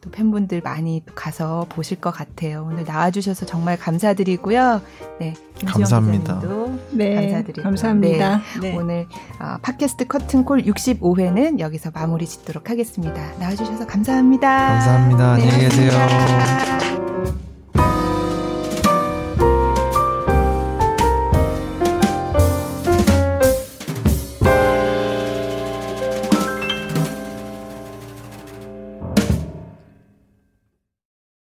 또 0.00 0.10
팬분들 0.10 0.62
많이 0.62 1.02
가서 1.14 1.66
보실 1.68 2.00
것 2.00 2.10
같아요. 2.10 2.66
오늘 2.66 2.84
나와주셔서 2.84 3.44
정말 3.44 3.78
감사드리고요. 3.78 4.80
네, 5.18 5.34
감사합니다. 5.66 6.40
네, 6.92 7.14
감사드리고 7.14 7.62
감사합니다. 7.62 8.40
네, 8.62 8.70
네. 8.70 8.76
오늘 8.76 9.06
어, 9.38 9.58
팟캐스트 9.60 10.06
커튼콜 10.06 10.62
65회는 10.62 11.60
여기서 11.60 11.90
마무리 11.90 12.26
짓도록 12.26 12.70
하겠습니다. 12.70 13.34
나와주셔서 13.38 13.86
감사합니다. 13.86 14.68
감사합니다. 14.68 15.32
안녕히 15.32 15.58
계세요. 15.60 15.90